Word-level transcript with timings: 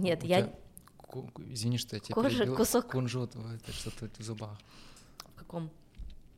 Нет, 0.00 0.24
я... 0.24 0.42
тебя 0.42 0.54
Извини, 1.50 1.78
что 1.78 1.96
я 1.96 2.00
тебя 2.00 2.14
Кожа, 2.14 2.38
перебил. 2.38 2.56
кусок. 2.56 2.90
Кунжут, 2.90 3.34
это 3.34 3.72
что-то 3.72 4.10
в 4.18 4.22
зубах. 4.22 4.58
В 5.34 5.38
каком? 5.38 5.70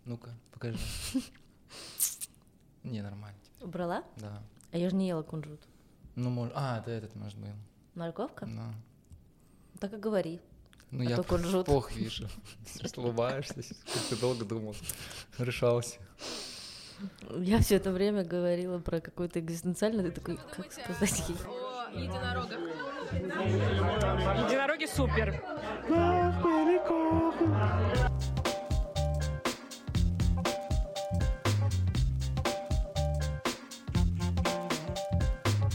Ну-ка, 0.04 0.30
покажи. 0.52 0.79
Не, 2.83 3.02
нормально. 3.02 3.38
Убрала? 3.60 4.04
Да. 4.17 4.42
А 4.73 4.78
я 4.78 4.88
же 4.88 4.96
не 4.96 5.08
ела 5.08 5.23
кунжут. 5.23 5.60
Ну, 6.15 6.31
может... 6.31 6.52
А, 6.57 6.78
это 6.78 6.91
этот, 6.92 7.15
может, 7.17 7.38
был. 7.38 7.49
Морковка? 7.94 8.46
Да. 8.46 8.73
Так 9.81 9.93
и 9.93 9.97
говори. 9.97 10.41
Ну, 10.91 11.01
А 11.01 11.05
я 11.05 11.23
кунжут. 11.23 11.67
плохо 11.67 11.93
вижу. 11.93 12.29
Улыбаешься, 12.97 13.55
как 13.55 14.03
ты 14.09 14.17
долго 14.17 14.45
думал. 14.45 14.75
Решался. 15.39 15.99
Я 17.39 17.61
все 17.61 17.77
это 17.77 17.93
время 17.93 18.25
говорила 18.25 18.79
про 18.79 19.01
какой-то 19.01 19.41
экзистенциальный, 19.41 20.05
ты 20.05 20.13
такой, 20.13 20.37
как 20.37 20.73
сказать 20.73 21.29
ей? 21.29 21.37
Единорога. 22.03 22.80
Единороги 23.13 24.87
супер. 24.87 25.43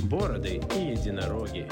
Бороды 0.04 0.62
и 0.76 0.92
единороги. 0.92 1.68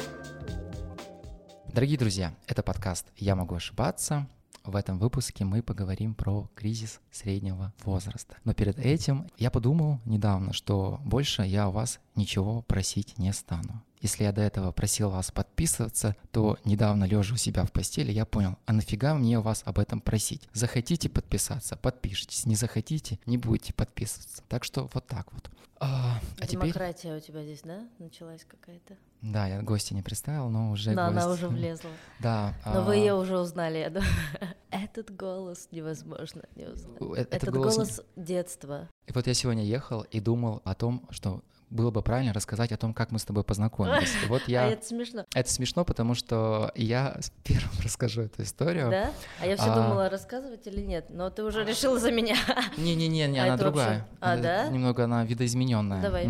Дорогие 1.73 1.97
друзья, 1.97 2.33
это 2.47 2.61
подкаст 2.61 3.07
«Я 3.15 3.35
могу 3.35 3.55
ошибаться». 3.55 4.27
В 4.65 4.75
этом 4.75 4.99
выпуске 4.99 5.45
мы 5.45 5.61
поговорим 5.61 6.13
про 6.13 6.49
кризис 6.55 6.99
среднего 7.11 7.73
возраста. 7.83 8.35
Но 8.43 8.53
перед 8.53 8.79
этим 8.79 9.29
я 9.37 9.49
подумал 9.49 9.99
недавно, 10.05 10.51
что 10.51 10.99
больше 11.05 11.43
я 11.43 11.69
у 11.69 11.71
вас 11.71 11.99
ничего 12.15 12.63
просить 12.63 13.17
не 13.17 13.31
стану. 13.31 13.81
Если 14.03 14.25
я 14.25 14.33
до 14.33 14.41
этого 14.41 14.73
просил 14.73 15.09
вас 15.09 15.31
подписываться, 15.31 16.17
то 16.31 16.57
недавно 16.65 17.05
лежа 17.05 17.35
у 17.35 17.37
себя 17.37 17.63
в 17.63 17.71
постели, 17.71 18.11
я 18.11 18.25
понял, 18.25 18.57
а 18.65 18.73
нафига 18.73 19.13
мне 19.15 19.39
вас 19.39 19.61
об 19.65 19.79
этом 19.79 20.01
просить? 20.01 20.49
Захотите 20.51 21.07
подписаться, 21.09 21.77
подпишитесь, 21.77 22.45
не 22.45 22.55
захотите, 22.55 23.17
не 23.25 23.37
будете 23.37 23.73
подписываться. 23.73 24.43
Так 24.49 24.65
что 24.65 24.89
вот 24.93 25.07
так 25.07 25.31
вот. 25.31 25.49
А, 25.79 26.19
а 26.37 26.45
теперь... 26.45 26.63
Демократия 26.73 27.15
у 27.15 27.19
тебя 27.21 27.43
здесь, 27.43 27.61
да, 27.63 27.79
началась 27.97 28.43
какая-то? 28.45 28.95
Да, 29.21 29.47
я 29.47 29.61
гостя 29.61 29.95
не 29.95 30.01
представил, 30.01 30.49
но 30.49 30.71
уже 30.71 30.93
Да, 30.93 31.07
она 31.07 31.25
гость. 31.25 31.35
уже 31.41 31.47
влезла. 31.47 31.89
Да. 32.19 32.53
Но 32.65 32.83
вы 32.83 32.93
а, 32.93 32.95
ее 32.97 33.13
уже 33.13 33.39
узнали, 33.39 33.77
я 33.77 33.89
думаю. 33.89 34.09
Этот 34.69 35.15
голос 35.15 35.69
невозможно 35.71 36.43
не 36.57 36.65
узнать. 36.65 37.01
э- 37.01 37.21
этот 37.21 37.33
Этот 37.35 37.53
голос- 37.53 37.75
голос 37.75 38.01
детства. 38.17 38.89
И 39.07 39.13
вот 39.13 39.27
я 39.27 39.33
сегодня 39.33 39.63
ехал 39.63 40.01
и 40.01 40.19
думал 40.19 40.61
о 40.65 40.75
том, 40.75 41.07
что 41.09 41.41
было 41.73 41.91
бы 41.91 42.01
правильно 42.01 42.33
рассказать 42.33 42.71
о 42.71 42.77
том, 42.77 42.93
как 42.93 43.11
мы 43.11 43.19
с 43.19 43.25
тобой 43.25 43.43
познакомились. 43.43 44.13
И 44.23 44.27
вот 44.27 44.43
А 44.47 44.51
я... 44.51 44.67
это 44.69 44.85
смешно. 44.85 45.25
Это 45.33 45.49
смешно, 45.51 45.83
потому 45.83 46.13
что 46.15 46.71
я 46.75 47.17
первым 47.43 47.71
расскажу 47.83 48.21
эту 48.21 48.43
историю. 48.43 48.89
Да? 48.91 49.11
А 49.41 49.45
я 49.47 49.57
все 49.57 49.71
А. 49.71 49.75
думала, 49.75 50.09
рассказывать 50.09 50.65
или 50.67 50.81
нет. 50.81 51.07
Но 51.09 51.29
ты 51.29 51.43
уже 51.43 51.65
решила 51.65 51.99
за 51.99 52.11
меня. 52.11 52.35
Не-не-не, 52.77 53.27
не, 53.27 53.39
А 53.39 53.43
она 53.45 53.55
это 53.55 53.63
вообще- 53.65 53.79
другая. 53.81 54.07
А, 54.21 54.37
да? 54.37 54.67
Немного 54.67 55.03
она 55.05 55.25
видоизмененная. 55.25 56.01
Давай. 56.01 56.29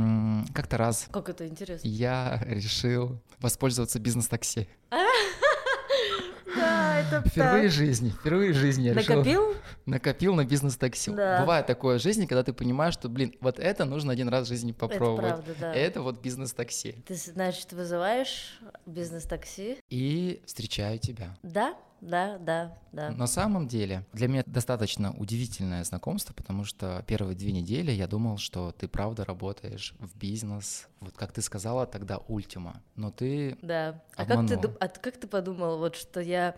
Как-то 0.53 0.77
раз 0.77 1.07
Как 1.11 1.29
это 1.29 1.47
интересно. 1.47 1.87
я 1.87 2.41
решил 2.45 3.19
воспользоваться 3.39 3.99
бизнес-такси. 3.99 4.67
Это 7.11 7.29
Впервые 7.29 7.69
в 7.69 7.73
жизни, 7.73 8.09
впервые 8.09 8.53
в 8.53 8.55
жизни 8.55 8.83
я 8.83 8.93
решил... 8.93 9.17
Накопил? 9.17 9.55
Накопил 9.85 10.35
на 10.35 10.45
бизнес-такси. 10.45 11.11
Да. 11.11 11.41
Бывает 11.41 11.65
такое 11.67 11.99
в 11.99 12.01
жизни, 12.01 12.25
когда 12.25 12.43
ты 12.43 12.53
понимаешь, 12.53 12.93
что, 12.93 13.09
блин, 13.09 13.33
вот 13.41 13.59
это 13.59 13.85
нужно 13.85 14.11
один 14.11 14.29
раз 14.29 14.45
в 14.45 14.49
жизни 14.49 14.71
попробовать. 14.71 15.35
правда, 15.35 15.55
да. 15.59 15.73
Это 15.73 16.01
вот 16.01 16.21
бизнес-такси. 16.21 17.03
Ты, 17.07 17.15
значит, 17.15 17.73
вызываешь 17.73 18.59
бизнес-такси? 18.85 19.77
И 19.89 20.41
встречаю 20.45 20.99
тебя. 20.99 21.37
Да, 21.43 21.75
да, 22.03 22.37
да, 22.37 22.77
да. 22.91 23.11
На 23.11 23.27
самом 23.27 23.67
деле, 23.67 24.05
для 24.11 24.27
меня 24.27 24.43
достаточно 24.45 25.13
удивительное 25.13 25.85
знакомство, 25.85 26.33
потому 26.33 26.65
что 26.65 27.01
первые 27.07 27.33
две 27.35 27.53
недели 27.53 27.91
я 27.91 28.07
думал, 28.07 28.37
что 28.37 28.73
ты 28.73 28.89
правда 28.89 29.23
работаешь 29.23 29.95
в 29.99 30.17
бизнес. 30.17 30.89
Вот 30.99 31.15
как 31.15 31.31
ты 31.31 31.41
сказала 31.41 31.85
тогда, 31.85 32.17
ультима. 32.27 32.81
Но 32.95 33.09
ты... 33.09 33.57
Да. 33.61 34.03
А 34.17 34.25
как 34.25 34.47
ты, 34.47 34.55
а 34.79 34.87
как 34.89 35.17
ты 35.17 35.27
подумал, 35.27 35.77
вот 35.77 35.95
что 35.95 36.19
я 36.19 36.55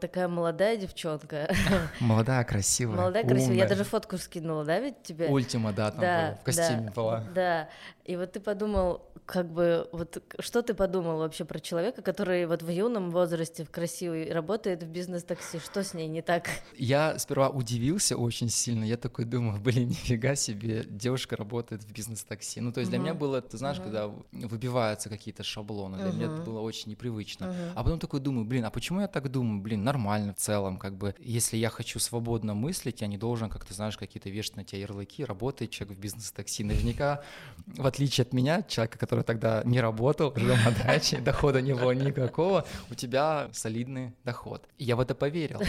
такая 0.00 0.28
молодая 0.28 0.76
девчонка, 0.76 1.52
Молодая, 2.00 2.44
красивая, 2.44 2.96
молодая, 2.96 3.24
красивая. 3.24 3.56
Я 3.56 3.68
даже 3.68 3.84
фотку 3.84 4.18
скинула, 4.18 4.64
да, 4.64 4.80
ведь 4.80 5.02
тебе? 5.02 5.28
Ультима, 5.28 5.72
да, 5.72 5.90
там 5.90 6.00
Да, 6.00 6.26
была, 6.26 6.36
в 6.36 6.44
костюме 6.44 6.86
да, 6.86 6.92
была. 6.92 7.24
Да. 7.34 7.68
И 8.04 8.16
вот 8.16 8.32
ты 8.32 8.40
подумал, 8.40 9.02
как 9.24 9.50
бы, 9.50 9.88
вот 9.92 10.22
что 10.38 10.62
ты 10.62 10.74
подумал 10.74 11.18
вообще 11.18 11.44
про 11.44 11.58
человека, 11.58 12.02
который 12.02 12.44
вот 12.46 12.62
в 12.62 12.68
юном 12.68 13.10
возрасте, 13.10 13.64
в 13.64 13.70
красивый, 13.70 14.30
работает 14.30 14.82
в 14.82 14.88
бизнес-такси? 14.88 15.58
Что 15.58 15.82
с 15.82 15.94
ней 15.94 16.06
не 16.08 16.20
так? 16.20 16.48
Я 16.76 17.18
сперва 17.18 17.48
удивился 17.48 18.16
очень 18.16 18.50
сильно. 18.50 18.84
Я 18.84 18.98
такой 18.98 19.24
думаю, 19.24 19.58
блин, 19.60 19.88
нифига 19.88 20.34
себе, 20.34 20.84
девушка 20.86 21.36
работает 21.36 21.82
в 21.82 21.92
бизнес-такси. 21.92 22.60
Ну, 22.60 22.72
то 22.72 22.80
есть 22.80 22.90
для 22.90 22.98
меня 22.98 23.14
было, 23.14 23.40
ты 23.40 23.56
знаешь, 23.56 23.78
когда 23.80 24.10
выбиваются 24.32 25.08
какие-то 25.08 25.42
шаблоны, 25.42 25.96
для 25.96 26.12
меня 26.12 26.26
это 26.26 26.42
было 26.42 26.60
очень 26.60 26.90
непривычно. 26.90 27.54
А 27.74 27.82
потом 27.82 27.98
такой 27.98 28.20
думаю, 28.20 28.44
блин, 28.44 28.64
а 28.66 28.70
почему 28.70 29.00
я 29.00 29.03
так 29.08 29.30
думаю? 29.30 29.60
Блин, 29.60 29.84
нормально 29.84 30.34
в 30.34 30.36
целом, 30.36 30.78
как 30.78 30.96
бы, 30.96 31.14
если 31.18 31.56
я 31.56 31.68
хочу 31.70 31.98
свободно 31.98 32.54
мыслить, 32.54 33.00
я 33.00 33.06
не 33.06 33.18
должен, 33.18 33.48
как 33.48 33.64
ты 33.64 33.74
знаешь, 33.74 33.96
какие-то 33.96 34.30
вешать 34.30 34.56
на 34.56 34.64
тебя 34.64 34.80
ярлыки, 34.80 35.24
работает 35.24 35.70
человек 35.70 35.96
в 35.96 36.00
бизнес-такси. 36.00 36.64
Наверняка, 36.64 37.22
в 37.66 37.86
отличие 37.86 38.22
от 38.22 38.32
меня, 38.32 38.62
человека, 38.62 38.98
который 38.98 39.24
тогда 39.24 39.62
не 39.64 39.80
работал, 39.80 40.32
жил 40.36 40.54
на 40.56 40.70
даче, 40.84 41.18
дохода 41.18 41.60
не 41.60 41.74
было 41.74 41.92
никакого, 41.92 42.64
у 42.90 42.94
тебя 42.94 43.48
солидный 43.52 44.12
доход. 44.24 44.68
И 44.78 44.84
я 44.84 44.96
в 44.96 45.00
это 45.00 45.14
поверил. 45.14 45.60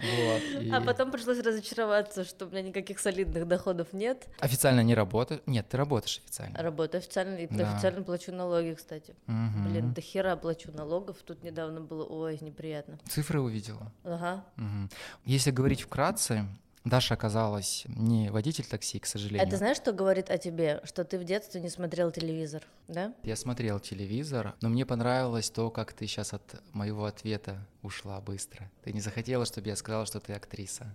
Вот, 0.00 0.62
и 0.62 0.70
А 0.70 0.80
потом 0.80 1.10
пришлось 1.10 1.40
разочароваться, 1.40 2.24
что 2.24 2.46
у 2.46 2.50
меня 2.50 2.62
никаких 2.62 2.98
солидных 3.00 3.48
доходов 3.48 3.88
нет. 3.92 4.28
Официально 4.38 4.80
не 4.80 4.94
работаю. 4.94 5.40
Нет, 5.46 5.68
ты 5.68 5.76
работаешь 5.76 6.20
официально. 6.24 6.62
Работаю 6.62 7.00
официально, 7.00 7.36
и 7.36 7.46
Да. 7.48 7.72
официально 7.72 8.02
плачу 8.02 8.32
налоги, 8.32 8.74
кстати. 8.74 9.16
Мгм. 9.26 9.68
Блин, 9.68 9.92
до 9.94 10.00
хера 10.00 10.36
плачу 10.36 10.70
налогов. 10.72 11.16
Тут 11.24 11.42
недавно 11.42 11.80
было, 11.80 12.04
ой, 12.18 12.38
неприятно. 12.40 12.98
Цифры 13.08 13.40
увидела. 13.40 13.92
Ага. 14.04 14.44
Мгм. 14.56 14.90
Если 15.24 15.50
говорить 15.50 15.82
вкратце, 15.82 16.44
Даша 16.84 17.14
оказалась 17.14 17.84
не 17.88 18.30
водитель 18.30 18.64
такси, 18.64 18.98
к 18.98 19.06
сожалению. 19.06 19.46
Это 19.46 19.56
знаешь, 19.56 19.76
что 19.76 19.92
говорит 19.92 20.30
о 20.30 20.38
тебе? 20.38 20.80
Что 20.84 21.04
ты 21.04 21.18
в 21.18 21.24
детстве 21.24 21.60
не 21.60 21.68
смотрел 21.68 22.10
телевизор, 22.10 22.62
да? 22.86 23.12
Я 23.24 23.36
смотрел 23.36 23.78
телевизор, 23.80 24.54
но 24.60 24.68
мне 24.68 24.86
понравилось 24.86 25.50
то, 25.50 25.70
как 25.70 25.92
ты 25.92 26.06
сейчас 26.06 26.32
от 26.32 26.62
моего 26.72 27.04
ответа 27.04 27.58
ушла 27.82 28.20
быстро. 28.20 28.70
Ты 28.82 28.92
не 28.92 29.00
захотела, 29.00 29.46
чтобы 29.46 29.68
я 29.68 29.76
сказала, 29.76 30.04
что 30.04 30.18
ты 30.20 30.32
актриса. 30.32 30.92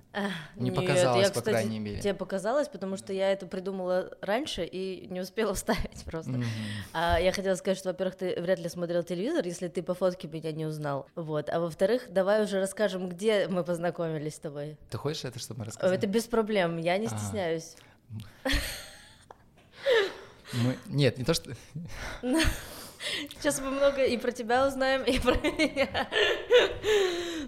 Не 0.56 0.66
Нет, 0.70 0.76
показалось, 0.76 1.28
я, 1.28 1.32
по 1.32 1.40
кстати, 1.40 1.54
крайней 1.54 1.80
мере. 1.80 2.02
Тебе 2.02 2.14
показалось, 2.14 2.68
потому 2.68 2.98
что 2.98 3.14
я 3.14 3.32
это 3.32 3.48
придумала 3.48 4.12
раньше 4.22 4.66
и 4.66 5.08
не 5.08 5.22
успела 5.22 5.54
вставить 5.56 6.04
просто. 6.06 6.32
Мгм. 6.32 6.46
А 6.94 7.20
я 7.20 7.32
хотела 7.32 7.56
сказать, 7.56 7.78
что, 7.78 7.90
во-первых, 7.90 8.16
ты 8.16 8.40
вряд 8.42 8.60
ли 8.60 8.68
смотрел 8.70 9.02
телевизор, 9.04 9.46
если 9.46 9.70
ты 9.70 9.82
по 9.82 9.94
фотке 9.94 10.28
меня 10.28 10.52
не 10.52 10.66
узнал. 10.66 11.08
Вот. 11.16 11.50
А 11.50 11.60
во-вторых, 11.60 12.08
давай 12.10 12.44
уже 12.44 12.60
расскажем, 12.60 13.08
где 13.10 13.48
мы 13.48 13.64
познакомились 13.64 14.36
с 14.36 14.40
тобой. 14.40 14.78
Ты 14.90 14.98
хочешь 14.98 15.24
это, 15.24 15.40
чтобы 15.40 15.62
мы 15.62 15.66
рассказали? 15.68 15.98
Это 15.98 16.08
без 16.08 16.26
проблем, 16.26 16.78
я 16.78 16.98
не 16.98 17.08
А. 17.08 17.10
стесняюсь. 17.10 17.76
Мы- 20.54 20.78
Нет, 20.88 21.18
не 21.18 21.24
то, 21.24 21.34
что... 21.34 21.54
Сейчас 23.38 23.60
мы 23.60 23.70
много 23.72 24.04
и 24.04 24.18
про 24.18 24.32
тебя 24.32 24.68
узнаем, 24.68 25.04
и 25.04 25.20
про 25.20 25.34
меня. 25.36 26.08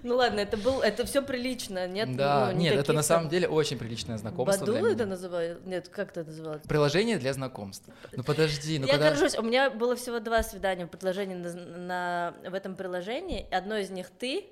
Ну 0.03 0.15
ладно, 0.15 0.39
это 0.39 0.57
был, 0.57 0.81
это 0.81 1.05
все 1.05 1.21
прилично, 1.21 1.87
нет? 1.87 2.15
Да, 2.15 2.51
ну, 2.51 2.59
нет, 2.59 2.75
это 2.75 2.93
на 2.93 3.03
самом 3.03 3.29
деле 3.29 3.47
очень 3.47 3.77
приличное 3.77 4.17
знакомство 4.17 4.65
Баду 4.65 4.85
это 4.85 5.05
называют? 5.05 5.65
Нет, 5.65 5.89
как 5.89 6.11
это 6.11 6.23
называлось? 6.23 6.61
Приложение 6.67 7.17
для 7.17 7.33
знакомств. 7.33 7.85
Ну 8.11 8.23
подожди, 8.23 8.79
ну 8.79 8.85
я 8.87 8.93
когда... 8.93 9.09
горжусь, 9.09 9.37
у 9.37 9.41
меня 9.41 9.69
было 9.69 9.95
всего 9.95 10.19
два 10.19 10.43
свидания 10.43 10.85
в 10.85 10.89
предложении 10.89 11.35
на, 11.35 11.53
на- 11.53 12.49
в 12.49 12.53
этом 12.53 12.75
приложении. 12.75 13.47
Одно 13.51 13.77
из 13.77 13.89
них 13.89 14.07
ты, 14.17 14.45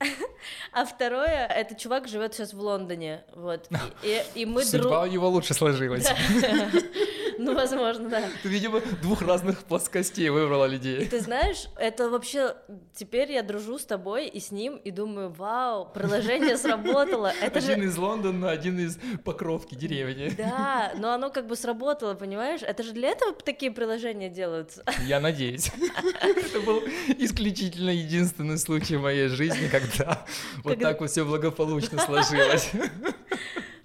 а 0.72 0.84
второе 0.84 1.46
это 1.46 1.74
чувак 1.74 2.08
живет 2.08 2.34
сейчас 2.34 2.52
в 2.54 2.60
Лондоне, 2.60 3.24
вот. 3.34 3.68
И, 4.02 4.22
и- 4.34 4.42
и 4.42 4.46
мы 4.46 4.64
Судьба 4.64 5.00
у 5.00 5.02
друг, 5.02 5.12
него 5.12 5.28
лучше 5.28 5.54
сложилась. 5.54 6.08
ну 7.38 7.54
возможно, 7.54 8.08
да. 8.08 8.22
Ты, 8.42 8.48
видимо, 8.48 8.80
двух 9.02 9.22
разных 9.22 9.64
плоскостей 9.64 10.28
выбрала 10.28 10.66
И 10.66 10.70
людей. 10.70 11.06
ты 11.06 11.20
знаешь, 11.20 11.68
это 11.76 12.08
вообще 12.10 12.56
теперь 12.94 13.32
я 13.32 13.42
дружу 13.42 13.78
с 13.78 13.84
тобой 13.84 14.26
и 14.28 14.40
с 14.40 14.50
ним 14.50 14.76
и 14.76 14.90
думаю, 14.90 15.30
вау, 15.30 15.88
приложение 15.92 16.56
сработало. 16.56 17.32
Это 17.40 17.58
Один 17.58 17.82
же 17.82 17.88
из 17.88 17.96
Лондона, 17.96 18.50
один 18.50 18.78
из 18.78 18.98
Покровки, 19.24 19.74
деревни. 19.74 20.32
да, 20.36 20.92
но 20.96 21.12
оно 21.12 21.30
как 21.30 21.46
бы 21.46 21.56
сработало, 21.56 22.14
понимаешь? 22.14 22.60
Это 22.62 22.82
же 22.82 22.92
для 22.92 23.08
этого 23.10 23.32
такие 23.32 23.70
приложения 23.72 24.28
делаются. 24.28 24.84
Я 25.06 25.20
надеюсь. 25.20 25.70
Это 26.22 26.60
был 26.60 26.82
исключительно 27.18 27.90
единственный 27.90 28.58
случай 28.58 28.96
в 28.96 29.02
моей 29.02 29.28
жизни, 29.28 29.68
когда 29.68 30.24
вот 30.62 30.78
так 30.80 31.00
вот 31.00 31.10
все 31.10 31.24
благополучно 31.24 31.98
сложилось. 32.00 32.70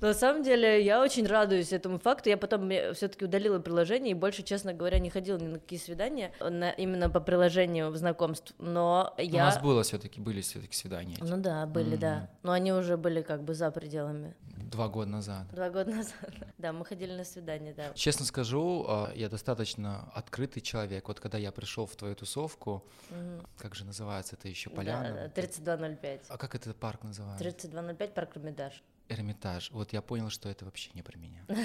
Но 0.02 0.08
на 0.08 0.14
самом 0.14 0.44
деле 0.44 0.84
я 0.84 1.02
очень 1.02 1.26
радуюсь 1.28 1.74
этому 1.74 2.00
факту. 2.00 2.30
Я 2.30 2.38
потом 2.38 2.70
все-таки 2.94 3.26
удалила 3.26 3.60
приложение 3.60 4.12
и 4.12 4.14
больше, 4.14 4.44
честно 4.44 4.74
говоря, 4.74 5.00
не 5.00 5.10
ходила 5.10 5.38
ни 5.38 5.48
на 5.48 5.60
какие 5.60 5.80
свидания 5.80 6.32
на, 6.40 6.72
именно 6.72 7.10
по 7.10 7.20
приложению 7.20 7.94
знакомств. 7.96 8.54
Но 8.60 9.14
я... 9.18 9.44
У 9.44 9.46
нас 9.46 9.62
было 9.62 9.84
все-таки 9.84 10.22
были 10.22 10.42
все-таки 10.42 10.76
свидания. 10.76 11.18
Ну 11.20 11.38
да, 11.38 11.66
были, 11.66 11.98
mm-hmm. 11.98 12.00
да. 12.00 12.30
Но 12.44 12.52
они 12.52 12.72
уже 12.72 12.98
были 12.98 13.22
как 13.22 13.44
бы 13.44 13.54
за 13.54 13.72
пределами. 13.72 14.36
Два 14.70 14.88
года 14.88 15.10
назад. 15.10 15.48
Два 15.52 15.70
года 15.70 15.92
назад. 15.92 16.14
Да, 16.58 16.74
мы 16.74 16.84
ходили 16.84 17.14
на 17.14 17.24
свидание, 17.24 17.74
да. 17.74 17.94
Честно 17.94 18.26
скажу, 18.26 18.86
а, 18.88 19.12
я 19.16 19.30
достаточно 19.30 20.12
открытый 20.14 20.62
человек. 20.62 21.08
Вот 21.08 21.20
когда 21.20 21.38
я 21.38 21.52
пришел 21.54 21.86
в 21.86 21.96
твою 21.96 22.16
тусовку, 22.16 22.84
угу. 23.10 23.48
как 23.58 23.76
же 23.76 23.86
называется 23.86 24.36
это 24.36 24.50
еще 24.50 24.70
поляна? 24.70 25.14
Да, 25.14 25.30
3205. 25.30 26.26
А 26.28 26.38
как 26.38 26.56
этот 26.56 26.76
парк 26.76 27.04
называется? 27.04 27.44
3205 27.44 28.14
парк 28.14 28.36
Эрмитаж. 28.36 28.84
Эрмитаж. 29.10 29.72
Вот 29.72 29.94
я 29.94 30.02
понял, 30.02 30.30
что 30.30 30.50
это 30.50 30.66
вообще 30.66 30.92
не 30.94 31.02
про 31.02 31.18
меня. 31.18 31.46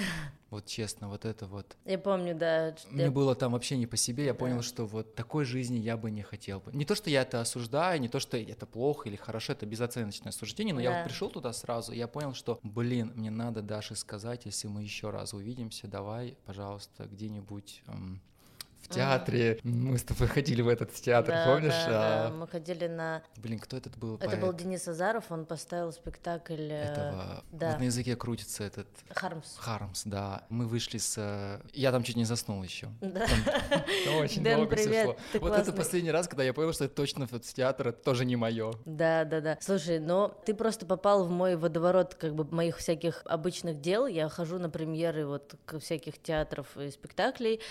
Вот 0.51 0.67
честно, 0.67 1.09
вот 1.09 1.25
это 1.25 1.47
вот. 1.47 1.75
Я 1.83 1.97
помню, 1.97 2.33
да. 2.33 2.75
Мне 2.89 3.09
было 3.09 3.35
там 3.35 3.51
вообще 3.51 3.75
не 3.75 3.87
по 3.87 3.97
себе. 3.97 4.23
Я 4.23 4.33
понял, 4.33 4.61
что 4.61 4.85
вот 4.85 5.13
такой 5.13 5.43
жизни 5.43 5.77
я 5.79 5.97
бы 5.97 6.09
не 6.11 6.21
хотел 6.21 6.61
бы. 6.61 6.71
Не 6.71 6.85
то, 6.85 6.95
что 6.95 7.09
я 7.09 7.23
это 7.23 7.41
осуждаю, 7.41 7.99
не 7.99 8.07
то, 8.07 8.21
что 8.21 8.37
это 8.37 8.65
плохо 8.65 9.09
или 9.09 9.17
хорошо, 9.17 9.51
это 9.51 9.65
безоценочное 9.65 10.31
суждение, 10.31 10.73
но 10.73 10.79
я 10.79 10.91
вот 10.97 11.09
пришел 11.09 11.29
туда 11.29 11.51
сразу, 11.51 11.91
я 11.91 12.07
понял, 12.07 12.33
что, 12.33 12.59
блин, 12.63 13.11
мне 13.15 13.31
надо 13.31 13.61
Даше 13.61 13.95
сказать, 13.95 14.45
если 14.45 14.69
мы 14.69 14.83
еще 14.83 15.09
раз 15.09 15.33
увидимся, 15.33 15.87
давай, 15.87 16.37
пожалуйста, 16.45 17.05
где-нибудь 17.05 17.83
в 18.85 18.89
театре. 18.89 19.59
Мы 19.63 19.97
с 19.97 20.03
тобой 20.03 20.27
ходили 20.27 20.61
в 20.61 20.67
этот 20.67 20.93
театр, 20.93 21.33
да, 21.33 21.45
помнишь? 21.45 21.73
Да, 21.87 22.25
а... 22.25 22.29
да, 22.29 22.35
мы 22.35 22.47
ходили 22.47 22.87
на... 22.87 23.21
Блин, 23.37 23.59
кто 23.59 23.77
этот 23.77 23.97
был? 23.97 24.15
Это 24.15 24.27
поэт? 24.27 24.41
был 24.41 24.53
Денис 24.53 24.87
Азаров, 24.87 25.25
он 25.29 25.45
поставил 25.45 25.91
спектакль... 25.91 26.71
Э, 26.71 26.91
Этого... 26.91 27.43
Да. 27.51 27.71
Вот 27.71 27.79
на 27.79 27.83
языке 27.83 28.15
крутится 28.15 28.63
этот... 28.63 28.87
Хармс. 29.09 29.55
Хармс, 29.57 30.03
да. 30.05 30.43
Мы 30.49 30.67
вышли 30.67 30.97
с... 30.97 31.61
Я 31.73 31.91
там 31.91 32.03
чуть 32.03 32.15
не 32.15 32.25
заснул 32.25 32.63
еще. 32.63 32.89
Да. 33.01 33.25
Очень 34.19 34.43
долго 34.43 34.75
все 34.75 35.03
шло. 35.03 35.17
Вот 35.39 35.53
это 35.53 35.71
последний 35.73 36.11
раз, 36.11 36.27
когда 36.27 36.43
я 36.43 36.53
понял, 36.53 36.73
что 36.73 36.85
это 36.85 36.95
точно 36.95 37.27
театр, 37.27 37.89
это 37.89 38.03
тоже 38.03 38.25
не 38.25 38.35
мое. 38.35 38.73
Да, 38.85 39.25
да, 39.25 39.41
да. 39.41 39.57
Слушай, 39.61 39.99
но 39.99 40.27
ты 40.45 40.53
просто 40.53 40.85
попал 40.85 41.25
в 41.25 41.29
мой 41.29 41.55
водоворот 41.55 42.15
как 42.15 42.35
бы 42.35 42.45
моих 42.45 42.77
всяких 42.77 43.21
обычных 43.25 43.81
дел. 43.81 44.07
Я 44.07 44.29
хожу 44.29 44.59
на 44.59 44.69
премьеры 44.69 45.25
вот 45.25 45.55
всяких 45.79 46.21
театров 46.21 46.77
и 46.77 46.91
спектаклей. 46.91 47.61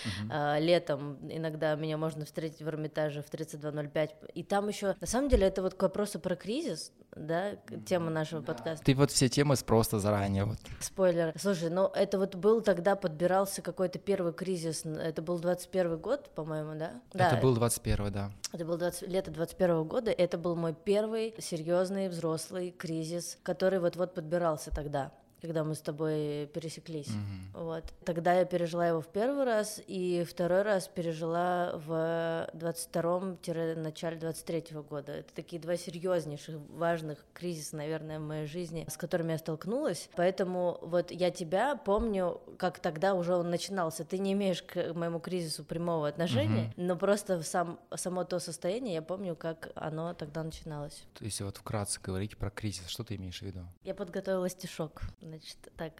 Летом 0.59 1.04
иногда 1.29 1.75
меня 1.75 1.97
можно 1.97 2.25
встретить 2.25 2.61
в 2.61 2.67
Эрмитаже 2.67 3.21
в 3.21 3.29
3205. 3.29 4.15
И 4.33 4.43
там 4.43 4.67
еще, 4.67 4.95
на 4.99 5.07
самом 5.07 5.29
деле, 5.29 5.47
это 5.47 5.61
вот 5.61 5.75
к 5.75 5.81
вопросу 5.81 6.19
про 6.19 6.35
кризис, 6.35 6.91
да, 7.15 7.55
тема 7.85 8.09
нашего 8.09 8.41
да. 8.41 8.53
подкаста. 8.53 8.85
Ты 8.85 8.95
вот 8.95 9.11
все 9.11 9.29
темы 9.29 9.55
просто 9.65 9.99
заранее 9.99 10.45
вот. 10.45 10.57
Спойлер. 10.79 11.33
Слушай, 11.37 11.69
ну 11.69 11.87
это 11.87 12.19
вот 12.19 12.35
был 12.35 12.61
тогда 12.61 12.95
подбирался 12.95 13.61
какой-то 13.61 13.99
первый 13.99 14.33
кризис, 14.33 14.85
это 14.85 15.21
был 15.21 15.39
21 15.39 15.97
год, 15.97 16.29
по-моему, 16.35 16.77
да? 16.77 17.01
Это 17.13 17.35
да, 17.35 17.41
был 17.41 17.55
21 17.55 18.11
да. 18.11 18.31
Это 18.51 18.65
был 18.65 18.77
20, 18.77 19.07
лето 19.07 19.31
21 19.31 19.83
года, 19.85 20.11
это 20.11 20.37
был 20.37 20.55
мой 20.55 20.73
первый 20.73 21.33
серьезный 21.39 22.09
взрослый 22.09 22.71
кризис, 22.71 23.37
который 23.43 23.79
вот-вот 23.79 24.13
подбирался 24.13 24.71
тогда 24.71 25.11
когда 25.45 25.63
мы 25.63 25.75
с 25.75 25.81
тобой 25.81 26.49
пересеклись. 26.53 27.07
Mm-hmm. 27.07 27.63
Вот. 27.63 27.93
Тогда 28.03 28.33
я 28.33 28.45
пережила 28.45 28.87
его 28.87 29.01
в 29.01 29.07
первый 29.07 29.45
раз, 29.45 29.81
и 29.87 30.25
второй 30.27 30.63
раз 30.63 30.87
пережила 30.87 31.73
в 31.85 32.49
22-начале 32.53 34.17
23-го 34.17 34.83
года. 34.83 35.13
Это 35.13 35.33
такие 35.33 35.61
два 35.61 35.77
серьезнейших, 35.77 36.57
важных 36.69 37.25
кризиса, 37.33 37.75
наверное, 37.75 38.19
в 38.19 38.23
моей 38.23 38.47
жизни, 38.47 38.85
с 38.89 38.97
которыми 38.97 39.31
я 39.33 39.37
столкнулась. 39.37 40.09
Поэтому 40.15 40.79
вот 40.81 41.11
я 41.11 41.31
тебя 41.31 41.75
помню, 41.75 42.41
как 42.57 42.79
тогда 42.79 43.13
уже 43.13 43.35
он 43.35 43.49
начинался. 43.49 44.05
Ты 44.05 44.17
не 44.17 44.33
имеешь 44.33 44.63
к 44.63 44.93
моему 44.93 45.19
кризису 45.19 45.63
прямого 45.63 46.07
отношения, 46.07 46.73
mm-hmm. 46.77 46.85
но 46.85 46.95
просто 46.95 47.41
сам, 47.43 47.79
само 47.95 48.23
то 48.23 48.39
состояние, 48.39 48.95
я 48.95 49.01
помню, 49.01 49.35
как 49.35 49.71
оно 49.75 50.13
тогда 50.13 50.43
начиналось. 50.43 51.05
Если 51.19 51.43
вот 51.43 51.57
вкратце 51.57 51.99
говорить 52.01 52.37
про 52.37 52.49
кризис, 52.49 52.87
что 52.87 53.03
ты 53.03 53.15
имеешь 53.15 53.39
в 53.39 53.41
виду? 53.41 53.65
Я 53.83 53.93
подготовила 53.93 54.49
стишок 54.49 55.01
Значит, 55.35 55.57
так, 55.75 55.91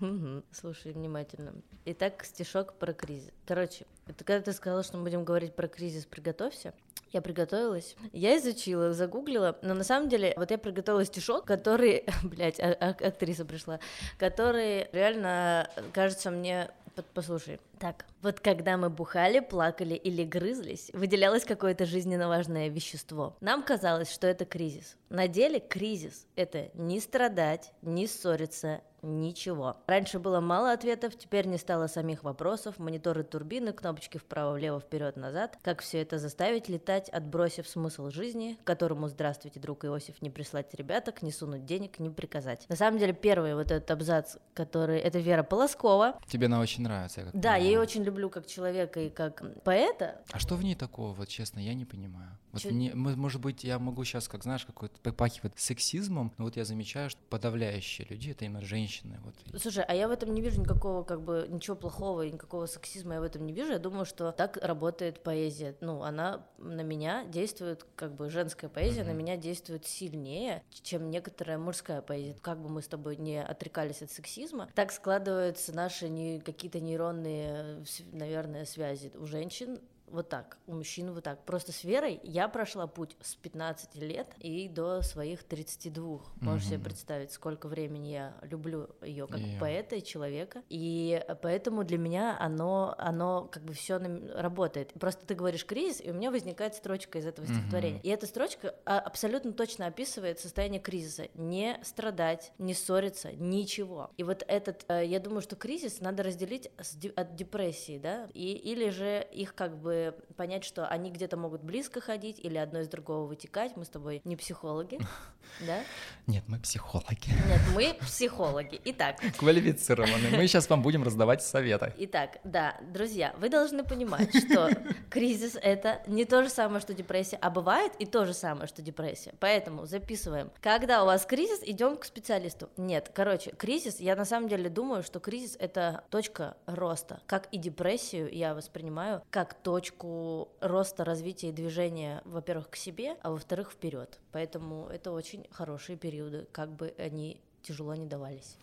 слушай 0.52 0.92
внимательно. 0.92 1.54
Итак, 1.86 2.24
стишок 2.24 2.74
про 2.74 2.92
кризис. 2.92 3.32
Короче, 3.44 3.84
это 4.06 4.22
когда 4.22 4.42
ты 4.42 4.52
сказала, 4.52 4.84
что 4.84 4.96
мы 4.96 5.04
будем 5.04 5.24
говорить 5.24 5.56
про 5.56 5.66
кризис, 5.66 6.06
приготовься. 6.06 6.72
Я 7.10 7.20
приготовилась. 7.20 7.96
Я 8.12 8.38
изучила, 8.38 8.92
загуглила, 8.92 9.58
но 9.62 9.74
на 9.74 9.82
самом 9.82 10.08
деле 10.08 10.34
вот 10.36 10.52
я 10.52 10.58
приготовила 10.58 11.04
стишок, 11.04 11.46
который, 11.46 12.04
блядь, 12.22 12.60
а, 12.60 12.76
а, 12.78 12.90
актриса 12.90 13.44
пришла, 13.44 13.80
который 14.18 14.88
реально 14.92 15.68
кажется 15.92 16.30
мне 16.30 16.70
Послушай, 17.14 17.60
так, 17.78 18.06
вот 18.22 18.40
когда 18.40 18.76
мы 18.76 18.90
бухали, 18.90 19.40
плакали 19.40 19.94
или 19.94 20.24
грызлись, 20.24 20.90
выделялось 20.92 21.44
какое-то 21.44 21.86
жизненно 21.86 22.28
важное 22.28 22.68
вещество. 22.68 23.36
Нам 23.40 23.62
казалось, 23.62 24.12
что 24.12 24.26
это 24.26 24.44
кризис. 24.44 24.96
На 25.08 25.28
деле 25.28 25.60
кризис– 25.60 26.26
это 26.36 26.70
не 26.74 27.00
страдать, 27.00 27.72
не 27.82 28.06
ссориться, 28.06 28.82
Ничего. 29.02 29.76
Раньше 29.86 30.18
было 30.18 30.40
мало 30.40 30.72
ответов, 30.72 31.16
теперь 31.16 31.46
не 31.46 31.56
стало 31.58 31.86
самих 31.86 32.22
вопросов, 32.22 32.78
мониторы 32.78 33.24
турбины, 33.24 33.72
кнопочки 33.72 34.18
вправо, 34.18 34.52
влево, 34.54 34.80
вперед, 34.80 35.16
назад. 35.16 35.58
Как 35.62 35.80
все 35.80 36.02
это 36.02 36.18
заставить 36.18 36.68
летать, 36.68 37.08
отбросив 37.08 37.66
смысл 37.68 38.10
жизни, 38.10 38.58
которому 38.64 39.08
«Здравствуйте, 39.08 39.58
друг 39.60 39.84
Иосиф, 39.84 40.20
не 40.20 40.28
прислать 40.30 40.74
ребяток, 40.74 41.22
не 41.22 41.32
сунуть 41.32 41.64
денег, 41.64 41.98
не 41.98 42.10
приказать». 42.10 42.68
На 42.68 42.76
самом 42.76 42.98
деле, 42.98 43.12
первый 43.12 43.54
вот 43.54 43.70
этот 43.70 43.90
абзац, 43.90 44.36
который... 44.54 44.98
Это 44.98 45.18
Вера 45.18 45.42
Полоскова. 45.42 46.18
Тебе 46.28 46.46
она 46.46 46.60
очень 46.60 46.82
нравится, 46.82 47.24
Да, 47.24 47.30
понимаю. 47.32 47.62
я 47.62 47.68
ее 47.70 47.80
очень 47.80 48.02
люблю 48.02 48.28
как 48.28 48.46
человека 48.46 49.00
и 49.00 49.08
как 49.08 49.42
поэта. 49.62 50.20
А 50.30 50.38
что 50.38 50.56
в 50.56 50.62
ней 50.62 50.74
такого, 50.74 51.12
вот 51.12 51.28
честно, 51.28 51.58
я 51.58 51.74
не 51.74 51.84
понимаю. 51.84 52.38
Вот 52.52 52.62
Чё... 52.62 52.70
мне, 52.70 52.92
может 52.94 53.40
быть, 53.40 53.64
я 53.64 53.78
могу 53.78 54.04
сейчас, 54.04 54.28
как 54.28 54.42
знаешь, 54.42 54.64
какой-то 54.66 54.98
попахивать 55.00 55.52
сексизмом, 55.56 56.32
но 56.36 56.44
вот 56.44 56.56
я 56.56 56.64
замечаю, 56.64 57.08
что 57.08 57.20
подавляющие 57.28 58.06
люди— 58.10 58.30
это 58.32 58.44
именно 58.44 58.60
женщины 58.60 58.89
женщины. 58.90 59.18
Вот. 59.24 59.60
Слушай, 59.60 59.84
а 59.86 59.94
я 59.94 60.08
в 60.08 60.10
этом 60.10 60.34
не 60.34 60.40
вижу 60.40 60.60
никакого, 60.60 61.04
как 61.04 61.22
бы, 61.22 61.46
ничего 61.48 61.76
плохого 61.76 62.22
никакого 62.22 62.66
сексизма 62.66 63.14
я 63.14 63.20
в 63.20 63.24
этом 63.24 63.46
не 63.46 63.52
вижу. 63.52 63.72
Я 63.72 63.78
думаю, 63.78 64.04
что 64.04 64.32
так 64.32 64.56
работает 64.56 65.22
поэзия. 65.22 65.76
Ну, 65.80 66.02
она 66.02 66.46
на 66.58 66.82
меня 66.82 67.24
действует, 67.24 67.86
как 67.96 68.14
бы, 68.14 68.30
женская 68.30 68.68
поэзия 68.68 69.00
mm-hmm. 69.00 69.06
на 69.06 69.12
меня 69.12 69.36
действует 69.36 69.86
сильнее, 69.86 70.62
чем 70.82 71.10
некоторая 71.10 71.58
мужская 71.58 72.02
поэзия. 72.02 72.36
Как 72.40 72.60
бы 72.60 72.68
мы 72.68 72.82
с 72.82 72.88
тобой 72.88 73.16
не 73.16 73.42
отрекались 73.42 74.02
от 74.02 74.10
сексизма, 74.10 74.68
так 74.74 74.92
складываются 74.92 75.74
наши 75.74 76.08
не, 76.08 76.40
какие-то 76.40 76.80
нейронные, 76.80 77.84
наверное, 78.12 78.64
связи 78.64 79.12
у 79.16 79.26
женщин 79.26 79.78
вот 80.10 80.28
так, 80.28 80.58
у 80.66 80.74
мужчин 80.74 81.12
вот 81.12 81.24
так. 81.24 81.44
Просто 81.44 81.72
с 81.72 81.84
Верой 81.84 82.20
я 82.22 82.48
прошла 82.48 82.86
путь 82.86 83.16
с 83.20 83.34
15 83.36 83.96
лет 83.96 84.28
и 84.38 84.68
до 84.68 85.02
своих 85.02 85.44
32. 85.44 86.20
Можешь 86.40 86.64
mm-hmm. 86.64 86.68
себе 86.68 86.78
представить, 86.78 87.32
сколько 87.32 87.68
времени 87.68 88.08
я 88.08 88.34
люблю 88.42 88.90
ее 89.02 89.26
как 89.26 89.40
yeah. 89.40 89.58
поэта 89.58 89.96
и 89.96 90.02
человека. 90.02 90.62
И 90.68 91.22
поэтому 91.42 91.84
для 91.84 91.98
меня 91.98 92.36
оно, 92.38 92.94
оно 92.98 93.48
как 93.50 93.64
бы 93.64 93.72
все 93.72 93.98
работает. 93.98 94.92
Просто 94.94 95.26
ты 95.26 95.34
говоришь 95.34 95.64
кризис, 95.64 96.00
и 96.00 96.10
у 96.10 96.14
меня 96.14 96.30
возникает 96.30 96.74
строчка 96.74 97.18
из 97.18 97.26
этого 97.26 97.46
стихотворения. 97.46 97.98
Mm-hmm. 97.98 98.02
И 98.02 98.08
эта 98.08 98.26
строчка 98.26 98.74
а, 98.84 98.98
абсолютно 98.98 99.52
точно 99.52 99.86
описывает 99.86 100.40
состояние 100.40 100.80
кризиса. 100.80 101.28
Не 101.34 101.78
страдать, 101.82 102.52
не 102.58 102.74
ссориться, 102.74 103.32
ничего. 103.32 104.10
И 104.16 104.24
вот 104.24 104.44
этот, 104.46 104.84
э, 104.88 105.04
я 105.06 105.20
думаю, 105.20 105.40
что 105.40 105.56
кризис 105.56 106.00
надо 106.00 106.22
разделить 106.22 106.70
от 107.16 107.34
депрессии, 107.34 107.98
да, 107.98 108.28
и, 108.34 108.52
или 108.52 108.90
же 108.90 109.26
их 109.32 109.54
как 109.54 109.78
бы 109.78 109.99
понять, 110.36 110.64
что 110.64 110.86
они 110.86 111.10
где-то 111.10 111.36
могут 111.36 111.62
близко 111.62 112.00
ходить 112.00 112.38
или 112.38 112.56
одно 112.56 112.80
из 112.80 112.88
другого 112.88 113.26
вытекать. 113.26 113.76
Мы 113.76 113.84
с 113.84 113.88
тобой 113.88 114.20
не 114.24 114.36
психологи, 114.36 114.98
да? 115.66 115.80
Нет, 116.26 116.44
мы 116.48 116.58
психологи. 116.58 117.28
Нет, 117.48 117.60
мы 117.74 117.94
психологи. 118.00 118.80
Итак. 118.84 119.16
Квалифицированные. 119.38 120.36
Мы 120.36 120.46
сейчас 120.46 120.68
вам 120.70 120.82
будем 120.82 121.02
раздавать 121.02 121.42
советы. 121.42 121.92
Итак, 121.98 122.38
да, 122.44 122.76
друзья, 122.82 123.34
вы 123.38 123.48
должны 123.48 123.84
понимать, 123.84 124.34
что 124.34 124.70
кризис— 125.10 125.56
это 125.62 126.02
не 126.06 126.24
то 126.24 126.42
же 126.42 126.48
самое, 126.48 126.80
что 126.80 126.94
депрессия, 126.94 127.38
а 127.40 127.50
бывает 127.50 127.92
и 127.98 128.06
то 128.06 128.24
же 128.24 128.34
самое, 128.34 128.66
что 128.66 128.82
депрессия. 128.82 129.34
Поэтому 129.40 129.86
записываем. 129.86 130.50
Когда 130.60 131.02
у 131.02 131.06
вас 131.06 131.26
кризис, 131.26 131.60
идем 131.62 131.96
к 131.96 132.04
специалисту. 132.04 132.70
Нет, 132.76 133.10
короче, 133.14 133.52
кризис, 133.52 134.00
я 134.00 134.16
на 134.16 134.24
самом 134.24 134.48
деле 134.48 134.68
думаю, 134.70 135.02
что 135.02 135.20
кризис— 135.20 135.56
это 135.58 136.04
точка 136.10 136.56
роста. 136.66 137.20
Как 137.26 137.48
и 137.52 137.58
депрессию 137.58 138.32
я 138.32 138.54
воспринимаю 138.54 139.22
как 139.30 139.54
точку 139.54 139.89
точку 139.90 140.48
роста, 140.60 141.04
развития 141.04 141.48
и 141.48 141.52
движения, 141.52 142.22
во-первых, 142.24 142.70
к 142.70 142.76
себе, 142.76 143.16
а 143.22 143.30
во-вторых, 143.30 143.72
вперед. 143.72 144.18
Поэтому 144.32 144.86
это 144.86 145.10
очень 145.10 145.46
хорошие 145.50 145.96
периоды, 145.96 146.46
как 146.52 146.70
бы 146.70 146.94
они 146.98 147.40
тяжело 147.62 147.94
не 147.94 148.06
давались. 148.06 148.56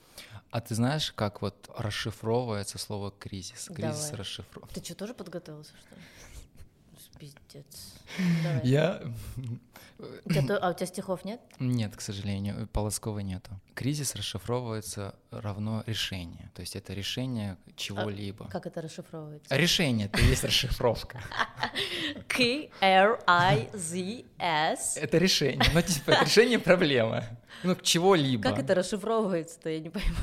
А 0.49 0.61
ты 0.61 0.75
знаешь, 0.75 1.11
как 1.11 1.41
вот 1.41 1.69
расшифровывается 1.77 2.77
слово 2.77 3.11
кризис? 3.11 3.69
Кризис 3.73 4.05
Давай. 4.05 4.19
расшифровывается. 4.19 4.79
Ты 4.79 4.85
что, 4.85 4.95
тоже 4.95 5.13
подготовился, 5.13 5.73
что 5.77 5.95
ли? 5.95 6.01
Пиздец. 7.19 7.93
Давай. 8.43 8.61
Я... 8.63 9.01
У 10.25 10.29
тебя 10.29 10.41
то- 10.47 10.57
А 10.57 10.69
у 10.71 10.73
тебя 10.73 10.85
стихов 10.85 11.25
нет? 11.25 11.41
Нет, 11.59 11.95
к 11.95 12.01
сожалению, 12.01 12.67
Полосковой 12.73 13.23
нету. 13.23 13.51
Кризис 13.73 14.15
расшифровывается 14.15 15.15
равно 15.31 15.83
решение. 15.87 16.51
То 16.53 16.61
есть 16.61 16.75
это 16.75 16.93
решение 16.93 17.57
чего-либо. 17.75 18.47
Как 18.49 18.65
это 18.67 18.81
расшифровывается? 18.81 19.53
А 19.53 19.57
решение 19.57 20.07
это 20.07 20.21
есть 20.21 20.43
расшифровка. 20.43 21.21
K-R-I-Z-S. 23.67 24.97
Это 24.97 25.17
решение. 25.17 25.63
Ну, 25.73 25.81
типа, 25.81 26.11
это 26.11 26.25
решение 26.25 26.59
проблемы. 26.59 27.23
Ну, 27.63 27.75
чего-либо. 27.75 28.43
Как 28.43 28.59
это 28.59 28.75
расшифровывается-то, 28.75 29.69
я 29.69 29.79
не 29.79 29.89
пойму. 29.89 30.13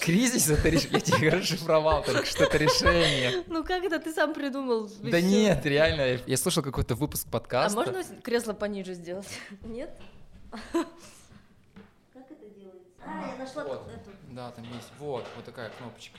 Кризис 0.00 0.50
это 0.50 0.68
решение. 0.68 0.98
Я 0.98 1.00
тебе 1.00 1.28
расшифровал 1.30 2.02
только 2.04 2.26
что 2.26 2.44
это 2.44 2.58
решение. 2.58 3.44
Ну 3.46 3.64
как 3.64 3.82
это 3.84 3.98
ты 3.98 4.12
сам 4.12 4.34
придумал? 4.34 4.90
Да 5.02 5.20
нет, 5.22 5.64
реально. 5.64 6.20
я- 6.26 6.36
слушал 6.36 6.62
какой-то 6.62 6.94
выпуск 6.94 7.26
А 7.28 7.30
подкаста. 7.30 7.76
можно 7.76 8.04
кресло 8.22 8.52
пониже 8.52 8.92
сделать? 8.94 9.05
Нет? 9.64 9.90
Как 10.72 12.30
это 12.30 12.48
делается? 12.58 12.88
А, 13.04 13.28
я 13.28 13.36
нашла 13.38 13.64
Вот. 13.64 13.88
эту. 13.88 14.10
Да, 14.32 14.50
там 14.50 14.64
есть. 14.64 14.90
Вот, 14.98 15.24
вот 15.36 15.44
такая 15.44 15.70
кнопочка. 15.70 16.18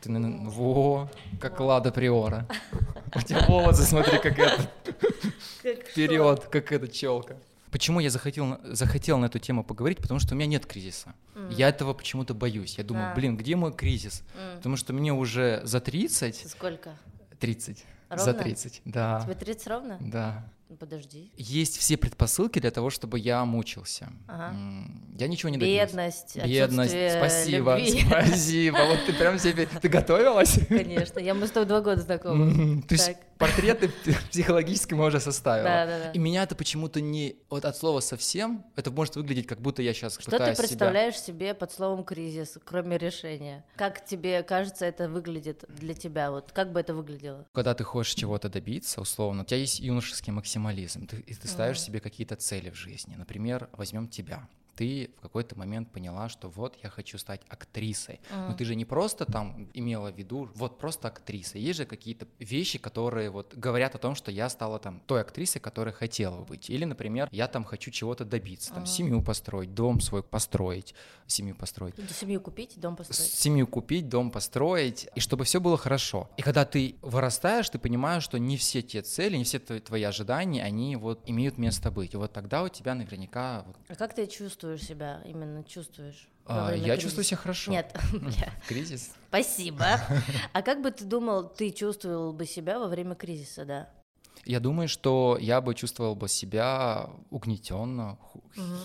Ты, 0.00 0.10
на- 0.10 0.48
во, 0.50 1.08
как 1.40 1.58
Лада 1.60 1.90
Приора. 1.92 2.46
У 3.14 3.20
тебя 3.20 3.44
волосы, 3.46 3.82
смотри, 3.82 4.18
как 4.18 4.38
это, 4.38 4.70
вперед, 5.62 6.44
как 6.46 6.72
эта 6.72 6.88
челка. 6.88 7.36
Почему 7.70 8.00
я 8.00 8.10
захотел, 8.10 8.46
на- 8.46 8.60
захотел 8.74 9.18
на 9.18 9.26
эту 9.26 9.38
тему 9.38 9.62
поговорить? 9.64 9.98
Потому 9.98 10.18
что 10.20 10.34
у 10.34 10.36
меня 10.36 10.46
нет 10.46 10.66
кризиса. 10.66 11.14
М. 11.34 11.48
Я 11.50 11.68
этого 11.68 11.92
почему-то 11.92 12.34
боюсь. 12.34 12.78
Я 12.78 12.84
думаю, 12.84 13.12
А. 13.12 13.14
блин, 13.14 13.36
где 13.36 13.54
мой 13.56 13.72
кризис? 13.72 14.22
М. 14.36 14.56
Потому 14.56 14.76
что 14.76 14.92
мне 14.92 15.12
уже 15.12 15.60
за 15.64 15.80
30, 15.80 16.48
Сколько? 16.50 16.96
30, 17.38 17.84
за 18.10 18.16
Ровно? 18.32 18.42
30, 18.42 18.82
да, 18.84 19.20
Тебе 19.24 19.34
30 19.34 19.66
ровно? 19.68 19.98
да. 20.00 20.44
Подожди. 20.78 21.32
Есть 21.36 21.78
все 21.78 21.96
предпосылки 21.96 22.58
для 22.58 22.70
того, 22.70 22.90
чтобы 22.90 23.18
я 23.18 23.44
мучился. 23.44 24.12
Ага. 24.28 24.54
Я 25.18 25.26
ничего 25.28 25.48
не 25.50 25.58
добился. 25.58 25.86
Бедность, 25.86 26.36
Бедность, 26.36 27.16
спасибо, 27.16 27.76
любви. 27.76 28.04
спасибо. 28.06 28.78
Вот 28.86 28.98
ты 29.06 29.12
прям 29.12 29.38
себе, 29.38 29.66
ты 29.66 29.88
готовилась? 29.88 30.58
Конечно, 30.68 31.18
я 31.18 31.34
мы 31.34 31.46
с 31.46 31.50
тобой 31.50 31.66
два 31.66 31.80
года 31.80 32.00
знакомы. 32.00 32.82
То 32.82 32.94
есть 32.94 33.06
Так. 33.06 33.16
портрет 33.38 33.80
ты 34.04 34.14
психологически 34.30 34.94
мы 34.94 35.06
уже 35.06 35.20
составила. 35.20 35.64
Да, 35.68 35.86
да, 35.86 35.98
да. 36.04 36.10
И 36.12 36.18
меня 36.18 36.44
это 36.44 36.54
почему-то 36.54 37.00
не... 37.00 37.36
Вот 37.50 37.64
от 37.64 37.76
слова 37.76 38.00
совсем, 38.00 38.64
это 38.76 38.90
может 38.90 39.16
выглядеть, 39.16 39.46
как 39.46 39.60
будто 39.60 39.82
я 39.82 39.92
сейчас 39.92 40.14
Что 40.14 40.24
ты 40.24 40.30
пытаюсь 40.32 40.56
себя... 40.56 40.68
представляешь 40.68 41.20
себе 41.20 41.54
под 41.54 41.72
словом 41.72 42.04
кризис, 42.04 42.58
кроме 42.64 42.96
решения? 42.96 43.64
Как 43.76 44.04
тебе 44.04 44.42
кажется, 44.42 44.86
это 44.86 45.08
выглядит 45.08 45.64
для 45.68 45.94
тебя? 45.94 46.30
Вот 46.30 46.52
как 46.52 46.72
бы 46.72 46.80
это 46.80 46.94
выглядело? 46.94 47.46
Когда 47.52 47.74
ты 47.74 47.84
хочешь 47.84 48.14
чего-то 48.14 48.48
добиться, 48.48 49.00
условно, 49.00 49.42
у 49.42 49.44
тебя 49.44 49.58
есть 49.58 49.80
юношеский 49.80 50.32
максимализм, 50.60 51.06
ты, 51.06 51.22
ты 51.22 51.48
ставишь 51.48 51.80
себе 51.80 52.00
какие-то 52.00 52.36
цели 52.36 52.70
в 52.70 52.74
жизни. 52.74 53.16
Например, 53.16 53.68
возьмем 53.72 54.08
тебя. 54.08 54.48
Ты 54.80 55.10
в 55.18 55.20
какой-то 55.20 55.58
момент 55.58 55.92
поняла, 55.92 56.30
что 56.30 56.48
вот 56.48 56.78
я 56.82 56.88
хочу 56.88 57.18
стать 57.18 57.42
актрисой. 57.50 58.18
Но 58.30 58.54
ты 58.54 58.64
же 58.64 58.74
не 58.74 58.86
просто 58.86 59.26
там 59.26 59.68
имела 59.74 60.10
в 60.10 60.16
виду, 60.16 60.48
вот 60.54 60.78
просто 60.78 61.08
актриса. 61.08 61.58
Есть 61.58 61.76
же 61.76 61.84
какие-то 61.84 62.26
вещи, 62.38 62.78
которые 62.78 63.28
вот 63.28 63.54
говорят 63.54 63.94
о 63.94 63.98
том, 63.98 64.14
что 64.14 64.30
я 64.30 64.48
стала 64.48 64.78
там 64.78 65.02
той 65.04 65.20
актрисой, 65.20 65.60
которой 65.60 65.92
хотела 65.92 66.38
бы 66.38 66.44
быть. 66.44 66.70
Или, 66.70 66.86
например, 66.86 67.28
я 67.30 67.46
там 67.46 67.64
хочу 67.64 67.90
чего-то 67.90 68.24
добиться, 68.24 68.72
там 68.72 68.86
семью 68.86 69.22
построить, 69.22 69.74
дом 69.74 70.00
свой 70.00 70.22
построить, 70.22 70.94
семью 71.26 71.54
построить 71.54 71.94
Семью 72.10 72.40
купить, 72.40 72.80
дом 72.80 72.96
построить. 72.96 73.32
семью 73.32 73.66
купить, 73.66 74.08
дом 74.08 74.30
построить, 74.30 75.08
и 75.14 75.20
чтобы 75.20 75.44
все 75.44 75.60
было 75.60 75.76
хорошо. 75.76 76.30
И 76.38 76.42
когда 76.42 76.64
ты 76.64 76.96
вырастаешь, 77.02 77.68
ты 77.68 77.78
понимаешь, 77.78 78.22
что 78.22 78.38
не 78.38 78.56
все 78.56 78.80
те 78.80 79.02
цели, 79.02 79.36
не 79.36 79.44
все 79.44 79.58
твои, 79.58 80.04
ожидания, 80.04 80.64
они 80.64 80.96
вот 80.96 81.20
имеют 81.26 81.58
место 81.58 81.90
быть. 81.90 82.14
И 82.14 82.16
вот 82.16 82.32
тогда 82.32 82.62
у 82.62 82.68
тебя 82.68 82.94
наверняка... 82.94 83.66
А 83.88 83.94
как 83.94 84.14
ты 84.14 84.26
чувствуешь 84.26 84.69
себя? 84.78 85.20
Именно 85.24 85.64
чувствуешь? 85.64 86.28
а, 86.46 86.72
я 86.72 86.82
кризиса? 86.82 87.00
чувствую 87.02 87.24
себя 87.24 87.36
хорошо. 87.36 87.70
Нет, 87.70 87.94
Кризис. 88.68 89.12
спасибо. 89.28 89.86
А 90.52 90.62
как 90.62 90.82
бы 90.82 90.90
ты 90.90 91.04
думал, 91.04 91.48
ты 91.48 91.70
чувствовал 91.70 92.32
бы 92.32 92.44
себя 92.46 92.78
во 92.78 92.88
время 92.88 93.14
кризиса, 93.14 93.64
да? 93.64 93.88
Я 94.44 94.60
думаю, 94.60 94.88
что 94.88 95.38
я 95.40 95.60
бы 95.60 95.74
чувствовал 95.74 96.14
бы 96.14 96.28
себя 96.28 97.10
угнетенно, 97.30 98.18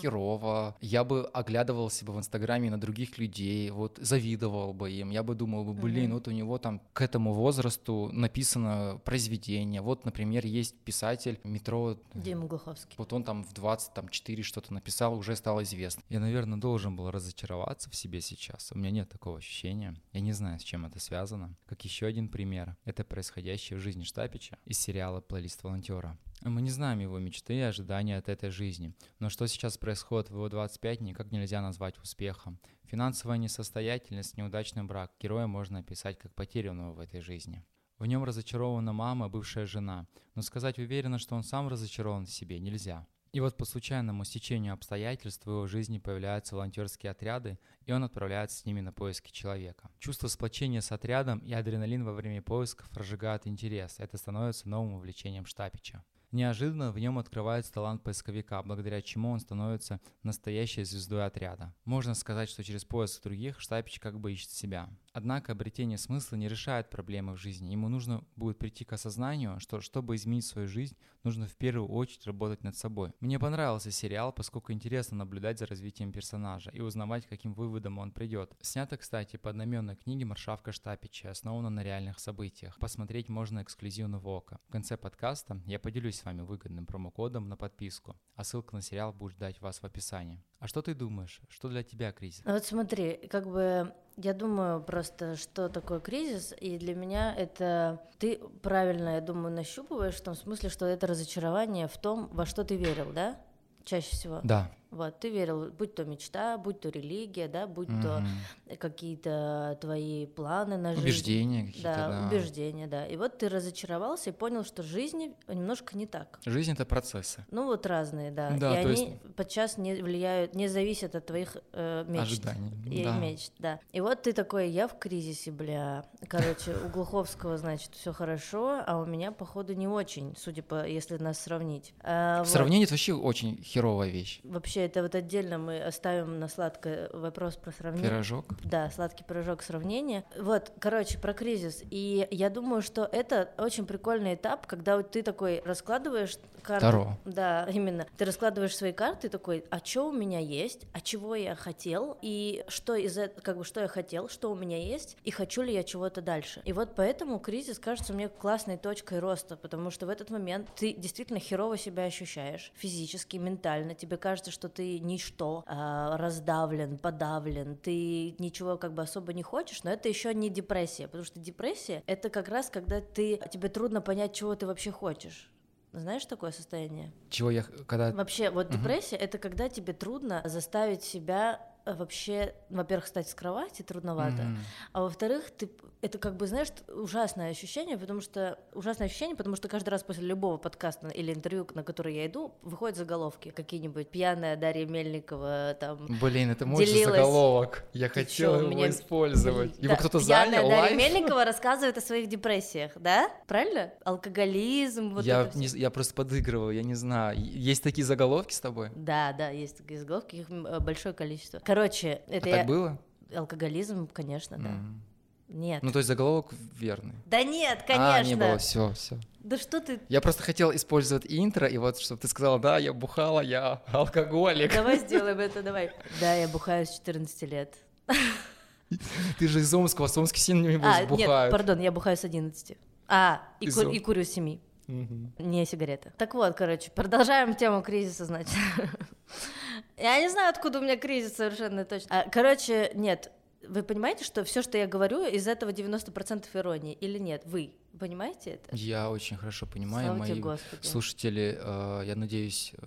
херово. 0.00 0.76
Я 0.80 1.04
бы 1.04 1.26
оглядывался 1.26 2.04
бы 2.04 2.12
в 2.12 2.18
Инстаграме 2.18 2.70
на 2.70 2.80
других 2.80 3.18
людей, 3.18 3.70
вот 3.70 3.98
завидовал 4.00 4.72
бы 4.72 4.90
им. 4.90 5.10
Я 5.10 5.22
бы 5.22 5.34
думал 5.34 5.64
бы, 5.64 5.74
блин, 5.74 6.12
вот 6.14 6.28
у 6.28 6.30
него 6.30 6.58
там 6.58 6.80
к 6.92 7.00
этому 7.00 7.32
возрасту 7.32 8.10
написано 8.12 9.00
произведение. 9.04 9.80
Вот, 9.80 10.04
например, 10.04 10.46
есть 10.46 10.76
писатель 10.80 11.40
метро 11.44 11.98
Дима 12.14 12.46
Глуховский. 12.46 12.94
Вот 12.98 13.12
он 13.12 13.24
там 13.24 13.44
в 13.44 13.52
24 13.52 14.42
что-то 14.42 14.72
написал, 14.72 15.16
уже 15.16 15.36
стало 15.36 15.62
известно. 15.62 16.02
Я, 16.08 16.20
наверное, 16.20 16.58
должен 16.58 16.96
был 16.96 17.10
разочароваться 17.10 17.90
в 17.90 17.96
себе 17.96 18.20
сейчас. 18.20 18.70
У 18.72 18.78
меня 18.78 18.90
нет 18.90 19.08
такого 19.08 19.38
ощущения. 19.38 19.94
Я 20.12 20.20
не 20.20 20.32
знаю, 20.32 20.58
с 20.58 20.62
чем 20.62 20.86
это 20.86 21.00
связано. 21.00 21.54
Как 21.66 21.84
еще 21.84 22.06
один 22.06 22.28
пример. 22.28 22.76
Это 22.84 23.04
происходящее 23.04 23.78
в 23.78 23.82
жизни 23.82 24.04
Штапича 24.04 24.58
из 24.64 24.78
сериала 24.78 25.20
«Плейлист 25.20 25.45
волонтера». 25.62 26.18
Мы 26.42 26.62
не 26.62 26.70
знаем 26.70 26.98
его 27.00 27.18
мечты 27.18 27.54
и 27.54 27.60
ожидания 27.60 28.16
от 28.18 28.28
этой 28.28 28.50
жизни. 28.50 28.94
Но 29.18 29.30
что 29.30 29.46
сейчас 29.46 29.78
происходит 29.78 30.30
в 30.30 30.34
его 30.34 30.48
25, 30.48 31.00
никак 31.00 31.32
нельзя 31.32 31.62
назвать 31.62 31.98
успехом. 31.98 32.60
Финансовая 32.84 33.38
несостоятельность, 33.38 34.36
неудачный 34.36 34.84
брак. 34.84 35.12
Героя 35.20 35.46
можно 35.46 35.78
описать 35.78 36.18
как 36.18 36.34
потерянного 36.34 36.92
в 36.92 37.00
этой 37.00 37.20
жизни. 37.20 37.64
В 37.98 38.06
нем 38.06 38.24
разочарована 38.24 38.92
мама, 38.92 39.28
бывшая 39.28 39.66
жена, 39.66 40.06
но 40.34 40.42
сказать 40.42 40.78
уверенно, 40.78 41.18
что 41.18 41.34
он 41.34 41.42
сам 41.42 41.68
разочарован 41.68 42.26
в 42.26 42.30
себе, 42.30 42.60
нельзя. 42.60 43.06
И 43.32 43.40
вот 43.40 43.56
по 43.56 43.64
случайному 43.64 44.24
стечению 44.24 44.74
обстоятельств 44.74 45.44
в 45.44 45.50
его 45.50 45.66
жизни 45.66 45.98
появляются 45.98 46.54
волонтерские 46.54 47.12
отряды, 47.12 47.58
и 47.84 47.92
он 47.92 48.04
отправляется 48.04 48.58
с 48.58 48.64
ними 48.64 48.80
на 48.80 48.92
поиски 48.92 49.30
человека. 49.30 49.90
Чувство 49.98 50.28
сплочения 50.28 50.80
с 50.80 50.92
отрядом 50.92 51.38
и 51.40 51.52
адреналин 51.52 52.04
во 52.04 52.12
время 52.12 52.42
поисков 52.42 52.90
разжигают 52.96 53.46
интерес. 53.46 53.96
Это 53.98 54.16
становится 54.16 54.68
новым 54.68 54.94
увлечением 54.94 55.46
Штапича. 55.46 56.04
Неожиданно 56.32 56.90
в 56.90 56.98
нем 56.98 57.18
открывается 57.18 57.72
талант 57.72 58.02
поисковика, 58.02 58.62
благодаря 58.62 59.00
чему 59.00 59.30
он 59.30 59.40
становится 59.40 60.00
настоящей 60.22 60.84
звездой 60.84 61.24
отряда. 61.24 61.72
Можно 61.84 62.14
сказать, 62.14 62.48
что 62.48 62.64
через 62.64 62.84
поиск 62.84 63.22
других 63.22 63.60
Штапич 63.60 64.00
как 64.00 64.18
бы 64.18 64.32
ищет 64.32 64.50
себя. 64.50 64.90
Однако 65.16 65.52
обретение 65.52 65.96
смысла 65.96 66.36
не 66.36 66.46
решает 66.46 66.90
проблемы 66.90 67.32
в 67.32 67.38
жизни. 67.38 67.70
Ему 67.70 67.88
нужно 67.88 68.22
будет 68.36 68.58
прийти 68.58 68.84
к 68.84 68.92
осознанию, 68.92 69.58
что 69.60 69.80
чтобы 69.80 70.14
изменить 70.14 70.44
свою 70.44 70.68
жизнь, 70.68 70.94
нужно 71.24 71.46
в 71.46 71.56
первую 71.56 71.88
очередь 71.88 72.26
работать 72.26 72.62
над 72.62 72.76
собой. 72.76 73.14
Мне 73.20 73.38
понравился 73.38 73.90
сериал, 73.90 74.30
поскольку 74.30 74.74
интересно 74.74 75.16
наблюдать 75.16 75.58
за 75.58 75.64
развитием 75.64 76.12
персонажа 76.12 76.70
и 76.70 76.80
узнавать, 76.80 77.26
каким 77.26 77.54
выводам 77.54 77.96
он 77.98 78.12
придет. 78.12 78.54
Снято, 78.60 78.98
кстати, 78.98 79.38
по 79.38 79.48
одноименной 79.48 79.96
книге 79.96 80.26
Маршавка 80.26 80.70
Штапича, 80.70 81.30
основано 81.30 81.70
на 81.70 81.82
реальных 81.82 82.18
событиях. 82.18 82.78
Посмотреть 82.78 83.30
можно 83.30 83.62
эксклюзивно 83.62 84.18
в 84.18 84.28
ОКО. 84.28 84.60
В 84.68 84.70
конце 84.70 84.98
подкаста 84.98 85.62
я 85.64 85.78
поделюсь 85.78 86.16
с 86.16 86.26
вами 86.26 86.42
выгодным 86.42 86.84
промокодом 86.84 87.48
на 87.48 87.56
подписку, 87.56 88.20
а 88.34 88.44
ссылка 88.44 88.76
на 88.76 88.82
сериал 88.82 89.14
будет 89.14 89.32
ждать 89.32 89.62
вас 89.62 89.78
в 89.78 89.84
описании. 89.84 90.44
А 90.58 90.68
что 90.68 90.82
ты 90.82 90.94
думаешь? 90.94 91.40
Что 91.48 91.70
для 91.70 91.82
тебя 91.82 92.12
кризис? 92.12 92.42
Ну 92.44 92.52
Вот 92.52 92.66
смотри, 92.66 93.28
как 93.30 93.46
бы 93.46 93.94
я 94.16 94.32
думаю 94.32 94.82
просто, 94.82 95.36
что 95.36 95.68
такое 95.68 96.00
кризис, 96.00 96.54
и 96.60 96.78
для 96.78 96.94
меня 96.94 97.34
это 97.34 98.00
ты 98.18 98.40
правильно, 98.62 99.16
я 99.16 99.20
думаю, 99.20 99.54
нащупываешь 99.54 100.14
в 100.14 100.22
том 100.22 100.34
смысле, 100.34 100.70
что 100.70 100.86
это 100.86 101.06
разочарование 101.06 101.86
в 101.86 101.96
том, 101.98 102.28
во 102.32 102.46
что 102.46 102.64
ты 102.64 102.76
верил, 102.76 103.12
да? 103.12 103.36
Чаще 103.84 104.16
всего. 104.16 104.40
Да. 104.42 104.70
Вот, 104.90 105.18
ты 105.20 105.30
верил, 105.30 105.70
будь 105.70 105.94
то 105.94 106.04
мечта, 106.04 106.56
будь 106.58 106.80
то 106.80 106.88
религия, 106.88 107.48
да, 107.48 107.66
будь 107.66 107.88
то 107.88 108.20
Мгм. 108.20 108.76
какие-то 108.78 109.76
твои 109.80 110.26
планы 110.26 110.76
на 110.78 110.90
жизнь. 110.94 111.02
Убеждения 111.04 111.66
какие-то, 111.66 111.94
Да, 111.94 112.08
да. 112.08 112.26
убеждения, 112.28 112.86
да. 112.86 113.06
И 113.06 113.16
вот 113.16 113.38
ты 113.38 113.48
разочаровался 113.48 114.30
и 114.30 114.32
понял, 114.32 114.64
что 114.64 114.82
жизнь 114.82 115.34
немножко 115.48 115.96
не 115.98 116.06
так. 116.06 116.38
Жизнь 116.46 116.72
это 116.72 116.84
процессы. 116.86 117.44
Ну 117.50 117.64
вот 117.66 117.84
разные, 117.86 118.30
да. 118.30 118.50
Да, 118.58 118.80
и 118.80 118.82
то 118.84 118.88
они 118.90 119.04
есть- 119.06 119.34
подчас 119.36 119.76
не 119.78 119.94
влияют, 119.94 120.54
не 120.54 120.68
зависят 120.68 121.14
от 121.14 121.26
твоих 121.26 121.56
э, 121.72 122.04
мечт. 122.08 122.22
Ожиданий, 122.22 122.72
И 122.90 123.04
да. 123.04 123.16
мечт, 123.18 123.52
да. 123.58 123.80
И 123.92 124.00
вот 124.00 124.22
ты 124.22 124.32
такой, 124.32 124.70
я 124.70 124.88
в 124.88 124.98
кризисе, 124.98 125.50
бля. 125.50 126.04
Короче, 126.28 126.74
у 126.84 126.88
Глуховского, 126.88 127.58
значит, 127.58 127.94
все 127.94 128.12
хорошо, 128.12 128.82
а 128.86 128.98
у 128.98 129.04
меня, 129.06 129.32
походу, 129.32 129.74
не 129.74 129.88
очень, 129.88 130.34
судя 130.38 130.62
по, 130.62 130.86
если 130.86 131.16
нас 131.18 131.38
сравнить. 131.40 131.92
А, 132.02 132.38
вот. 132.40 132.48
Сравнение 132.48 132.84
это 132.84 132.92
вообще 132.94 133.12
очень 133.14 133.62
херовая 133.62 134.08
вещь. 134.08 134.40
Вообще 134.44 134.75
вообще 134.76 134.86
это 134.86 135.02
вот 135.02 135.14
отдельно 135.14 135.58
мы 135.58 135.80
оставим 135.80 136.38
на 136.38 136.48
сладкое 136.48 137.08
вопрос 137.12 137.56
про 137.56 137.72
сравнение. 137.72 138.10
Пирожок. 138.10 138.44
Да, 138.62 138.90
сладкий 138.90 139.24
пирожок 139.24 139.62
сравнения. 139.62 140.24
Вот, 140.38 140.72
короче, 140.78 141.18
про 141.18 141.32
кризис. 141.32 141.82
И 141.90 142.28
я 142.30 142.50
думаю, 142.50 142.82
что 142.82 143.08
это 143.10 143.50
очень 143.58 143.86
прикольный 143.86 144.34
этап, 144.34 144.66
когда 144.66 144.96
вот 144.96 145.10
ты 145.10 145.22
такой 145.22 145.62
раскладываешь 145.64 146.36
карты. 146.62 146.86
Таро. 146.86 147.16
Да, 147.24 147.66
именно. 147.72 148.06
Ты 148.16 148.24
раскладываешь 148.24 148.76
свои 148.76 148.92
карты, 148.92 149.28
такой, 149.28 149.64
а 149.70 149.78
что 149.82 150.08
у 150.08 150.12
меня 150.12 150.40
есть, 150.40 150.86
а 150.92 151.00
чего 151.00 151.34
я 151.34 151.54
хотел, 151.54 152.18
и 152.22 152.64
что 152.68 152.94
из 152.94 153.16
этого, 153.16 153.40
как 153.40 153.56
бы, 153.56 153.64
что 153.64 153.80
я 153.80 153.88
хотел, 153.88 154.28
что 154.28 154.50
у 154.50 154.54
меня 154.54 154.78
есть, 154.78 155.16
и 155.24 155.30
хочу 155.30 155.62
ли 155.62 155.72
я 155.72 155.84
чего-то 155.84 156.20
дальше. 156.20 156.60
И 156.64 156.72
вот 156.72 156.94
поэтому 156.96 157.38
кризис 157.38 157.78
кажется 157.78 158.12
мне 158.12 158.28
классной 158.28 158.76
точкой 158.76 159.20
роста, 159.20 159.56
потому 159.56 159.90
что 159.90 160.06
в 160.06 160.08
этот 160.08 160.30
момент 160.30 160.68
ты 160.74 160.92
действительно 160.92 161.38
херово 161.38 161.78
себя 161.78 162.04
ощущаешь, 162.04 162.72
физически, 162.74 163.36
ментально, 163.36 163.94
тебе 163.94 164.16
кажется, 164.16 164.50
что 164.50 164.65
ты 164.68 164.98
ничто, 164.98 165.64
а, 165.66 166.16
раздавлен, 166.16 166.98
подавлен, 166.98 167.76
ты 167.76 168.34
ничего 168.38 168.76
как 168.76 168.92
бы 168.92 169.02
особо 169.02 169.32
не 169.32 169.42
хочешь, 169.42 169.82
но 169.84 169.90
это 169.90 170.08
еще 170.08 170.34
не 170.34 170.48
депрессия, 170.50 171.06
потому 171.06 171.24
что 171.24 171.40
депрессия— 171.40 172.02
это 172.06 172.30
как 172.30 172.48
раз 172.48 172.70
когда 172.70 173.00
ты, 173.00 173.40
тебе 173.50 173.68
трудно 173.68 174.00
понять, 174.00 174.34
чего 174.34 174.54
ты 174.54 174.66
вообще 174.66 174.90
хочешь. 174.90 175.50
Знаешь 175.92 176.26
такое 176.26 176.50
состояние? 176.50 177.10
Чего 177.30 177.50
я, 177.50 177.62
когда... 177.86 178.12
Вообще, 178.12 178.50
вот 178.50 178.68
депрессия 178.70 179.16
это 179.16 179.38
когда 179.38 179.68
тебе 179.68 179.94
трудно 179.94 180.42
заставить 180.44 181.02
себя 181.02 181.58
э, 181.58 181.75
вообще, 181.94 182.54
во-первых, 182.70 183.04
встать 183.06 183.28
с 183.28 183.34
кровати 183.34 183.82
трудновато, 183.82 184.42
Мгм. 184.42 184.58
а 184.92 185.02
во-вторых, 185.02 185.50
ты 185.50 185.70
это 186.02 186.18
как 186.18 186.36
бы, 186.36 186.46
знаешь, 186.46 186.68
ужасное 186.88 187.50
ощущение, 187.50 187.96
потому 187.96 188.20
что 188.20 188.58
ужасное 188.74 189.06
ощущение, 189.08 189.34
потому 189.34 189.56
что 189.56 189.66
каждый 189.66 189.88
раз 189.88 190.02
после 190.04 190.24
любого 190.24 190.56
подкаста 190.56 191.08
или 191.08 191.32
интервью, 191.32 191.66
на 191.74 191.82
который 191.82 192.14
я 192.14 192.26
иду, 192.26 192.54
выходят 192.62 192.96
заголовки 192.96 193.50
какие-нибудь 193.50 194.08
пьяная 194.10 194.56
Дарья 194.56 194.86
Мельникова, 194.86 195.76
там. 195.80 196.06
Блин, 196.20 196.50
это 196.50 196.64
мой 196.66 196.84
Делилась. 196.84 197.16
заголовок. 197.16 197.84
Я 197.92 198.08
Ты 198.08 198.20
хотел 198.20 198.54
чё, 198.54 198.60
его 198.60 198.68
меня- 198.70 198.90
использовать. 198.90 199.76
Его 199.78 199.94
Да, 199.94 199.96
кто-то 199.96 200.18
пьяная 200.20 200.46
занял, 200.60 200.68
Дарья 200.68 200.82
лайв? 200.82 200.96
Мельникова 200.96 201.44
рассказывает 201.44 201.96
о 201.98 202.00
своих 202.00 202.28
депрессиях, 202.28 202.92
да? 202.96 203.30
Правильно? 203.48 203.92
Алкоголизм, 204.04 205.14
вот 205.14 205.24
я, 205.24 205.50
не, 205.54 205.66
я 205.66 205.90
просто 205.90 206.14
подыгрывал, 206.14 206.70
я 206.70 206.82
не 206.82 206.94
знаю. 206.94 207.36
Есть 207.38 207.82
такие 207.82 208.04
заголовки 208.04 208.52
с 208.52 208.60
тобой? 208.60 208.90
Да, 208.94 209.32
да, 209.32 209.48
есть 209.48 209.78
такие 209.78 209.98
заголовки, 209.98 210.36
их 210.36 210.50
э, 210.50 210.78
большое 210.80 211.14
количество. 211.14 211.58
Короче, 211.76 212.22
это 212.28 212.46
а 212.46 212.48
я... 212.48 212.56
так 212.56 212.66
было? 212.66 212.98
Алкоголизм, 213.34 214.08
конечно, 214.10 214.56
да. 214.56 214.70
М. 214.70 215.02
Нет. 215.48 215.82
Ну, 215.82 215.92
то 215.92 215.98
есть 215.98 216.08
заголовок 216.08 216.54
верный. 216.78 217.12
Да 217.26 217.42
нет, 217.42 217.82
конечно. 217.86 218.14
А, 218.14 218.22
не 218.22 218.34
было, 218.34 218.56
все, 218.56 218.94
все. 218.94 219.18
Да 219.40 219.58
что 219.58 219.82
ты... 219.82 220.00
Я 220.08 220.22
просто 220.22 220.42
хотел 220.42 220.74
использовать 220.74 221.26
интро, 221.28 221.68
и 221.68 221.76
вот, 221.76 221.98
чтобы 221.98 222.18
ты 222.18 222.28
сказала, 222.28 222.58
да, 222.58 222.78
я 222.78 222.94
бухала, 222.94 223.40
я 223.42 223.82
алкоголик. 223.92 224.72
Давай 224.72 224.98
сделаем 225.00 225.38
это, 225.38 225.62
давай. 225.62 225.92
Да, 226.18 226.32
я 226.32 226.48
бухаю 226.48 226.86
с 226.86 226.94
14 226.94 227.42
лет. 227.42 227.74
Ты 229.38 229.46
же 229.46 229.60
из 229.60 229.74
Омска, 229.74 230.06
в 230.06 230.16
Омске 230.16 230.40
сильно 230.40 230.66
не 230.66 230.76
А, 230.76 231.04
бухают. 231.06 231.10
нет, 231.10 231.50
пардон, 231.50 231.78
я 231.80 231.92
бухаю 231.92 232.16
с 232.16 232.24
11. 232.24 232.78
А, 233.06 233.42
и, 233.60 233.66
Из 233.66 233.74
ку- 233.74 233.82
Ом- 233.82 233.92
и 233.92 233.98
курю 233.98 234.24
с 234.24 234.28
7. 234.30 234.60
Мгм. 234.86 235.34
Не 235.40 235.66
сигареты. 235.66 236.14
Так 236.16 236.32
вот, 236.32 236.56
короче, 236.56 236.90
продолжаем 236.90 237.54
тему 237.54 237.82
кризиса, 237.82 238.24
значит. 238.24 238.54
Я 239.96 240.20
не 240.20 240.28
знаю, 240.28 240.50
откуда 240.50 240.78
у 240.78 240.82
меня 240.82 240.96
кризис 240.96 241.34
совершенно 241.34 241.84
точно. 241.84 242.22
А, 242.22 242.30
Короче, 242.30 242.90
нет, 242.94 243.30
вы 243.68 243.82
понимаете, 243.82 244.24
что 244.24 244.44
все, 244.44 244.62
что 244.62 244.78
я 244.78 244.86
говорю, 244.86 245.26
из 245.26 245.46
этого 245.46 245.70
90% 245.70 246.46
иронии 246.54 246.94
или 246.94 247.18
нет? 247.18 247.42
Вы 247.44 247.72
понимаете 247.98 248.50
это? 248.50 248.76
Я 248.76 249.10
очень 249.10 249.36
хорошо 249.36 249.66
понимаю, 249.66 250.06
Слава 250.06 250.18
мои 250.18 250.40
Господи. 250.40 250.86
слушатели, 250.86 251.58
э, 251.60 252.02
я 252.06 252.16
надеюсь, 252.16 252.72
э, 252.78 252.86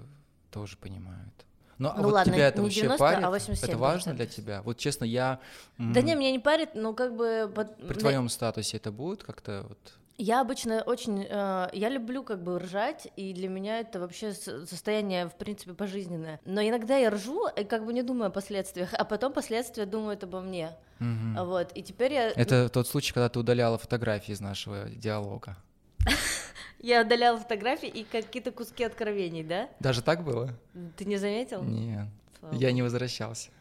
тоже 0.51 0.77
понимают. 0.77 1.33
Но 1.77 1.91
а 1.91 1.97
Ну 1.97 2.03
вот 2.03 2.13
ладно, 2.13 2.33
тебя 2.33 2.47
это 2.49 2.61
вообще 2.61 2.81
90, 2.81 3.05
а 3.05 3.21
парит? 3.21 3.43
87%. 3.43 3.65
Это 3.65 3.77
важно 3.77 4.13
для 4.13 4.25
тебя? 4.25 4.61
Вот 4.63 4.77
честно, 4.77 5.05
я 5.05 5.39
Да 5.77 6.01
не, 6.01 6.15
меня 6.15 6.31
не 6.31 6.39
парит, 6.39 6.75
но 6.75 6.93
как 6.93 7.15
бы... 7.15 7.51
при 7.87 7.97
твоем 7.97 8.29
статусе 8.29 8.77
это 8.77 8.91
будет 8.91 9.23
как-то 9.23 9.65
вот 9.67 9.93
Я 10.21 10.41
обычно 10.41 10.81
очень, 10.81 11.25
э, 11.29 11.69
я 11.71 11.87
люблю 11.87 12.23
как 12.23 12.43
бы 12.43 12.59
ржать, 12.59 13.07
и 13.15 13.31
для 13.33 13.47
меня 13.47 13.79
это 13.79 14.01
вообще 14.01 14.33
состояние, 14.33 15.29
в 15.29 15.35
принципе, 15.35 15.73
пожизненное. 15.73 16.41
Но 16.43 16.61
иногда 16.61 16.97
я 16.97 17.09
ржу, 17.09 17.47
и 17.47 17.63
как 17.63 17.85
бы 17.85 17.93
не 17.93 18.03
думаю 18.03 18.27
о 18.27 18.29
последствиях, 18.29 18.89
а 18.93 19.05
потом 19.05 19.31
последствия 19.31 19.85
думают 19.85 20.25
обо 20.25 20.41
мне. 20.41 20.75
А 20.99 21.45
Вот, 21.45 21.71
и 21.73 21.81
теперь 21.81 22.11
я, 22.11 22.31
Это 22.31 22.67
тот 22.67 22.85
случай, 22.89 23.13
когда 23.13 23.29
ты 23.29 23.39
удаляла 23.39 23.77
фотографии 23.77 24.33
из 24.33 24.41
нашего 24.41 24.89
диалога. 24.89 25.55
я 26.79 27.03
удаляла 27.03 27.37
фотографии 27.37 27.87
и 27.87 28.03
какие-то 28.03 28.51
куски 28.51 28.83
откровений, 28.83 29.43
да? 29.43 29.69
Даже 29.79 30.01
так 30.01 30.25
было? 30.25 30.49
Ты 30.97 31.05
не 31.05 31.15
заметил? 31.15 31.63
Нет. 31.63 32.09
Я 32.51 32.73
не 32.73 32.81
возвращался. 32.81 33.51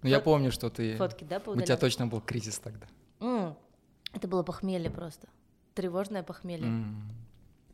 Но 0.00 0.08
я 0.08 0.16
Фот- 0.16 0.24
помню, 0.24 0.50
что 0.50 0.70
ты... 0.70 0.96
Фотки, 0.96 1.24
да, 1.24 1.42
У 1.44 1.60
тебя 1.60 1.76
точно 1.76 2.06
был 2.06 2.22
кризис 2.22 2.58
тогда. 2.58 2.86
Это 3.20 4.28
было 4.28 4.42
похмелье 4.42 4.90
просто. 4.90 5.28
Тревожное 5.76 6.22
похмелье. 6.22 6.68
М. 6.68 7.02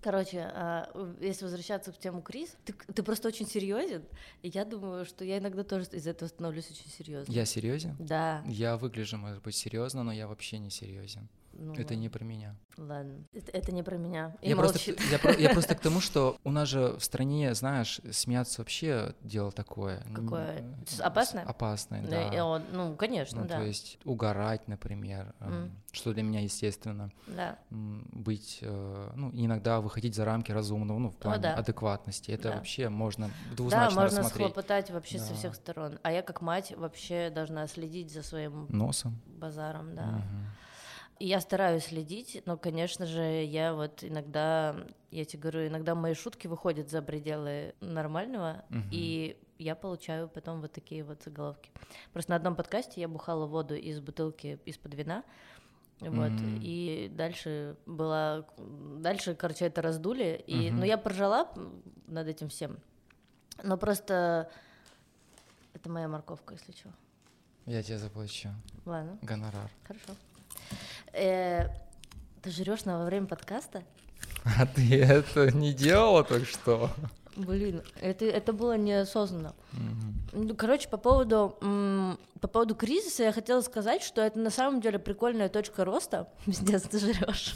Короче, 0.03 0.41
а, 0.41 0.91
если 1.21 1.45
возвращаться 1.45 1.93
к 1.93 1.99
тему 1.99 2.21
Крис, 2.21 2.57
ты, 2.65 2.73
ты 2.73 3.05
просто 3.05 3.29
очень 3.29 3.47
серьезен, 3.47 4.03
и 4.43 4.49
я 4.49 4.65
думаю, 4.65 5.05
что 5.05 5.25
я 5.25 5.39
иногда 5.39 5.63
тоже 5.63 5.87
из 5.93 6.09
этого 6.09 6.29
становлюсь 6.29 6.69
очень 6.69 6.91
серьезной. 6.91 7.33
Я 7.33 7.45
серьезен? 7.45 7.95
Да. 8.01 8.43
Я 8.49 8.77
выгляжу, 8.77 9.19
может 9.19 9.41
быть, 9.45 9.55
серьезно, 9.55 10.03
но 10.03 10.13
я 10.13 10.27
вообще 10.27 10.59
не 10.59 10.71
серьезен. 10.71 11.29
Ну 11.53 11.75
Это 11.75 11.95
не 11.97 12.09
про 12.09 12.25
меня. 12.25 12.57
Ладно, 12.79 13.25
это, 13.35 13.51
это 13.53 13.73
не 13.73 13.83
про 13.83 13.97
меня. 13.97 14.35
И 14.41 14.49
Я 14.49 14.57
просто, 14.57 14.79
молчит. 14.79 15.01
я, 15.11 15.31
я 15.33 15.51
просто 15.53 15.75
к 15.75 15.81
тому, 15.81 16.01
что 16.01 16.39
у 16.43 16.51
нас 16.51 16.69
же 16.69 16.97
в 16.99 17.05
стране, 17.05 17.55
знаешь, 17.55 18.01
смеяться 18.11 18.63
вообще 18.63 19.15
дело 19.21 19.53
такое. 19.53 20.03
Какое? 20.15 20.65
опасное? 21.01 21.45
Опасное, 21.45 22.03
да. 22.07 22.45
он- 22.47 22.63
ну, 22.73 22.97
конечно, 22.97 23.43
Ну, 23.43 23.49
да. 23.49 23.59
то 23.59 23.63
есть 23.65 23.99
угорать, 24.05 24.69
например, 24.69 25.35
М. 25.41 25.71
что 25.93 26.15
для 26.15 26.23
меня 26.23 26.41
естественно. 26.41 27.11
Да. 27.27 27.59
Быть, 27.71 28.59
э, 28.63 29.11
ну, 29.17 29.31
иногда 29.35 29.81
выходить 29.81 30.15
за 30.15 30.25
рамки 30.25 30.51
разумного, 30.53 30.99
ну, 30.99 31.11
в 31.11 31.17
плане 31.17 31.43
да. 31.43 31.55
адекватности. 31.55 32.31
Это 32.31 32.49
Да. 32.51 32.55
вообще 32.57 32.89
можно 32.89 33.29
Да, 33.51 33.57
двузначно 33.57 34.01
можно 34.01 34.19
рассмотреть. 34.21 34.47
схлопотать 34.53 34.91
вообще 34.91 35.19
со 35.19 35.31
Да. 35.31 35.35
всех 35.35 35.55
сторон. 35.55 35.99
А 36.03 36.11
я 36.11 36.23
как 36.23 36.41
мать 36.41 36.73
вообще 36.77 37.31
должна 37.31 37.67
следить 37.67 38.11
за 38.13 38.23
своим 38.23 38.67
Носом. 38.71 39.21
базаром, 39.27 39.95
да. 39.95 40.07
Мгм. 40.07 40.47
Я 41.25 41.41
стараюсь 41.41 41.85
следить, 41.85 42.43
но, 42.47 42.57
конечно 42.57 43.07
же, 43.07 43.23
я 43.45 43.75
вот 43.75 44.03
иногда, 44.03 44.75
я 45.13 45.25
тебе 45.25 45.41
говорю, 45.43 45.69
иногда 45.69 45.95
мои 45.95 46.15
шутки 46.15 46.49
выходят 46.49 46.91
за 46.91 47.01
пределы 47.01 47.77
нормального, 47.81 48.65
Мгм. 48.71 48.89
и 48.91 49.37
я 49.57 49.77
получаю 49.77 50.29
потом 50.29 50.61
вот 50.61 50.73
такие 50.73 51.05
вот 51.05 51.23
заголовки. 51.23 51.71
Просто 52.13 52.33
на 52.33 52.37
одном 52.39 52.57
подкасте 52.57 53.01
я 53.01 53.07
бухала 53.07 53.47
воду 53.47 53.77
из 53.77 54.01
бутылки 54.01 54.59
из-под 54.65 54.95
вина, 54.95 55.23
вот, 56.01 56.33
Мгм. 56.33 56.59
и 56.61 57.09
дальше 57.15 57.77
была, 57.87 58.45
дальше, 58.59 59.37
короче, 59.37 59.67
это 59.67 59.81
раздули, 59.81 60.43
и, 60.49 60.71
Мгм. 60.73 60.81
ну, 60.81 60.85
я 60.87 60.99
поржала 60.99 61.49
над 62.09 62.27
этим 62.27 62.49
всем, 62.49 62.79
но 63.63 63.77
просто 63.77 64.51
это 65.73 65.89
моя 65.89 66.09
морковка, 66.09 66.55
если 66.55 66.73
что. 66.73 66.89
Я 67.67 67.81
тебе 67.85 67.99
заплачу. 67.99 68.49
Ладно. 68.85 69.19
Гонорар. 69.23 69.71
Хорошо. 69.85 70.15
Э, 71.13 71.69
ты 72.43 72.51
жрешь 72.51 72.85
на 72.85 72.99
во 72.99 73.05
время 73.05 73.27
подкаста? 73.27 73.83
А 74.59 74.67
ты 74.67 75.01
это 75.01 75.53
не 75.57 75.73
делала 75.73 76.25
только 76.25 76.47
что? 76.47 76.91
Блин, 77.37 77.83
это, 78.01 78.25
это 78.25 78.53
было 78.53 78.77
неосознанно. 78.77 79.55
Ну, 80.33 80.55
Короче, 80.57 80.89
по 80.89 80.97
поводу, 80.97 81.57
м, 81.63 82.19
по 82.41 82.49
поводу 82.49 82.75
кризиса 82.75 83.23
я 83.23 83.33
хотела 83.33 83.61
сказать, 83.63 84.03
что 84.03 84.21
это 84.21 84.39
на 84.39 84.51
самом 84.51 84.81
деле 84.81 84.99
прикольная 84.99 85.49
точка 85.49 85.85
роста. 85.85 86.29
Пиздец, 86.45 86.83
ты 86.83 86.99
жрешь. 86.99 87.55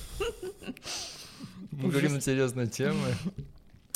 Мы 1.73 1.91
говорим 1.91 2.15
на 2.15 2.21
серьезные 2.21 2.69
темы. 2.69 3.15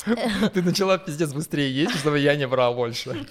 Ты 0.53 0.63
начала 0.63 0.97
пиздец 0.97 1.31
быстрее 1.31 1.71
есть, 1.71 1.95
чтобы 1.99 2.17
я 2.17 2.35
не 2.35 2.47
брал 2.47 2.73
больше. 2.73 3.27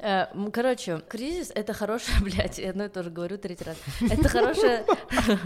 Э, 0.00 0.26
Короче, 0.52 1.00
кризис— 1.08 1.52
это 1.54 1.72
хорошая, 1.72 2.20
блядь, 2.22 2.58
я 2.58 2.70
одно 2.70 2.84
и 2.84 2.88
то 2.88 3.02
же 3.02 3.10
говорю 3.10 3.38
третий 3.38 3.64
раз. 3.64 3.76
Это 4.00 4.28
хорошая 4.28 4.84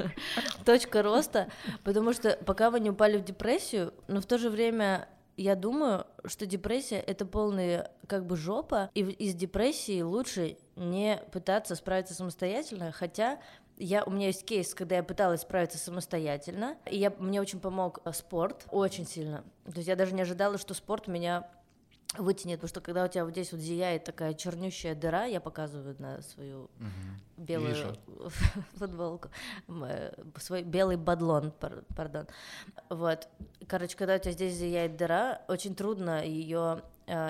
точка 0.64 1.02
роста, 1.02 1.48
потому 1.82 2.12
что 2.12 2.38
пока 2.46 2.70
вы 2.70 2.80
не 2.80 2.90
упали 2.90 3.18
в 3.18 3.24
депрессию, 3.24 3.92
но 4.06 4.20
в 4.20 4.26
то 4.26 4.38
же 4.38 4.50
время 4.50 5.08
я 5.36 5.56
думаю, 5.56 6.06
что 6.24 6.46
депрессия— 6.46 7.00
это 7.06 7.26
полная 7.26 7.90
как 8.06 8.26
бы 8.26 8.36
жопа, 8.36 8.90
и 8.94 9.00
из 9.00 9.34
депрессии 9.34 10.00
лучше 10.02 10.56
не 10.76 11.20
пытаться 11.32 11.74
справиться 11.74 12.14
самостоятельно, 12.14 12.92
хотя 12.92 13.40
я, 13.76 14.04
у 14.04 14.10
меня 14.10 14.28
есть 14.28 14.44
кейс, 14.44 14.72
когда 14.72 14.96
я 14.96 15.02
пыталась 15.02 15.40
справиться 15.40 15.78
самостоятельно, 15.78 16.76
и 16.88 16.96
я, 16.96 17.12
мне 17.18 17.40
очень 17.40 17.58
помог 17.58 18.00
э, 18.04 18.12
спорт, 18.12 18.66
очень 18.70 19.06
сильно. 19.06 19.42
То 19.64 19.76
есть 19.76 19.88
я 19.88 19.96
даже 19.96 20.14
не 20.14 20.22
ожидала, 20.22 20.58
что 20.58 20.74
спорт 20.74 21.08
меня 21.08 21.48
вытянет, 22.18 22.56
потому 22.60 22.68
что 22.68 22.80
когда 22.80 23.04
у 23.04 23.08
тебя 23.08 23.24
вот 23.24 23.32
здесь 23.32 23.52
вот 23.52 23.60
зияет 23.60 24.04
такая 24.04 24.34
чернющая 24.34 24.94
дыра, 24.94 25.24
я 25.24 25.40
показываю 25.40 25.96
на 25.98 26.22
свою 26.22 26.70
Мгм. 26.78 27.20
белую 27.44 27.68
Вижу. 27.74 27.92
футболку, 28.74 29.28
э, 29.68 30.12
свой 30.38 30.62
белый 30.62 30.96
бадлон, 30.96 31.50
пар- 31.52 31.84
пардон. 31.96 32.26
Вот, 32.88 33.28
короче, 33.66 33.96
когда 33.96 34.16
у 34.16 34.18
тебя 34.18 34.32
здесь 34.32 34.54
зияет 34.54 34.96
дыра, 34.96 35.42
очень 35.48 35.74
трудно 35.74 36.24
ее 36.24 36.82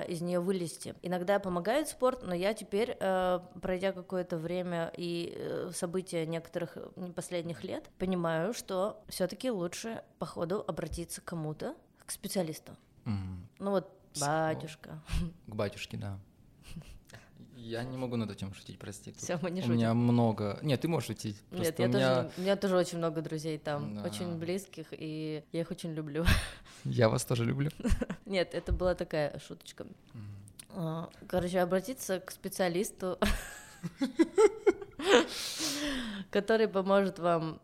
из 0.07 0.21
нее 0.21 0.39
вылезти. 0.39 0.95
Иногда 1.01 1.37
помогает 1.37 1.89
спорт, 1.89 2.23
но 2.23 2.33
я 2.33 2.53
теперь, 2.53 2.95
э, 2.97 3.39
пройдя 3.61 3.91
какое-то 3.91 4.37
время 4.37 4.89
и 4.95 5.33
э, 5.35 5.71
события 5.73 6.25
некоторых 6.25 6.77
э, 6.77 7.11
последних 7.13 7.61
лет, 7.65 7.89
понимаю, 7.99 8.53
что 8.53 9.03
все-таки 9.09 9.51
лучше, 9.51 10.01
походу, 10.17 10.63
обратиться 10.65 11.19
к 11.19 11.25
кому-то, 11.25 11.75
к 12.05 12.11
специалисту. 12.11 12.71
Мгм. 13.03 13.49
Ну 13.59 13.71
вот. 13.71 13.91
Батюшка. 14.19 15.01
К 15.47 15.55
батюшке, 15.55 15.97
да. 15.97 16.19
Я 17.57 17.83
не 17.83 17.97
могу 17.97 18.15
над 18.15 18.29
этим 18.29 18.53
шутить, 18.53 18.77
прости. 18.77 19.11
Все, 19.17 19.39
мы 19.41 19.49
не 19.49 19.61
у 19.61 19.63
шутим. 19.63 19.75
меня 19.77 19.93
много... 19.93 20.59
Нет, 20.61 20.81
ты 20.81 20.87
можешь 20.87 21.07
шутить. 21.07 21.41
Нет, 21.51 21.79
я 21.79 21.87
у 21.87 21.91
тоже, 21.91 21.97
меня... 22.05 22.23
не- 22.23 22.29
у 22.37 22.41
меня 22.41 22.55
тоже 22.57 22.75
очень 22.77 22.97
много 22.99 23.21
друзей 23.21 23.57
там, 23.57 23.95
Да. 23.95 24.03
очень 24.03 24.37
близких, 24.37 24.87
и 24.91 25.43
я 25.51 25.61
их 25.61 25.71
очень 25.71 25.93
люблю. 25.93 26.25
Я 26.83 27.09
вас 27.09 27.25
тоже 27.25 27.43
люблю. 27.45 27.71
Нет, 28.25 28.53
это 28.53 28.71
была 28.71 28.93
такая 28.93 29.39
шуточка. 29.39 29.87
А, 30.69 31.09
Короче, 31.27 31.59
обратиться 31.61 32.19
к 32.19 32.29
специалисту, 32.31 33.17
который 36.31 36.67
поможет 36.67 37.19
вам. 37.19 37.59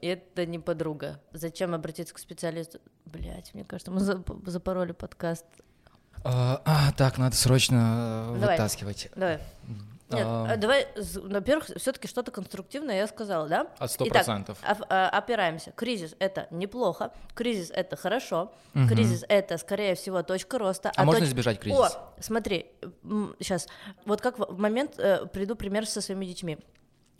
Это 0.00 0.46
не 0.46 0.58
подруга. 0.58 1.20
Зачем 1.32 1.74
обратиться 1.74 2.14
к 2.14 2.18
специалисту? 2.18 2.78
Блять, 3.04 3.52
мне 3.54 3.64
кажется, 3.64 3.90
мы 3.90 4.00
зап- 4.00 4.48
запороли 4.48 4.92
подкаст. 4.92 5.46
А, 6.24 6.60
а, 6.64 6.92
так, 6.92 7.18
надо 7.18 7.36
срочно 7.36 8.32
э, 8.34 8.40
Давай. 8.40 8.56
вытаскивать. 8.56 9.10
Давай. 9.14 9.38
Нет, 10.08 10.24
А, 10.24 10.52
а 10.52 10.56
давай, 10.56 10.86
во-первых, 11.16 11.66
все-таки 11.76 12.06
что-то 12.06 12.30
конструктивное 12.30 12.96
я 12.98 13.06
сказала, 13.08 13.48
да? 13.48 13.66
От 13.78 13.90
сто 13.90 14.06
процентов. 14.06 14.56
а, 14.62 15.08
опираемся. 15.08 15.72
Кризис 15.72 16.14
это 16.20 16.46
неплохо, 16.50 17.10
кризис 17.34 17.70
это 17.70 17.96
хорошо, 17.96 18.52
Мгм. 18.74 18.88
кризис 18.88 19.24
это, 19.28 19.58
скорее 19.58 19.96
всего, 19.96 20.22
точка 20.22 20.58
роста. 20.58 20.92
А 20.94 21.04
можно 21.04 21.24
точ- 21.24 21.28
избежать 21.28 21.58
кризиса? 21.58 21.98
О, 21.98 22.22
смотри, 22.22 22.66
сейчас, 23.40 23.66
вот 24.04 24.20
как 24.20 24.38
в 24.38 24.46
в 24.46 24.58
момент, 24.58 24.94
э, 24.98 25.26
приду 25.26 25.56
пример 25.56 25.86
со 25.86 26.00
своими 26.00 26.24
детьми. 26.24 26.58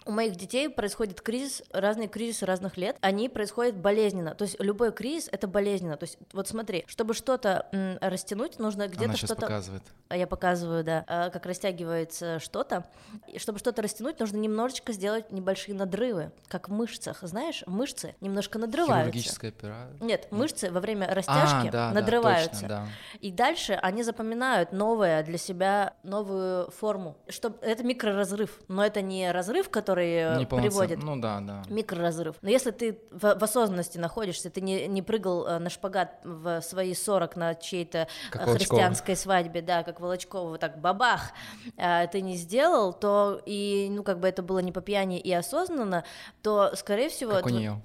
У 0.07 0.13
моих 0.13 0.37
детей 0.37 0.69
происходит 0.69 1.21
кризис, 1.21 1.65
разные 1.73 2.07
кризисы 2.07 2.47
разных 2.47 2.77
лет, 2.77 2.97
они 3.01 3.29
происходят 3.29 3.75
болезненно. 3.77 4.37
То 4.37 4.45
есть 4.45 4.57
любой 4.61 4.93
кризис 4.93 5.29
это 5.33 5.49
болезненно. 5.49 5.97
То 5.97 6.05
есть 6.05 6.17
вот 6.33 6.47
смотри, 6.47 6.85
чтобы 6.87 7.13
что-то 7.13 7.67
м, 7.73 7.99
растянуть, 8.01 8.61
нужно 8.61 8.87
где-то 8.87 9.17
что-то 9.17 9.35
показывает. 9.35 9.83
а 10.09 10.17
я 10.17 10.29
показываю, 10.29 10.85
да, 10.85 11.05
а, 11.09 11.31
как 11.31 11.45
растягивается 11.47 12.39
что-то. 12.39 12.87
И 13.27 13.41
чтобы 13.41 13.59
что-то 13.59 13.83
растянуть, 13.83 14.21
нужно 14.21 14.37
немножечко 14.37 14.93
сделать 14.93 15.33
небольшие 15.33 15.75
надрывы, 15.75 16.31
как 16.47 16.69
в 16.69 16.73
мышцах. 16.73 17.19
Знаешь, 17.23 17.65
мышцы 17.67 18.15
немножко 18.21 18.61
надрываются. 18.61 19.11
Хирургическая 19.11 19.51
операция. 19.51 19.97
Нет, 20.01 20.29
мышцы 20.31 20.71
во 20.71 20.79
время 20.79 21.13
растяжки 21.13 21.67
а, 21.67 21.71
да, 21.73 21.91
надрываются. 21.91 22.51
Да, 22.53 22.57
точно, 22.61 22.69
да. 22.69 22.87
И 23.21 23.33
дальше 23.33 23.73
они 23.83 24.05
запоминают 24.05 24.71
новое 24.71 25.25
для 25.25 25.39
себя, 25.39 25.95
новую 26.05 26.71
форму. 26.71 27.17
Чтобы... 27.29 27.59
Это 27.63 27.83
микроразрыв, 27.83 28.61
но 28.69 28.85
это 28.87 29.03
не 29.03 29.33
разрыв, 29.33 29.69
который 29.69 29.96
э, 30.05 30.39
Не 30.39 30.45
полноценно- 30.47 30.61
приводит 30.63 31.03
Ну 31.03 31.17
да, 31.21 31.41
да. 31.41 31.63
микроразрыв. 31.69 32.37
Но 32.43 32.51
если 32.51 32.71
ты 32.71 32.99
в, 33.11 33.39
в 33.39 33.43
осознанности 33.43 33.99
находишься, 33.99 34.51
ты 34.51 34.61
не, 34.61 34.87
не 34.87 35.03
прыгал 35.03 35.47
э, 35.47 35.59
на 35.59 35.71
шпагат 35.71 36.21
в 36.25 36.61
свои 36.63 36.95
40 36.95 37.37
на 37.37 37.55
чьей-то 37.55 37.99
э, 37.99 38.07
Как 38.31 38.47
Волочкова. 38.47 38.59
христианской 38.59 39.17
свадьбе, 39.17 39.63
да, 39.63 39.83
как 39.83 40.01
Волочкова, 40.01 40.49
вот 40.51 40.61
так 40.61 40.81
бабах, 40.81 41.31
э, 41.77 42.07
ты 42.09 42.21
не 42.21 42.37
сделал, 42.37 42.93
то 42.93 43.41
и, 43.47 43.89
ну, 43.91 44.03
как 44.03 44.21
бы 44.21 44.29
это 44.29 44.43
было 44.43 44.59
не 44.61 44.73
по 44.73 44.81
пьяни 44.81 45.19
и 45.19 45.33
осознанно, 45.33 46.05
то, 46.43 46.73
скорее 46.77 47.09
всего... 47.09 47.33
Как 47.33 47.47
у 47.47 47.51
нее. 47.51 47.81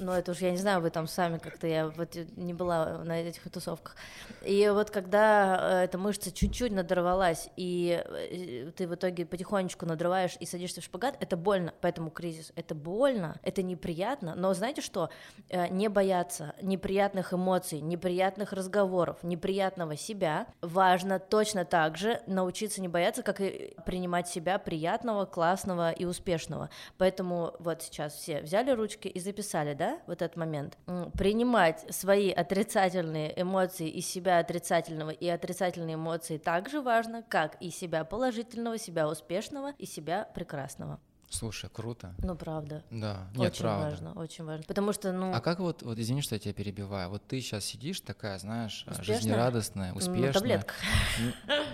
Ну, 0.00 0.12
это 0.12 0.32
уж 0.32 0.38
я 0.38 0.50
не 0.50 0.56
знаю, 0.56 0.80
вы 0.80 0.90
там 0.90 1.06
сами 1.06 1.38
как-то, 1.38 1.66
я 1.66 1.88
вот 1.88 2.16
не 2.36 2.54
была 2.54 2.98
на 3.04 3.20
этих 3.20 3.50
тусовках. 3.50 3.96
И 4.44 4.68
вот 4.72 4.90
когда 4.90 5.58
э, 5.60 5.84
эта 5.84 5.98
мышца 5.98 6.32
чуть-чуть 6.32 6.72
надорвалась, 6.72 7.48
и 7.56 8.02
э, 8.04 8.70
ты 8.76 8.86
в 8.86 8.94
итоге 8.94 9.26
потихонечку 9.26 9.86
надрываешь 9.86 10.36
и 10.40 10.46
садишься 10.46 10.80
в 10.80 10.84
шпагат, 10.84 11.16
это 11.20 11.36
больно, 11.36 11.74
поэтому 11.80 12.10
кризис. 12.10 12.52
Это 12.56 12.74
больно, 12.74 13.38
это 13.42 13.62
неприятно, 13.62 14.34
но 14.34 14.54
знаете 14.54 14.82
что? 14.82 15.10
Э, 15.48 15.68
Не 15.68 15.88
бояться 15.88 16.54
неприятных 16.62 17.32
эмоций, 17.32 17.80
неприятных 17.80 18.52
разговоров, 18.52 19.22
неприятного 19.22 19.96
себя. 19.96 20.46
Важно 20.60 21.18
точно 21.18 21.64
так 21.64 21.96
же 21.96 22.20
научиться 22.26 22.80
не 22.80 22.88
бояться, 22.88 23.22
как 23.22 23.40
и 23.40 23.74
принимать 23.86 24.28
себя 24.28 24.58
приятного, 24.58 25.24
классного 25.24 25.90
и 25.90 26.04
успешного. 26.04 26.70
Поэтому 26.98 27.54
вот 27.58 27.82
сейчас 27.82 28.14
все 28.14 28.40
взяли 28.40 28.70
ручки 28.70 29.08
и 29.08 29.20
записали, 29.20 29.74
да, 29.74 29.87
вот 30.06 30.22
этот 30.22 30.36
момент. 30.36 30.76
Принимать 31.14 31.84
свои 31.94 32.30
отрицательные 32.30 33.40
эмоции 33.40 33.88
и 33.88 34.00
себя 34.00 34.38
отрицательного 34.38 35.10
и 35.10 35.26
отрицательные 35.28 35.94
эмоции 35.94 36.38
так 36.38 36.68
же 36.68 36.80
важно, 36.80 37.22
как 37.22 37.56
и 37.60 37.70
себя 37.70 38.04
положительного, 38.04 38.78
себя 38.78 39.08
успешного 39.08 39.72
и 39.78 39.86
себя 39.86 40.28
прекрасного. 40.34 40.98
Слушай, 41.30 41.68
круто. 41.70 42.14
Ну, 42.22 42.34
правда. 42.34 42.82
Да, 42.90 43.26
нет, 43.36 43.52
очень 43.52 43.60
правда. 43.62 43.84
важно, 43.90 44.12
очень 44.14 44.44
важно. 44.46 44.64
Потому 44.66 44.94
что, 44.94 45.12
ну, 45.12 45.34
А 45.34 45.40
как 45.40 45.58
вот, 45.58 45.82
вот 45.82 45.98
извини, 45.98 46.22
что 46.22 46.34
я 46.36 46.38
тебя 46.38 46.54
перебиваю, 46.54 47.10
вот 47.10 47.22
ты 47.26 47.42
сейчас 47.42 47.66
сидишь 47.66 48.00
такая, 48.00 48.38
знаешь, 48.38 48.86
Успешная? 48.88 49.16
жизнерадостная, 49.16 49.90
на 49.90 49.96
успешная. 49.96 50.32
таблетках. 50.32 50.76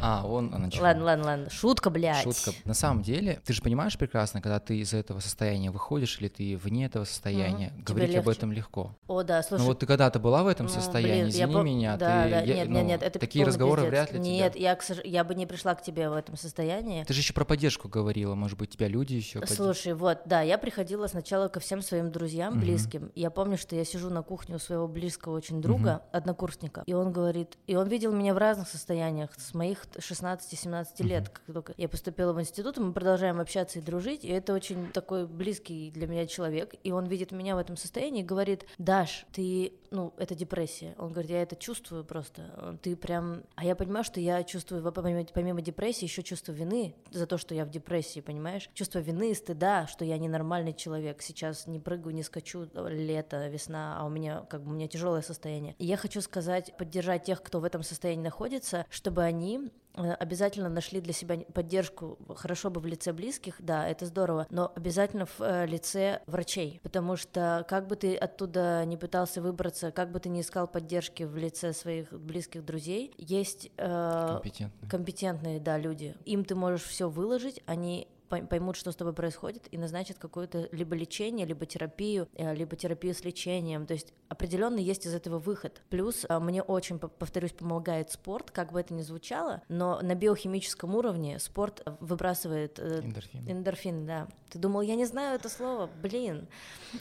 А, 0.07 0.27
он, 0.27 0.55
она 0.55 0.71
чё? 0.71 0.83
Ладно, 0.83 1.05
ладно, 1.05 1.25
ладно. 1.25 1.51
Шутка, 1.51 1.89
блядь. 1.89 2.23
Шутка. 2.25 2.53
На 2.67 2.75
самом 2.75 3.03
деле, 3.03 3.41
ты 3.45 3.55
же 3.55 3.63
понимаешь 3.63 3.97
прекрасно, 3.97 4.43
когда 4.43 4.61
ты 4.61 4.77
из 4.79 4.93
этого 4.93 5.21
состояния 5.21 5.71
выходишь 5.71 6.19
или 6.21 6.29
ты 6.29 6.59
вне 6.59 6.85
этого 6.85 7.05
состояния, 7.05 7.71
Тебе 7.71 7.85
говорить 7.87 8.17
об 8.17 8.27
легче. 8.27 8.39
этом 8.39 8.53
легко. 8.53 8.95
О, 9.07 9.23
да, 9.23 9.43
слушай. 9.43 9.63
Ну 9.63 9.67
вот 9.69 9.79
ты 9.79 9.87
когда-то 9.87 10.19
была 10.19 10.43
в 10.43 10.47
этом 10.49 10.67
Ну, 10.67 10.73
состоянии, 10.73 11.23
блин, 11.23 11.25
я 11.25 11.31
извини 11.31 11.55
по- 11.55 11.59
меня, 11.63 11.97
да, 11.97 12.25
ты, 12.25 12.31
да, 12.31 12.41
я- 12.41 12.55
нет, 12.57 12.69
ну, 12.69 12.75
нет, 12.81 12.87
нет, 12.87 13.03
это 13.03 13.19
такие 13.19 13.47
разговоры 13.47 13.83
пиздец. 13.83 13.91
вряд 13.93 14.13
ли 14.13 14.19
Нет, 14.21 14.53
тебя. 14.53 14.63
я, 14.71 14.77
к 14.77 14.83
сож- 14.83 15.01
я 15.05 15.25
бы 15.25 15.35
не 15.35 15.47
пришла 15.47 15.75
к 15.75 15.83
тебе 15.83 16.11
в 16.11 16.13
этом 16.13 16.37
состоянии. 16.37 17.05
Ты 17.05 17.15
же 17.15 17.21
еще 17.21 17.33
про 17.33 17.47
поддержку 17.47 17.89
говорила, 17.89 18.35
может 18.35 18.59
быть, 18.59 18.71
тебя 18.71 18.89
люди 18.89 19.15
еще 19.15 19.41
Слушай, 19.47 19.95
вот, 19.95 20.19
да, 20.27 20.43
я 20.43 20.59
приходила 20.59 21.07
сначала 21.07 21.49
ко 21.49 21.61
всем 21.61 21.81
своим 21.81 22.11
друзьям 22.13 22.53
Мгм. 22.55 22.61
близким. 22.61 23.11
Я 23.15 23.31
помню, 23.31 23.57
что 23.57 23.75
я 23.75 23.87
сижу 23.87 24.11
на 24.11 24.23
кухне 24.23 24.57
у 24.57 24.59
своего 24.59 24.87
близкого 24.87 25.35
очень 25.35 25.63
друга, 25.63 26.03
однокурсника, 26.13 26.83
и 26.85 26.93
он 26.93 27.11
говорит, 27.11 27.57
и 27.67 27.75
он 27.77 27.89
видел 27.89 28.13
меня 28.13 28.35
в 28.35 28.39
разных 28.39 28.69
состояниях 28.69 29.31
с 29.39 29.55
моих 29.55 29.87
16-17 29.97 31.03
лет, 31.03 31.29
как 31.29 31.45
только 31.47 31.75
я 31.77 31.89
поступила 31.89 32.33
в 32.33 32.41
институт, 32.41 32.79
и 32.79 32.81
мы 32.81 32.93
продолжаем 32.93 33.41
общаться 33.41 33.79
и 33.79 33.83
дружить, 33.83 34.25
и 34.25 34.29
это 34.29 34.53
очень 34.55 34.91
такой 34.91 35.27
близкий 35.27 35.91
для 35.91 36.07
меня 36.07 36.27
человек, 36.27 36.75
и 36.83 36.93
он 36.93 37.07
видит 37.07 37.33
меня 37.33 37.55
в 37.55 37.59
этом 37.59 37.77
состоянии 37.77 38.23
и 38.23 38.27
говорит, 38.27 38.67
Даш, 38.79 39.27
ты, 39.33 39.73
ну, 39.91 40.13
это 40.17 40.35
депрессия. 40.35 40.95
Он 40.99 41.13
говорит, 41.13 41.31
я 41.31 41.43
это 41.43 41.57
чувствую 41.57 42.05
просто, 42.05 42.79
ты 42.83 42.97
прям... 42.97 43.43
А 43.55 43.65
я 43.65 43.77
понимаю, 43.77 44.05
что 44.05 44.21
я 44.21 44.43
чувствую, 44.43 44.93
помимо, 44.93 45.25
помимо 45.33 45.61
депрессии, 45.63 46.05
еще 46.05 46.23
чувство 46.23 46.53
вины 46.53 46.95
за 47.11 47.27
то, 47.27 47.39
что 47.39 47.55
я 47.55 47.65
в 47.65 47.71
депрессии, 47.71 48.21
понимаешь? 48.21 48.71
Чувство 48.75 48.99
вины, 48.99 49.35
стыда, 49.35 49.87
что 49.87 50.05
я 50.05 50.19
ненормальный 50.19 50.73
человек, 50.73 51.23
сейчас 51.23 51.67
не 51.67 51.79
прыгаю, 51.79 52.15
не 52.15 52.23
скачу, 52.23 52.69
лето, 52.75 53.47
весна, 53.49 53.97
а 53.99 54.05
у 54.05 54.09
меня, 54.09 54.41
как 54.49 54.63
бы, 54.63 54.71
у 54.71 54.75
меня 54.75 54.89
тяжелое 54.89 55.23
состояние. 55.23 55.75
И 55.79 55.87
я 55.87 55.97
хочу 55.97 56.21
сказать, 56.21 56.77
поддержать 56.77 57.25
тех, 57.25 57.43
кто 57.43 57.61
в 57.61 57.65
этом 57.65 57.83
состоянии 57.83 58.23
находится, 58.23 58.87
чтобы 58.91 59.23
они 59.23 59.71
обязательно 59.95 60.69
нашли 60.69 61.01
для 61.01 61.13
себя 61.13 61.39
поддержку, 61.53 62.19
хорошо 62.37 62.71
бы 62.71 62.81
в 62.81 62.87
лице 62.87 63.13
близких, 63.13 63.57
да, 63.59 63.89
это 63.89 64.07
здорово, 64.07 64.47
но 64.51 64.73
обязательно 64.75 65.27
в 65.27 65.41
э, 65.41 65.67
лице 65.67 66.21
врачей, 66.27 66.81
потому 66.83 67.17
что 67.17 67.65
как 67.69 67.87
бы 67.87 67.97
ты 67.97 68.17
оттуда 68.17 68.85
не 68.85 68.97
пытался 68.97 69.41
выбраться, 69.41 69.93
как 69.93 70.11
бы 70.11 70.21
ты 70.21 70.29
не 70.29 70.41
искал 70.41 70.67
поддержки 70.67 71.23
в 71.23 71.37
лице 71.37 71.73
своих 71.73 72.13
близких 72.13 72.65
друзей, 72.65 73.13
есть 73.19 73.71
э, 73.77 74.29
компетентны. 74.33 74.89
компетентные, 74.89 75.61
да, 75.61 75.79
люди. 75.79 76.17
Им 76.25 76.45
ты 76.45 76.55
можешь 76.55 76.83
все 76.83 77.09
выложить, 77.09 77.63
они 77.67 78.09
поймут, 78.29 78.77
что 78.77 78.91
с 78.93 78.97
тобой 78.97 79.13
происходит, 79.13 79.69
и 79.71 79.79
назначат 79.79 80.19
какое-то 80.19 80.69
либо 80.73 80.95
лечение, 80.95 81.47
либо 81.47 81.67
терапию, 81.67 82.29
э, 82.35 82.55
либо 82.55 82.77
терапию 82.77 83.15
с 83.15 83.25
лечением. 83.25 83.87
То 83.87 83.95
есть 83.95 84.13
определенно 84.29 84.79
есть 84.79 85.07
из 85.07 85.15
этого 85.15 85.39
выход. 85.39 85.83
Плюс 85.91 86.25
а, 86.29 86.41
мне 86.41 86.63
очень, 86.63 86.99
по- 86.99 87.09
повторюсь, 87.09 87.53
помогает 87.53 88.11
спорт, 88.11 88.51
как 88.51 88.73
бы 88.73 88.81
это 88.81 88.95
ни 88.95 89.03
звучало, 89.03 89.63
но 89.69 90.01
на 90.01 90.15
биохимическом 90.15 90.95
уровне 90.95 91.39
спорт 91.39 91.83
э, 91.85 91.95
выбрасывает 92.01 92.79
э, 92.79 93.01
Эндорфин. 93.01 93.51
эндорфин, 93.51 94.07
да. 94.07 94.29
Ты 94.51 94.59
думал, 94.59 94.83
я 94.83 94.95
не 94.97 95.05
знаю 95.07 95.37
это 95.37 95.49
слово, 95.49 95.89
блин. 96.03 96.49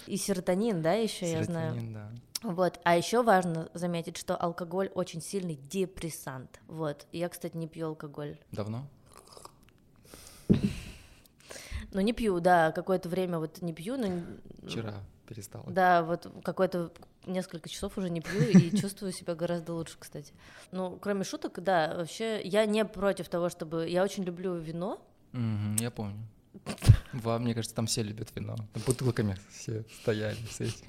И 0.08 0.18
серотонин, 0.18 0.82
да, 0.82 0.94
еще 0.94 1.30
я 1.32 1.44
знаю. 1.44 1.72
Серотонин, 1.74 1.94
да. 1.94 2.12
Вот. 2.44 2.80
А 2.84 2.98
еще 2.98 3.24
важно 3.24 3.70
заметить, 3.74 4.18
что 4.18 4.36
алкоголь 4.36 4.90
очень 4.96 5.22
сильный 5.22 5.56
депрессант. 5.56 6.60
Вот. 6.68 7.08
Я, 7.14 7.30
кстати, 7.30 7.56
не 7.56 7.68
пью 7.68 7.88
алкоголь. 7.88 8.38
Давно? 8.52 8.86
Ну, 11.94 12.02
не 12.02 12.14
пью, 12.14 12.40
да, 12.40 12.72
какое-то 12.72 13.08
время 13.10 13.40
вот 13.40 13.62
не 13.62 13.74
пью, 13.74 13.98
но... 13.98 14.22
Вчера 14.68 14.96
перестала. 15.28 15.64
Да, 15.70 16.04
вот 16.04 16.28
какое-то 16.44 16.92
несколько 17.26 17.70
часов 17.70 17.98
уже 17.98 18.10
не 18.10 18.20
пью 18.22 18.42
и 18.42 18.76
чувствую 18.82 19.12
себя 19.12 19.36
гораздо 19.36 19.74
лучше, 19.74 19.96
кстати. 20.00 20.34
Ну, 20.72 20.98
кроме 21.02 21.24
шуток, 21.24 21.62
да, 21.64 21.94
вообще 21.96 22.42
я 22.44 22.66
не 22.66 22.84
против 22.86 23.30
того, 23.30 23.50
чтобы... 23.50 23.88
Я 23.90 24.04
очень 24.04 24.24
люблю 24.24 24.56
вино. 24.56 25.02
Мгм, 25.32 25.76
я 25.78 25.92
помню. 25.92 26.18
Вам, 27.14 27.44
мне 27.44 27.54
кажется, 27.54 27.76
там 27.76 27.86
все 27.88 28.04
любят 28.04 28.30
вино. 28.36 28.56
Там 28.74 28.84
бутылками 28.86 29.38
все 29.52 29.86
стояли 30.02 30.38
с 30.50 30.62
этим. 30.62 30.86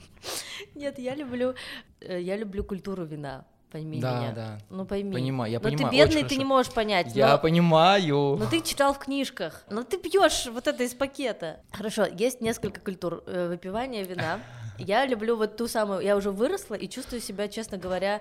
Нет, 0.75 0.99
я 0.99 1.15
люблю... 1.15 1.55
э, 2.01 2.21
Я 2.21 2.37
люблю 2.37 2.65
культуру 2.65 3.05
вина, 3.05 3.45
пойми 3.75 4.01
Да, 4.01 4.21
меня. 4.21 4.33
да. 4.33 4.59
Ну, 4.71 4.85
пойми. 4.85 5.13
Понимаю, 5.13 5.51
я 5.51 5.59
Но 5.59 5.65
понимаю, 5.65 5.91
ты 5.91 5.97
бедный, 5.97 6.23
ты 6.23 6.37
не 6.37 6.45
хорошо. 6.45 6.47
можешь 6.49 6.73
понять. 6.73 7.15
Я 7.17 7.33
но- 7.33 7.39
понимаю. 7.39 8.37
Ну 8.39 8.47
ты 8.49 8.61
читал 8.61 8.95
в 8.95 8.99
книжках, 9.01 9.65
но 9.69 9.83
ты 9.83 9.99
пьешь 9.99 10.47
вот 10.47 10.69
это 10.69 10.85
из 10.85 10.95
пакета. 10.95 11.61
Хорошо, 11.73 12.07
есть 12.07 12.41
несколько 12.41 12.81
культур 12.81 13.25
э, 13.27 13.49
выпивания 13.49 14.05
вина. 14.05 14.39
Я 14.79 15.07
люблю 15.07 15.37
вот 15.37 15.57
ту 15.57 15.67
самую, 15.69 16.01
я 16.01 16.17
уже 16.17 16.31
выросла 16.31 16.75
и 16.75 16.89
чувствую 16.89 17.21
себя, 17.21 17.49
честно 17.49 17.77
говоря, 17.79 18.21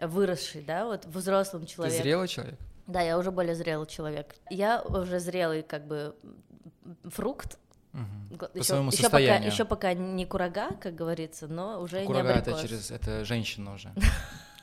выросшей, 0.00 0.62
да, 0.62 0.84
вот 0.86 1.04
взрослым 1.06 1.64
Ты 1.66 1.72
человеком. 1.72 2.02
зрелый 2.02 2.28
человек? 2.28 2.58
Да, 2.86 3.00
я 3.02 3.18
уже 3.18 3.30
более 3.30 3.54
зрелый 3.54 3.86
человек. 3.86 4.34
Я 4.50 4.80
уже 4.82 5.18
зрелый 5.20 5.62
как 5.62 5.86
бы 5.86 6.14
фрукт. 7.10 7.58
Мгм. 7.92 8.36
Г- 8.36 8.48
По 8.48 8.56
Еще, 8.58 8.64
своему 8.66 8.88
еще 8.90 9.04
пока, 9.04 9.10
состоянию. 9.18 9.50
еще 9.52 9.64
пока 9.64 9.94
не 9.94 10.26
курага, 10.26 10.70
как 10.80 10.94
говорится, 10.96 11.46
но 11.46 11.80
уже 11.80 11.98
и 11.98 12.00
не 12.00 12.06
Курага 12.06 12.30
это 12.32 12.60
через 12.60 12.90
это 12.90 13.24
женщина 13.24 13.72
уже. 13.74 13.92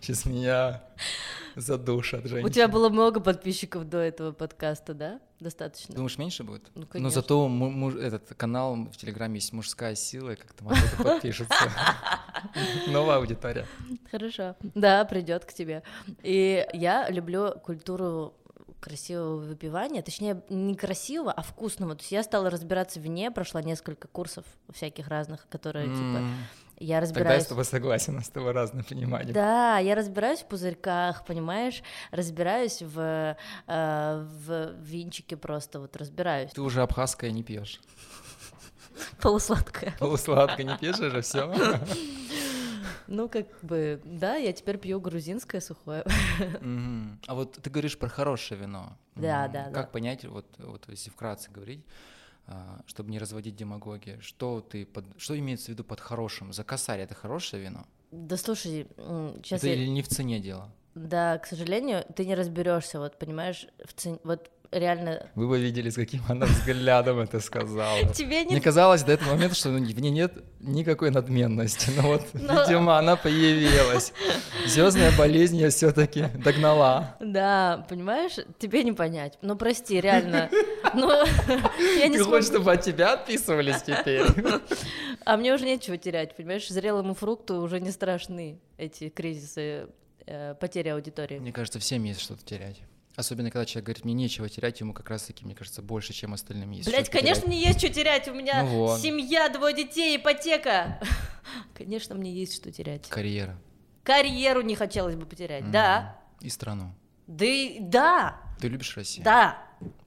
Сейчас 0.00 0.24
меня 0.24 0.82
задушат 1.56 2.24
У 2.24 2.28
женщины. 2.28 2.50
тебя 2.50 2.68
было 2.68 2.88
много 2.88 3.20
подписчиков 3.20 3.88
до 3.88 3.98
этого 3.98 4.32
подкаста, 4.32 4.94
да? 4.94 5.20
Достаточно. 5.38 5.94
Думаешь, 5.94 6.16
меньше 6.18 6.44
будет? 6.44 6.70
Ну, 6.74 6.82
Но 6.82 6.86
конечно. 6.86 7.10
зато 7.10 7.48
му- 7.48 7.70
муж- 7.70 7.96
этот 7.96 8.32
канал 8.36 8.74
в 8.76 8.96
Телеграме 8.96 9.34
есть 9.36 9.52
мужская 9.52 9.94
сила, 9.94 10.30
и 10.30 10.36
как-то 10.36 10.64
кто-то 10.64 11.02
подпишется. 11.04 11.54
Новая 12.88 13.16
аудитория. 13.16 13.66
Хорошо. 14.10 14.56
Да, 14.74 15.04
придет 15.04 15.44
к 15.44 15.52
тебе. 15.52 15.82
И 16.22 16.66
я 16.72 17.08
люблю 17.10 17.52
культуру 17.62 18.34
красивого 18.80 19.36
выпивания, 19.36 20.02
точнее, 20.02 20.42
не 20.48 20.74
красивого, 20.74 21.30
а 21.32 21.42
вкусного. 21.42 21.94
То 21.94 22.00
есть 22.02 22.10
я 22.12 22.22
стала 22.24 22.50
разбираться 22.50 22.98
в 22.98 23.02
вине, 23.02 23.30
прошла 23.30 23.62
несколько 23.62 24.08
курсов 24.08 24.44
всяких 24.72 25.06
разных, 25.08 25.46
которые, 25.48 25.86
типа, 25.86 26.20
Я 26.78 26.78
Тогда 26.78 26.94
я 26.94 27.00
разбираюсь... 27.00 27.42
с 27.44 27.46
тобой 27.46 27.64
согласен, 27.64 28.20
с 28.20 28.28
тобой 28.28 28.52
разное 28.52 28.82
понимание. 28.82 29.32
Да, 29.32 29.78
я 29.78 29.94
разбираюсь 29.94 30.40
в 30.40 30.46
пузырьках, 30.46 31.24
понимаешь, 31.24 31.82
разбираюсь 32.10 32.82
в, 32.82 33.36
э, 33.66 34.26
в 34.46 34.72
винчике 34.80 35.36
просто, 35.36 35.80
вот 35.80 35.96
разбираюсь. 35.96 36.50
Ты 36.50 36.62
уже 36.62 36.82
абхазское 36.82 37.30
не 37.30 37.42
пьешь. 37.42 37.80
Полусладкое. 39.20 39.94
Полусладкое 39.98 40.66
не 40.66 40.76
пьешь 40.76 40.98
уже, 40.98 41.22
все. 41.22 41.52
Ну, 43.08 43.28
как 43.28 43.46
бы, 43.62 44.00
да, 44.04 44.36
я 44.36 44.52
теперь 44.52 44.78
пью 44.78 45.00
грузинское 45.00 45.60
сухое. 45.60 46.04
А 47.26 47.34
вот 47.34 47.58
ты 47.62 47.68
говоришь 47.68 47.98
про 47.98 48.08
хорошее 48.08 48.60
вино. 48.60 48.96
Да, 49.14 49.48
да, 49.48 49.66
да. 49.66 49.70
Как 49.72 49.92
понять, 49.92 50.24
вот, 50.24 50.46
вот 50.58 50.88
если 50.88 51.10
вкратце 51.10 51.50
говорить, 51.50 51.84
чтобы 52.86 53.10
не 53.10 53.18
разводить 53.18 53.56
демагогии, 53.56 54.18
что 54.20 54.60
ты 54.60 54.84
под, 54.84 55.04
что 55.16 55.38
имеется 55.38 55.66
в 55.66 55.68
виду 55.70 55.84
под 55.84 56.00
хорошим? 56.00 56.52
За 56.52 56.64
косарь 56.64 57.00
это 57.00 57.14
хорошее 57.14 57.62
вино? 57.62 57.86
Да 58.10 58.36
слушай, 58.36 58.86
сейчас 59.42 59.60
это 59.60 59.68
я... 59.68 59.74
или 59.74 59.86
не 59.86 60.02
в 60.02 60.08
цене 60.08 60.40
дело? 60.40 60.70
Да, 60.94 61.38
к 61.38 61.46
сожалению, 61.46 62.04
ты 62.14 62.26
не 62.26 62.34
разберешься, 62.34 62.98
вот 62.98 63.18
понимаешь, 63.18 63.66
в 63.84 63.94
цен... 63.94 64.20
вот 64.24 64.50
реально. 64.72 65.28
Вы 65.34 65.46
бы 65.48 65.60
видели, 65.60 65.90
с 65.90 65.94
каким 65.94 66.22
она 66.28 66.46
взглядом 66.46 67.20
это 67.20 67.40
сказала. 67.40 67.98
Тебе 68.14 68.44
не 68.44 68.52
Мне 68.52 68.60
казалось 68.60 69.02
до 69.02 69.12
этого 69.12 69.30
момента, 69.30 69.54
что 69.54 69.68
ну, 69.68 69.78
в 69.78 70.00
ней 70.00 70.10
нет 70.10 70.32
никакой 70.60 71.10
надменности. 71.10 71.90
Но 71.96 72.02
вот, 72.02 72.22
Но- 72.32 72.62
видимо, 72.64 72.98
она 72.98 73.16
появилась. 73.16 74.12
Звездная 74.66 75.16
болезнь 75.16 75.56
я 75.56 75.70
все-таки 75.70 76.26
догнала. 76.34 77.16
Да, 77.20 77.86
понимаешь, 77.88 78.36
тебе 78.58 78.82
не 78.82 78.92
понять. 78.92 79.38
Ну 79.42 79.56
прости, 79.56 80.00
реально. 80.00 80.50
Ну, 80.94 81.08
я 81.08 82.08
не 82.08 82.18
Ты 82.18 82.24
хочешь, 82.24 82.48
чтобы 82.48 82.72
от 82.72 82.82
тебя 82.82 83.14
отписывались 83.14 83.80
теперь? 83.82 84.26
А 85.24 85.38
мне 85.38 85.54
уже 85.54 85.64
нечего 85.64 85.96
терять, 85.96 86.36
понимаешь? 86.36 86.68
Зрелому 86.68 87.14
фрукту 87.14 87.62
уже 87.62 87.80
не 87.80 87.90
страшны 87.92 88.58
эти 88.76 89.08
кризисы 89.08 89.86
э, 90.26 90.54
потери 90.54 90.88
аудитории. 90.90 91.38
Мне 91.38 91.52
кажется, 91.52 91.78
всем 91.78 92.04
есть 92.04 92.20
что-то 92.20 92.44
терять. 92.44 92.82
Особенно, 93.14 93.50
когда 93.50 93.66
человек 93.66 93.86
говорит, 93.86 94.04
мне 94.04 94.14
нечего 94.14 94.48
терять, 94.48 94.80
ему 94.80 94.94
как 94.94 95.10
раз-таки, 95.10 95.44
мне 95.44 95.54
кажется, 95.54 95.82
больше, 95.82 96.12
чем 96.14 96.32
остальным 96.32 96.70
есть. 96.70 96.88
Блять, 96.88 97.10
конечно, 97.10 97.42
терять. 97.42 97.46
мне 97.46 97.60
есть 97.62 97.78
что 97.78 97.88
терять. 97.90 98.28
У 98.28 98.34
меня 98.34 98.62
Ну 98.62 98.68
вот. 98.70 99.00
семья, 99.00 99.48
двое 99.50 99.74
детей, 99.74 100.16
ипотека. 100.16 100.98
Конечно, 101.74 102.14
мне 102.14 102.32
есть 102.32 102.54
что 102.54 102.72
терять. 102.72 103.08
Карьера. 103.08 103.58
Карьеру 104.02 104.62
не 104.62 104.74
хотелось 104.76 105.14
бы 105.16 105.26
потерять. 105.26 105.70
Да. 105.70 106.18
И 106.40 106.48
страну. 106.48 106.94
Да, 107.26 107.44
и- 107.44 107.78
да, 107.80 108.36
Ты 108.60 108.68
любишь 108.68 108.96
Россию? 108.96 109.24
да. 109.24 109.58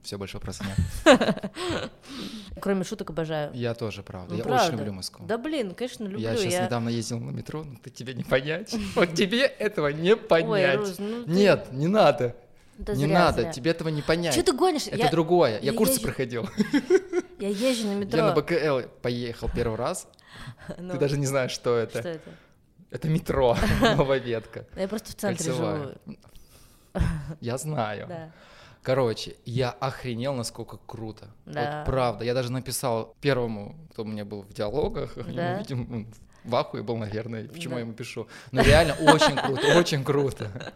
Все, 0.02 0.16
больше 0.16 0.38
вопросов 0.38 0.66
нет. 0.66 1.52
Кроме 2.60 2.82
шуток 2.84 3.10
обожаю. 3.10 3.52
Я 3.54 3.74
тоже, 3.74 4.02
правда. 4.02 4.32
Ну, 4.32 4.38
я 4.38 4.42
правда. 4.44 4.64
очень 4.68 4.78
люблю 4.78 4.92
Москву. 4.94 5.26
Да 5.26 5.36
блин, 5.36 5.74
конечно, 5.74 6.04
люблю. 6.04 6.18
я 6.18 6.34
сейчас 6.36 6.64
недавно 6.64 6.88
ездил 6.88 7.20
на 7.20 7.30
метро, 7.30 7.62
ну 7.64 7.76
ты 7.76 7.90
тебе 7.90 8.14
не 8.14 8.24
понять. 8.24 8.74
Вот 8.94 9.14
тебе 9.14 9.40
этого 9.42 9.88
не 9.88 10.12
Ой, 10.12 10.16
понять. 10.16 10.76
Рус, 10.78 10.94
ну 10.98 11.24
ты- 11.24 11.30
Нет, 11.30 11.72
не 11.72 11.86
надо. 11.88 12.34
Да 12.78 12.94
не 12.94 13.04
зря, 13.06 13.14
надо, 13.18 13.42
зря. 13.42 13.52
тебе 13.52 13.70
этого 13.70 13.88
не 13.88 14.02
понять. 14.02 14.34
Чё 14.34 14.42
ты 14.42 14.52
гонишь? 14.52 14.86
Это 14.86 14.96
Я- 14.96 15.10
другое. 15.10 15.52
Я, 15.54 15.58
я 15.58 15.72
курсы 15.72 15.98
езжу- 15.98 16.02
проходил. 16.02 16.48
Я 17.38 17.48
езжу 17.48 17.86
на 17.88 17.94
метро. 17.96 18.18
Я 18.18 18.24
на 18.26 18.34
БКЛ 18.34 18.88
поехал 19.02 19.50
первый 19.54 19.76
раз. 19.76 20.08
Ну, 20.78 20.92
Ты 20.94 20.98
даже 20.98 21.18
не 21.18 21.26
знаешь, 21.26 21.50
что 21.52 21.76
это. 21.76 22.00
Что 22.00 22.08
это? 22.08 22.30
Это 22.90 23.08
метро, 23.08 23.56
новая 23.96 24.18
ветка. 24.18 24.66
Я 24.76 24.88
просто 24.88 25.12
в 25.12 25.14
центре 25.16 25.44
Кольцевая. 25.44 25.78
живу. 26.06 26.16
Я 27.40 27.58
знаю. 27.58 28.06
Да. 28.08 28.30
Короче, 28.82 29.34
я 29.44 29.70
охренел, 29.70 30.34
насколько 30.34 30.78
круто. 30.86 31.26
Да. 31.44 31.78
Вот 31.78 31.86
правда. 31.86 32.24
Я 32.24 32.34
даже 32.34 32.52
написал 32.52 33.14
первому, 33.20 33.76
кто 33.92 34.02
у 34.02 34.06
меня 34.06 34.24
был 34.24 34.42
в 34.42 34.52
диалогах, 34.52 35.14
Да. 35.16 35.62
он 35.70 36.06
в 36.46 36.54
ахуе 36.54 36.82
был, 36.82 36.96
наверное, 36.96 37.46
почему 37.48 37.74
Да. 37.74 37.80
я 37.80 37.80
ему 37.84 37.92
пишу. 37.92 38.26
Но 38.52 38.62
реально 38.62 38.94
очень 38.94 39.36
круто, 39.36 39.78
очень 39.78 40.04
круто. 40.04 40.72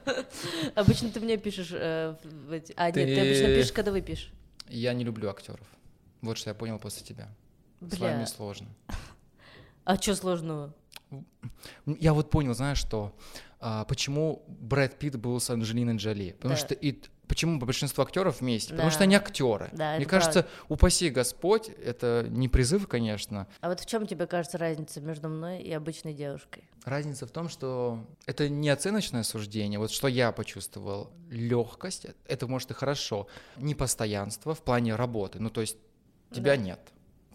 Обычно 0.74 1.11
ты 1.11 1.20
мне 1.20 1.37
пишешь 1.37 1.70
э, 1.72 2.14
в 2.22 2.52
эти- 2.52 2.74
А, 2.76 2.87
нет, 2.90 2.94
ты 2.94 3.20
обычно 3.20 3.46
пишешь, 3.46 3.72
когда 3.72 3.90
выпьешь. 3.92 4.33
Я 4.68 4.92
не 4.94 5.04
люблю 5.04 5.28
актеров. 5.30 5.66
Вот 6.22 6.37
что 6.38 6.50
я 6.50 6.54
понял 6.54 6.78
после 6.78 7.04
тебя. 7.06 7.28
С 7.80 7.98
вами 7.98 8.24
сложно. 8.26 8.68
А 9.85 9.96
что 9.96 10.14
сложного? 10.14 10.74
Я 11.87 12.12
вот 12.14 12.30
понял, 12.30 12.54
знаешь, 12.54 12.78
что 12.78 13.12
а, 13.59 13.85
почему 13.85 14.44
Брэд 14.48 14.98
Питт 14.98 15.16
был 15.16 15.38
с 15.40 15.50
Анджелиной 15.50 15.96
Джоли. 15.96 16.33
Потому 16.33 16.54
Да. 16.54 16.61
что 16.61 16.74
и 16.74 16.98
почему 17.31 17.61
большинство 17.61 18.03
актеров 18.03 18.40
вместе? 18.40 18.71
Потому 18.71 18.88
Да. 18.88 18.93
что 18.95 19.05
они 19.05 19.14
актеры. 19.14 19.71
Да, 19.73 19.97
Мне 19.97 20.05
кажется, 20.05 20.47
упаси 20.69 21.09
Господь, 21.11 21.69
это 21.69 22.27
не 22.29 22.49
призыв, 22.49 22.88
конечно. 22.88 23.47
А 23.61 23.69
вот 23.69 23.79
в 23.79 23.87
чем 23.87 24.07
тебе 24.09 24.27
кажется 24.27 24.59
разница 24.59 25.01
между 25.01 25.29
мной 25.29 25.62
и 25.62 25.73
обычной 25.73 26.12
девушкой? 26.12 26.64
Разница 26.85 27.27
в 27.27 27.31
том, 27.31 27.49
что 27.49 28.05
это 28.27 28.49
не 28.49 28.69
оценочное 28.69 29.23
суждение. 29.23 29.79
Вот 29.79 29.93
что 29.93 30.09
я 30.09 30.33
почувствовал. 30.33 31.11
Легкость, 31.31 32.07
это 32.27 32.49
может 32.49 32.73
и 32.73 32.75
хорошо. 32.75 33.29
Непостоянство 33.57 34.55
в 34.55 34.62
плане 34.62 34.97
работы. 34.97 35.38
Ну, 35.38 35.49
то 35.51 35.61
есть 35.61 35.77
тебя 36.33 36.57
Да. 36.57 36.62
нет. 36.62 36.81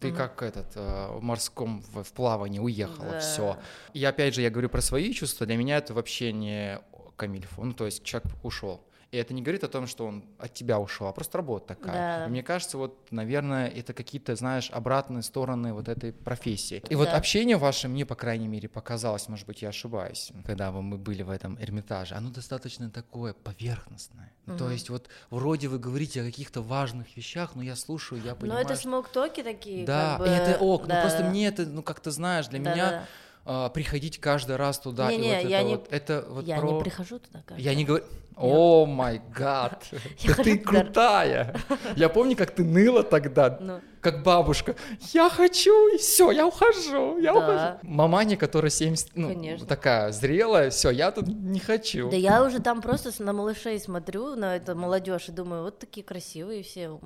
Ты 0.02 0.10
Мгм. 0.10 0.18
как 0.18 0.42
этот 0.44 0.74
э, 0.76 1.08
в 1.12 1.22
морском 1.24 1.82
в, 1.82 2.04
в 2.04 2.12
плавании 2.12 2.60
уехала, 2.60 3.12
Да. 3.12 3.20
все. 3.20 3.58
И 3.94 4.04
опять 4.04 4.36
же, 4.36 4.42
я 4.42 4.50
говорю 4.50 4.68
про 4.68 4.82
свои 4.82 5.14
чувства. 5.14 5.46
Для 5.48 5.56
меня 5.56 5.78
это 5.78 5.94
вообще 5.94 6.34
не 6.34 6.82
камильфо. 7.16 7.64
Ну, 7.64 7.74
то 7.74 7.86
есть 7.86 8.04
человек 8.04 8.30
ушел. 8.44 8.82
И 9.12 9.18
это 9.18 9.34
не 9.34 9.42
говорит 9.42 9.64
о 9.64 9.68
том, 9.70 9.88
что 9.88 10.06
он 10.08 10.26
от 10.40 10.54
тебя 10.54 10.78
ушел, 10.80 11.08
а 11.08 11.14
просто 11.14 11.38
работа 11.38 11.76
такая. 11.76 12.20
Да. 12.20 12.26
И 12.26 12.30
мне 12.30 12.44
кажется, 12.44 12.78
вот, 12.78 13.12
наверное, 13.12 13.68
это 13.68 13.94
какие-то, 13.94 14.36
знаешь, 14.36 14.70
обратные 14.74 15.22
стороны 15.24 15.74
вот 15.74 15.88
этой 15.88 16.12
профессии. 16.12 16.84
И 16.90 16.96
вот 16.96 17.06
Да. 17.06 17.16
общение 17.16 17.56
ваше 17.58 17.88
мне, 17.88 18.06
по 18.06 18.16
крайней 18.16 18.48
мере, 18.48 18.68
показалось, 18.68 19.30
может 19.30 19.46
быть, 19.48 19.62
я 19.62 19.70
ошибаюсь, 19.70 20.32
когда 20.46 20.72
мы 20.72 20.98
были 20.98 21.24
в 21.24 21.30
этом 21.30 21.58
Эрмитаже, 21.62 22.16
оно 22.16 22.30
достаточно 22.30 22.90
такое 22.90 23.34
поверхностное. 23.34 24.34
Ну, 24.48 24.58
То 24.58 24.70
есть 24.70 24.90
вот 24.90 25.08
вроде 25.30 25.68
вы 25.70 25.80
говорите 25.80 26.22
о 26.22 26.26
каких-то 26.26 26.62
важных 26.62 27.16
вещах, 27.16 27.56
но 27.56 27.64
я 27.64 27.76
слушаю, 27.76 28.22
я 28.22 28.32
Ну, 28.32 28.38
понимаю, 28.38 28.66
это 28.66 28.76
что- 28.76 28.84
small 28.90 29.17
talk 29.17 29.38
и 29.38 29.44
такие, 29.44 29.86
да, 29.86 30.18
как 30.18 30.20
бы, 30.20 30.28
и 30.28 30.30
это 30.36 30.58
ок, 30.64 30.88
да, 30.88 30.96
ну 30.96 31.02
просто 31.02 31.24
да. 31.24 31.30
мне 31.30 31.48
это, 31.48 31.66
ну 31.66 31.82
как 31.84 32.00
ты 32.00 32.12
знаешь, 32.12 32.48
для 32.48 32.60
Да, 32.60 32.72
меня 32.74 32.90
да, 32.92 33.06
а, 33.46 33.70
приходить 33.70 34.20
каждый 34.20 34.56
раз 34.58 34.80
туда, 34.80 35.12
и 35.12 35.18
Не-не, 35.18 35.42
вот 35.42 35.50
я 35.50 35.60
это 35.60 35.68
не- 35.68 35.76
вот, 35.76 35.88
это 35.92 36.26
вот 36.30 36.46
Я 36.46 36.60
про... 36.60 36.72
не 36.74 36.80
прихожу 36.82 37.20
туда 37.20 37.42
каждый 37.46 37.64
Я 37.64 37.74
не 37.76 37.84
раз. 37.84 37.88
говорю... 37.88 38.06
Oh 38.38 38.86
my 38.86 39.22
God, 39.34 39.86
ты 40.44 40.58
крутая. 40.58 41.56
Я 41.96 42.10
помню, 42.10 42.36
как 42.36 42.52
ты 42.52 42.64
ныла 42.64 43.04
тогда, 43.04 43.58
Ну, 43.62 43.80
как 44.02 44.24
бабушка. 44.24 44.76
Я 45.14 45.30
хочу, 45.30 45.96
и 45.96 45.98
все, 45.98 46.32
я 46.32 46.46
ухожу, 46.46 47.18
я 47.20 47.34
Да. 47.34 47.40
ухожу. 47.40 47.80
Маманя, 47.84 48.36
которая 48.38 48.70
70, 48.70 49.12
ну, 49.16 49.30
Конечно. 49.30 49.66
такая 49.66 50.12
зрелая, 50.12 50.70
все, 50.70 50.90
я 50.92 51.12
тут 51.12 51.28
не 51.28 51.60
хочу. 51.60 52.10
Да 52.12 52.18
я 52.18 52.44
уже 52.44 52.60
там 52.60 52.82
просто 52.82 53.12
на 53.24 53.32
малышей 53.34 53.80
смотрю, 53.80 54.36
на 54.36 54.58
эту 54.58 54.76
молодежь, 54.76 55.30
и 55.30 55.32
думаю, 55.32 55.64
вот 55.64 55.80
такие 55.80 56.04
красивые 56.06 56.62
все, 56.64 57.00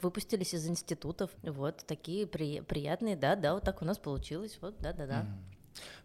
выпустились 0.00 0.54
из 0.54 0.66
институтов, 0.68 1.30
вот 1.42 1.84
такие 1.86 2.26
при- 2.26 2.60
приятные, 2.60 3.16
да, 3.16 3.36
да, 3.36 3.54
вот 3.54 3.64
так 3.64 3.82
у 3.82 3.84
нас 3.84 3.98
получилось, 3.98 4.58
вот, 4.60 4.76
да, 4.80 4.92
да, 4.92 5.06
да. 5.06 5.26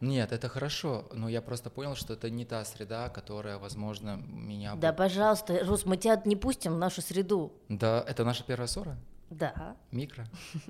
Нет, 0.01 0.31
это 0.31 0.49
хорошо, 0.49 1.05
но 1.11 1.29
я 1.29 1.41
просто 1.41 1.69
понял, 1.69 1.95
что 1.95 2.13
это 2.13 2.29
не 2.29 2.45
та 2.45 2.63
среда, 2.65 3.09
которая, 3.09 3.57
возможно, 3.57 4.17
меня... 4.27 4.75
Да, 4.75 4.93
пожалуйста, 4.93 5.59
Рус, 5.65 5.85
мы 5.85 5.97
тебя 5.97 6.21
не 6.25 6.35
пустим 6.35 6.75
в 6.75 6.77
нашу 6.77 7.01
среду. 7.01 7.51
Да, 7.69 8.03
это 8.07 8.23
наша 8.23 8.43
первая 8.43 8.67
ссора? 8.67 8.97
Да. 9.29 9.75
Микро? 9.91 10.25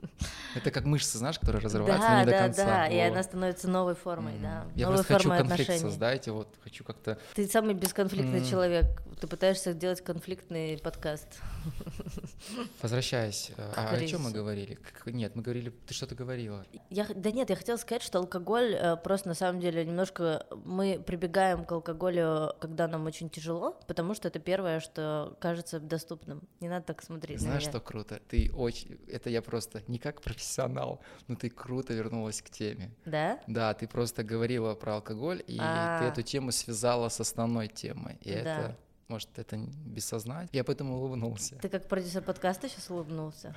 Это 0.55 0.71
как 0.71 0.85
мышцы, 0.85 1.17
знаешь, 1.19 1.37
которые 1.37 1.61
разрываются 1.61 2.07
Да, 2.07 2.19
не 2.19 2.25
до 2.25 2.31
да, 2.31 2.39
конца. 2.39 2.65
да, 2.65 2.87
и 2.87 2.95
Вот. 3.03 3.11
она 3.13 3.23
становится 3.23 3.69
новой 3.69 3.93
формой, 3.95 4.33
да. 4.41 4.65
Я 4.75 4.87
просто 4.87 5.13
хочу 5.13 5.29
конфликт 5.29 5.51
отношений. 5.51 5.79
создать, 5.79 6.27
и 6.27 6.31
вот 6.31 6.55
хочу 6.63 6.83
как-то... 6.83 7.19
Ты 7.35 7.47
самый 7.47 7.75
бесконфликтный 7.75 8.43
человек. 8.43 8.85
Ты 9.21 9.27
пытаешься 9.27 9.73
делать 9.73 10.01
конфликтный 10.01 10.77
подкаст. 10.79 11.27
Возвращаясь, 12.81 13.51
э, 13.57 13.71
а 13.75 13.89
о 13.95 14.05
чем 14.05 14.23
мы 14.23 14.31
говорили? 14.31 14.75
Как- 14.75 15.13
Нет, 15.13 15.35
мы 15.35 15.41
говорили, 15.41 15.71
ты 15.85 15.93
что-то 15.93 16.15
говорила. 16.15 16.65
Я, 16.89 17.05
да 17.15 17.31
нет, 17.31 17.49
я 17.49 17.55
хотела 17.55 17.77
сказать, 17.77 18.03
что 18.03 18.19
алкоголь 18.19 18.73
э, 18.75 18.95
просто 18.97 19.29
на 19.29 19.33
самом 19.35 19.59
деле 19.59 19.85
немножко 19.85 20.45
мы 20.65 21.01
прибегаем 21.05 21.65
к 21.65 21.71
алкоголю, 21.71 22.53
когда 22.59 22.87
нам 22.87 23.05
очень 23.05 23.29
тяжело, 23.29 23.79
потому 23.87 24.13
что 24.13 24.27
это 24.27 24.39
первое, 24.39 24.79
что 24.79 25.35
кажется 25.39 25.79
доступным. 25.79 26.47
Не 26.59 26.69
надо 26.69 26.85
так 26.85 27.01
смотреть. 27.03 27.37
на 27.41 27.47
Знаешь, 27.47 27.63
что 27.63 27.79
круто? 27.79 28.19
Ты 28.27 28.46
очень... 28.49 28.97
Это 29.07 29.29
я 29.29 29.41
просто 29.41 29.81
не 29.87 29.99
как 29.99 30.21
профессионал, 30.21 31.01
но 31.27 31.35
ты 31.35 31.49
круто 31.49 31.93
вернулась 31.93 32.41
к 32.41 32.49
теме. 32.49 32.91
Да? 33.05 33.39
Да, 33.47 33.73
ты 33.73 33.87
просто 33.87 34.23
говорила 34.23 34.73
про 34.75 34.95
алкоголь, 34.95 35.43
и 35.47 35.57
А. 35.59 35.99
ты 35.99 36.05
эту 36.05 36.21
тему 36.21 36.51
связала 36.51 37.09
с 37.09 37.19
основной 37.19 37.67
темой. 37.67 38.17
И 38.21 38.31
Да. 38.31 38.37
это, 38.39 38.77
может, 39.07 39.29
это 39.37 39.57
бессознательно. 39.57 40.49
Я 40.51 40.63
поэтому 40.63 40.97
улыбнулся. 40.97 41.55
Ты 41.61 41.69
как 41.69 41.87
продюсер 41.87 42.21
подкаста 42.21 42.67
сейчас 42.69 42.89
улыбнулся. 42.89 43.55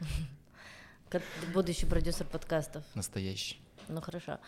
Как 1.08 1.22
будущий 1.52 1.86
продюсер 1.86 2.24
подкастов. 2.24 2.84
Настоящий. 2.94 3.60
Ну 3.90 4.00
хорошо. 4.00 4.38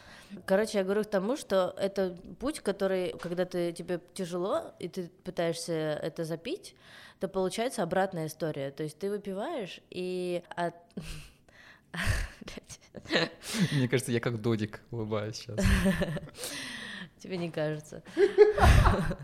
Короче, 0.46 0.78
я 0.78 0.84
говорю 0.84 1.02
к 1.02 1.10
тому, 1.10 1.36
что 1.36 1.74
это 1.76 2.16
путь, 2.38 2.60
который, 2.60 3.12
когда 3.20 3.44
ты 3.44 3.72
тебе 3.72 4.00
тяжело, 4.14 4.72
и 4.78 4.88
ты 4.88 5.10
пытаешься 5.24 5.72
это 5.72 6.24
запить, 6.24 6.76
то 7.18 7.28
получается 7.28 7.82
обратная 7.82 8.26
история. 8.26 8.70
То 8.70 8.84
есть 8.84 8.98
ты 8.98 9.10
выпиваешь, 9.10 9.80
и 9.90 10.42
от... 10.50 10.74
Мне 13.72 13.88
кажется, 13.88 14.12
я 14.12 14.20
как 14.20 14.40
Додик 14.40 14.80
улыбаюсь 14.90 15.36
сейчас. 15.36 15.58
Тебе 17.18 17.36
не 17.36 17.50
кажется. 17.50 18.02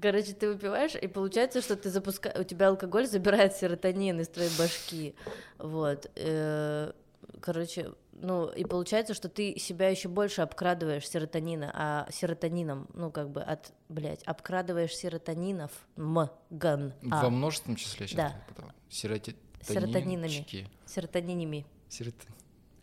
Короче, 0.00 0.32
ты 0.32 0.48
выпиваешь, 0.48 0.94
и 0.94 1.06
получается, 1.06 1.62
что 1.62 1.76
ты 1.76 1.90
запускаешь, 1.90 2.38
у 2.38 2.44
тебя 2.44 2.68
алкоголь 2.68 3.06
забирает 3.06 3.54
серотонин 3.54 4.20
из 4.20 4.28
твоей 4.28 4.50
башки. 4.58 5.14
Вот. 5.58 6.10
Э, 6.16 6.92
Короче, 7.40 7.92
ну, 8.20 8.48
и 8.48 8.64
получается, 8.64 9.14
что 9.14 9.28
ты 9.28 9.58
себя 9.58 9.88
еще 9.88 10.08
больше 10.08 10.42
обкрадываешь 10.42 11.08
серотонина, 11.08 11.70
а 11.74 12.08
серотонином, 12.10 12.88
ну, 12.94 13.10
как 13.10 13.30
бы 13.30 13.42
от, 13.42 13.72
блядь, 13.88 14.22
обкрадываешь 14.22 14.94
серотонинов, 14.94 15.70
м, 15.96 16.30
ган, 16.50 16.94
а, 17.10 17.22
Во 17.22 17.30
множественном 17.30 17.76
числе 17.76 18.06
сейчас. 18.06 18.32
Да. 18.56 18.74
Сероти... 18.88 19.36
Серотонинами. 19.62 20.46
серотонинами. 20.86 21.66
Серот- 21.88 22.14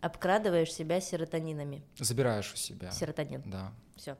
Обкрадываешь 0.00 0.72
себя 0.72 1.00
серотонинами. 1.00 1.82
Забираешь 1.96 2.52
у 2.52 2.56
себя. 2.56 2.90
Серотонин. 2.90 3.42
Да. 3.46 3.72
Все. 3.96 4.16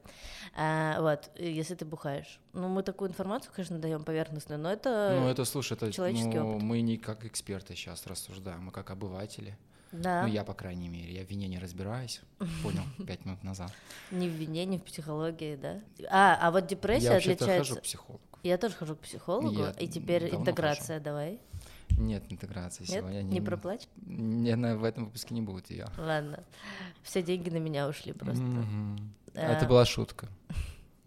вот, 1.01 1.31
и 1.37 1.51
если 1.51 1.75
ты 1.75 1.85
бухаешь. 1.85 2.39
Ну, 2.53 2.69
мы 2.69 2.85
такую 2.85 3.11
информацию, 3.11 3.53
конечно, 3.53 3.79
даем 3.79 4.05
поверхностную, 4.05 4.61
но 4.61 4.71
это. 4.71 5.17
Ну, 5.19 5.29
это, 5.29 5.45
слушай, 5.45 5.73
это 5.73 5.91
человеческий 5.91 6.39
ну, 6.39 6.53
опыт. 6.53 6.63
мы 6.63 6.81
не 6.83 6.99
как 6.99 7.25
эксперты 7.25 7.75
сейчас 7.75 8.07
рассуждаем, 8.07 8.63
мы 8.63 8.71
как 8.71 8.91
обыватели. 8.93 9.59
Да. 9.93 10.23
Ну, 10.23 10.29
я, 10.29 10.43
по 10.45 10.55
крайней 10.55 10.89
мере, 10.89 11.13
я 11.15 11.25
в 11.25 11.29
вине 11.31 11.49
не 11.49 11.59
разбираюсь. 11.59 12.23
Понял, 12.63 12.83
пять 13.07 13.25
минут 13.27 13.45
назад. 13.45 13.71
Ни 14.11 14.27
в 14.29 14.33
вине, 14.33 14.65
ни 14.65 14.79
в 14.79 14.83
психологии, 14.85 15.57
да. 15.57 15.81
А, 16.11 16.39
а 16.41 16.51
вот 16.51 16.67
депрессия 16.67 17.11
Я 17.13 17.17
отличается. 17.19 17.59
хожу 17.59 17.77
к 17.77 17.83
психологу. 17.83 18.23
Я 18.43 18.59
тоже 18.59 18.75
хожу 18.75 18.97
к 18.97 19.01
психологу, 19.01 19.51
Я 19.65 19.71
и 19.73 19.87
теперь 19.87 20.35
интеграция 20.35 20.99
давай. 20.99 21.39
Нет 21.99 22.25
интеграции 22.31 22.83
Нет? 22.85 22.91
сегодня. 22.91 23.23
Не 23.23 23.41
проплачь? 23.43 23.87
Не, 24.07 24.57
на- 24.57 24.77
в 24.77 24.83
этом 24.85 25.05
выпуске 25.05 25.35
не 25.35 25.43
будет 25.43 25.71
ее. 25.71 25.87
Ладно. 25.99 26.43
Все 27.03 27.23
деньги 27.23 27.51
на 27.51 27.59
меня 27.59 27.87
ушли 27.87 28.13
просто. 28.15 28.43
Это 29.35 29.65
А. 29.67 29.69
была 29.69 29.85
шутка. 29.85 30.27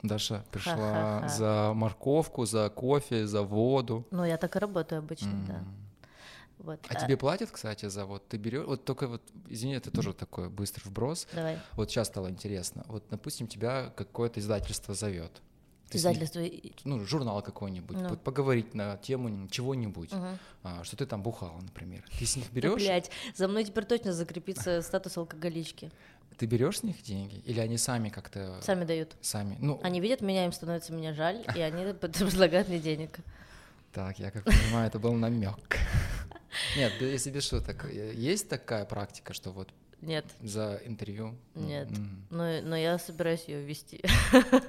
Даша 0.03 0.45
пришла 0.51 0.75
Ха-ха-ха. 0.75 1.27
за 1.29 1.71
морковку, 1.73 2.45
за 2.45 2.69
кофе, 2.69 3.25
за 3.25 3.41
воду. 3.41 4.05
Ну, 4.11 4.23
я 4.23 4.37
так 4.37 4.55
и 4.55 4.59
работаю 4.59 4.99
обычно, 4.99 5.31
да. 5.47 5.63
Вот. 6.57 6.79
А 6.87 6.95
тебе 6.95 7.17
платят, 7.17 7.51
кстати, 7.51 7.87
за 7.87 8.05
вот 8.05 8.27
ты 8.27 8.37
берешь, 8.37 8.65
вот 8.65 8.85
только 8.85 9.07
вот, 9.07 9.21
извини, 9.49 9.73
это 9.75 9.91
тоже 9.91 10.13
такой 10.13 10.49
быстрый 10.49 10.83
вброс. 10.85 11.27
Давай. 11.33 11.59
Вот 11.73 11.89
сейчас 11.91 12.07
стало 12.07 12.29
интересно. 12.29 12.83
Вот, 12.87 13.03
допустим, 13.09 13.47
тебя 13.47 13.91
какое-то 13.95 14.39
издательство 14.39 14.93
зовет. 14.93 15.41
Ты 15.89 15.97
ним- 15.99 16.07
Издательство. 16.13 16.39
и- 16.39 16.71
ну, 16.83 16.99
журнал 17.05 17.41
какой-нибудь, 17.43 17.97
Ну. 17.97 18.17
поговорить 18.17 18.73
на 18.73 18.97
тему 18.97 19.47
чего-нибудь, 19.49 20.11
Мгм. 20.13 20.39
а, 20.63 20.83
что 20.83 20.97
ты 20.97 21.05
там 21.05 21.21
бухала, 21.21 21.59
например. 21.61 22.03
Ты 22.17 22.25
с 22.25 22.35
них 22.37 22.47
Да, 22.47 22.55
берешь, 22.55 22.81
блядь, 22.81 23.11
за 23.35 23.47
мной 23.47 23.65
теперь 23.65 23.85
точно 23.85 24.11
закрепится 24.13 24.81
статус 24.81 25.15
алкоголички. 25.17 25.91
ты 26.37 26.47
берешь 26.47 26.79
с 26.79 26.83
них 26.83 27.01
деньги, 27.03 27.35
или 27.45 27.59
они 27.61 27.77
сами 27.77 28.09
как-то 28.09 28.59
Сами 28.61 28.83
дают. 28.83 29.15
сами, 29.21 29.57
ну, 29.61 29.79
Они 29.83 30.01
видят 30.01 30.19
меня, 30.21 30.43
им 30.45 30.51
становится 30.51 30.91
меня 30.91 31.13
жаль, 31.13 31.45
и 31.55 31.59
они 31.61 31.93
предлагают 32.01 32.67
мне 32.67 32.79
денег. 32.79 33.19
Так, 33.95 34.19
я 34.19 34.29
как 34.29 34.43
понимаю, 34.43 34.87
это 34.87 34.99
был 34.99 35.13
намек. 35.13 35.55
Нет, 36.77 36.91
если 37.01 37.31
без 37.31 37.47
шуток, 37.47 37.85
э, 37.85 38.13
есть 38.13 38.49
такая 38.49 38.83
практика, 38.85 39.33
что 39.33 39.51
вот 39.51 39.69
Нет, 40.01 40.25
за 40.41 40.81
интервью? 40.85 41.35
ну, 41.53 41.65
Нет. 41.67 41.89
м, 41.91 42.27
но, 42.29 42.61
но 42.61 42.75
я 42.75 42.97
собираюсь 42.97 43.45
ее 43.47 43.61
ввести. 43.63 44.01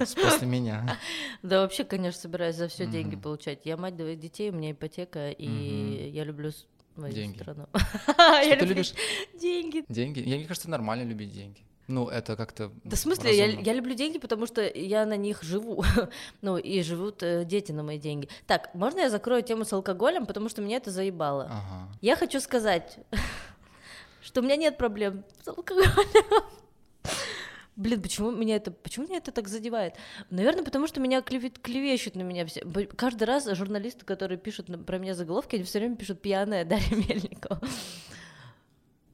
с- 0.01 0.15
После 0.15 0.47
меня. 0.47 0.99
Да 1.43 1.61
вообще, 1.63 1.85
конечно, 1.85 2.21
собираюсь 2.21 2.57
за 2.57 2.69
все 2.69 2.87
деньги 2.87 3.15
Мгм. 3.15 3.23
получать. 3.23 3.67
Я 3.67 3.77
мать 3.77 3.97
двоих 3.97 4.19
детей, 4.21 4.51
у 4.51 4.53
меня 4.55 4.71
ипотека, 4.71 5.31
и 5.31 6.11
я 6.13 6.25
люблю 6.25 6.51
свою 6.95 7.13
Деньги. 7.13 7.37
страну. 7.43 7.67
Что 7.75 8.41
Я 8.43 8.55
ты 8.57 8.61
люблю 8.65 8.69
любишь? 8.69 8.95
деньги. 9.41 9.85
Деньги? 9.89 10.21
Я, 10.21 10.37
мне 10.37 10.47
кажется, 10.47 10.71
нормально 10.71 11.03
любить 11.09 11.33
деньги. 11.33 11.61
Ну, 11.89 12.09
это 12.09 12.37
как-то... 12.37 12.73
Да 12.83 12.97
в 12.97 12.99
смысле, 12.99 13.37
я, 13.37 13.47
разумно. 13.47 13.65
я 13.65 13.73
люблю 13.75 13.95
деньги, 13.95 14.19
потому 14.19 14.47
что 14.47 14.61
я 14.63 15.07
на 15.07 15.17
них 15.17 15.43
живу. 15.43 15.85
ну, 16.43 16.57
и 16.59 16.83
живут 16.83 17.23
э, 17.23 17.45
дети 17.45 17.71
на 17.71 17.85
мои 17.85 17.99
деньги. 17.99 18.29
Так, 18.47 18.75
можно 18.75 19.01
я 19.01 19.11
закрою 19.11 19.43
тему 19.43 19.65
с 19.65 19.73
алкоголем, 19.73 20.27
потому 20.27 20.49
что 20.49 20.63
меня 20.63 20.79
это 20.79 20.91
заебало. 20.91 21.45
Ага. 21.45 21.89
Я 22.01 22.17
хочу 22.17 22.41
сказать, 22.41 22.99
что 24.21 24.41
у 24.41 24.45
меня 24.45 24.57
нет 24.57 24.79
проблем 24.79 25.25
с 25.45 25.49
алкоголем. 25.49 25.91
Блин, 27.77 28.03
почему 28.03 28.31
меня 28.33 28.57
это, 28.57 28.71
почему 28.71 29.07
меня 29.07 29.19
это 29.19 29.31
так 29.31 29.49
задевает? 29.49 29.95
Наверное, 30.31 30.65
потому 30.65 30.89
что 30.89 30.99
меня 30.99 31.21
клевет, 31.21 31.59
клевещут 31.59 32.17
на 32.17 32.23
меня 32.23 32.47
все. 32.47 32.63
Каждый 32.97 33.25
раз 33.25 33.47
журналисты, 33.55 34.05
которые 34.05 34.39
пишут 34.39 34.67
про 34.87 34.99
меня 34.99 35.15
заголовки, 35.15 35.57
они 35.57 35.65
все 35.65 35.79
время 35.79 35.95
пишут 35.95 36.21
пьяная 36.21 36.65
Дарья 36.65 36.97
Мельникова. 36.97 37.61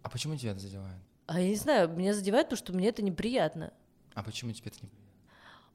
А 0.03 0.09
почему 0.09 0.37
тебя 0.37 0.53
это 0.53 0.61
задевает? 0.61 1.12
А 1.33 1.41
я 1.41 1.49
не 1.49 1.57
знаю, 1.57 1.89
меня 1.89 2.13
задевает 2.13 2.51
то, 2.51 2.57
что 2.57 2.75
мне 2.75 2.89
это 2.89 3.03
неприятно. 3.03 3.73
А 4.15 4.23
почему 4.23 4.53
тебе 4.53 4.71
это 4.71 4.85
не... 4.85 4.91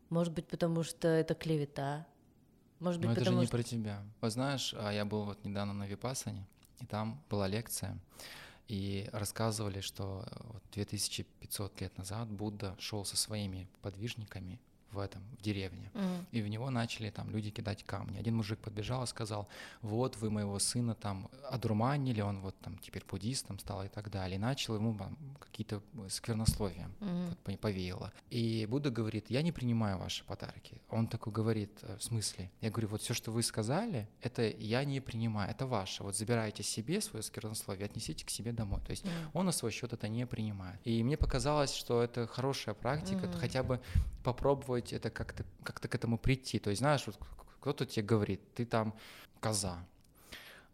Может 0.09 0.31
быть, 0.31 0.47
потому 0.47 0.83
что 0.83 1.07
это 1.07 1.33
клевета. 1.33 2.05
Может 2.79 3.01
быть, 3.01 3.07
Ну, 3.07 3.13
это 3.13 3.21
же 3.21 3.25
потому 3.25 3.41
не 3.41 3.47
что... 3.47 3.57
про 3.57 3.63
тебя. 3.63 4.03
Вот 4.21 4.31
знаешь, 4.31 4.75
а, 4.77 4.91
я 4.93 5.03
был 5.03 5.23
вот 5.23 5.43
недавно 5.43 5.73
на 5.73 5.87
Випасане, 5.87 6.45
и 6.79 6.85
там 6.85 7.23
была 7.27 7.47
лекция, 7.47 7.97
и 8.67 9.09
рассказывали, 9.11 9.81
что 9.81 10.25
э, 10.29 10.35
вот 10.43 10.63
2500 10.73 11.81
лет 11.81 11.97
назад 11.97 12.29
Будда 12.29 12.75
шел 12.77 13.03
со 13.03 13.17
своими 13.17 13.67
подвижниками 13.81 14.59
в 14.91 14.99
этом, 14.99 15.21
в 15.37 15.41
деревне. 15.41 15.91
Мгм. 15.93 16.25
И 16.31 16.41
в 16.41 16.47
него 16.47 16.69
начали 16.69 17.09
там 17.09 17.29
люди 17.29 17.49
кидать 17.49 17.83
камни. 17.83 18.17
Один 18.19 18.35
мужик 18.35 18.59
подбежал 18.59 19.03
и 19.03 19.07
сказал, 19.07 19.47
вот 19.81 20.15
вы 20.17 20.29
моего 20.29 20.57
сына 20.59 20.95
там 20.95 21.29
одурманили, 21.51 22.21
он 22.21 22.39
вот 22.39 22.55
там 22.61 22.77
теперь 22.77 23.03
буддистом 23.09 23.59
стал 23.59 23.83
и 23.83 23.87
так 23.89 24.09
далее. 24.09 24.35
И 24.37 24.39
начал 24.39 24.75
ему 24.75 24.97
какие-то 25.39 25.81
э, 25.95 26.09
сквернословия 26.09 26.89
Мгм. 26.99 27.27
вот 27.29 27.37
по- 27.39 27.57
повеяло. 27.57 28.11
И 28.29 28.65
Будда 28.69 28.89
говорит, 28.89 29.29
я 29.29 29.41
не 29.41 29.51
принимаю 29.51 29.97
ваши 29.97 30.23
подарки. 30.23 30.81
Он 30.89 31.07
такой 31.07 31.33
говорит, 31.33 31.71
«Э, 31.83 31.97
в 31.97 32.03
смысле? 32.03 32.49
Я 32.61 32.69
говорю, 32.69 32.87
вот 32.87 33.01
все, 33.01 33.13
что 33.13 33.31
вы 33.31 33.43
сказали, 33.43 34.07
это 34.21 34.47
я 34.47 34.83
не 34.85 35.01
принимаю, 35.01 35.51
это 35.51 35.65
ваше. 35.65 36.03
Вот 36.03 36.15
забирайте 36.15 36.63
себе 36.63 37.01
свое 37.01 37.23
сквернословие, 37.23 37.85
отнесите 37.85 38.25
к 38.25 38.29
себе 38.29 38.51
домой. 38.53 38.79
То 38.85 38.91
есть 38.91 39.03
Мгм. 39.05 39.13
он 39.33 39.45
на 39.45 39.51
свой 39.51 39.71
счет 39.71 39.93
это 39.93 40.07
не 40.07 40.25
принимает. 40.25 40.79
И 40.85 41.03
мне 41.03 41.17
показалось, 41.17 41.73
что 41.73 42.01
это 42.01 42.25
хорошая 42.27 42.75
практика, 42.75 43.27
Мгм. 43.27 43.33
хотя 43.39 43.63
бы 43.63 43.79
попробовать 44.23 44.76
это 44.79 45.09
как-то 45.09 45.45
как 45.63 45.79
к 45.79 45.95
этому 45.95 46.17
прийти. 46.17 46.59
То 46.59 46.69
есть, 46.69 46.79
знаешь, 46.79 47.05
вот 47.05 47.17
кто-то 47.59 47.85
тебе 47.85 48.05
говорит, 48.05 48.41
ты 48.53 48.65
там 48.65 48.93
коза. 49.39 49.85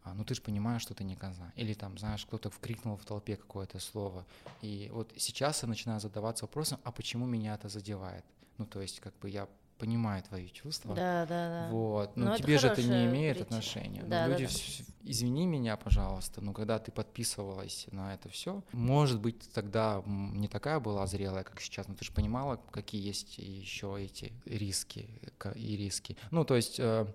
А, 0.04 0.14
ну 0.14 0.26
ты 0.26 0.36
же 0.36 0.42
понимаешь, 0.42 0.82
что 0.82 0.94
ты 0.94 1.04
не 1.04 1.16
коза. 1.16 1.52
Или 1.56 1.74
там, 1.74 1.98
знаешь, 1.98 2.26
кто-то 2.26 2.50
вкрикнул 2.50 2.98
в 2.98 3.06
толпе 3.06 3.38
какое-то 3.38 3.80
слово. 3.80 4.26
И 4.62 4.90
вот 4.94 5.14
сейчас 5.18 5.64
я 5.64 5.70
начинаю 5.70 6.00
задаваться 6.00 6.46
вопросом, 6.46 6.80
а 6.84 6.92
почему 6.92 7.26
меня 7.26 7.56
это 7.56 7.70
задевает? 7.70 8.26
Ну, 8.58 8.66
то 8.66 8.82
есть, 8.82 9.00
как 9.00 9.18
бы 9.20 9.30
я 9.30 9.48
понимаю 9.78 10.24
твои 10.24 10.50
чувства. 10.50 10.96
Да, 10.96 11.26
да, 11.26 11.68
да. 11.68 11.70
Вот. 11.72 12.16
Но, 12.16 12.26
Но 12.26 12.34
это 12.36 12.44
тебе 12.44 12.58
же 12.58 12.68
это 12.68 12.82
не 12.82 13.06
имеет 13.06 13.38
притча. 13.38 13.48
отношения. 13.48 14.02
Но 14.04 14.08
Да, 14.10 14.28
да, 14.28 14.38
люди, 14.38 14.46
да. 14.46 14.86
извини 15.04 15.46
меня, 15.46 15.76
пожалуйста, 15.78 16.42
но 16.42 16.54
когда 16.54 16.80
ты 16.80 16.92
подписывалась 16.92 17.88
на 17.92 18.14
это 18.14 18.30
все, 18.30 18.64
может 18.72 19.20
быть, 19.20 19.40
ты 19.40 19.50
тогда 19.50 20.02
не 20.06 20.48
такая 20.48 20.80
была 20.80 21.06
зрелая, 21.08 21.44
как 21.44 21.60
сейчас, 21.60 21.88
но 21.88 21.96
ты 21.96 22.06
же 22.06 22.12
понимала, 22.12 22.58
какие 22.72 23.06
есть 23.06 23.38
еще 23.38 23.96
эти 24.00 24.32
риски 24.46 25.10
и 25.56 25.76
риски. 25.78 26.18
Ну, 26.32 26.46
то 26.46 26.56
есть 26.56 26.80
э, 26.80 27.06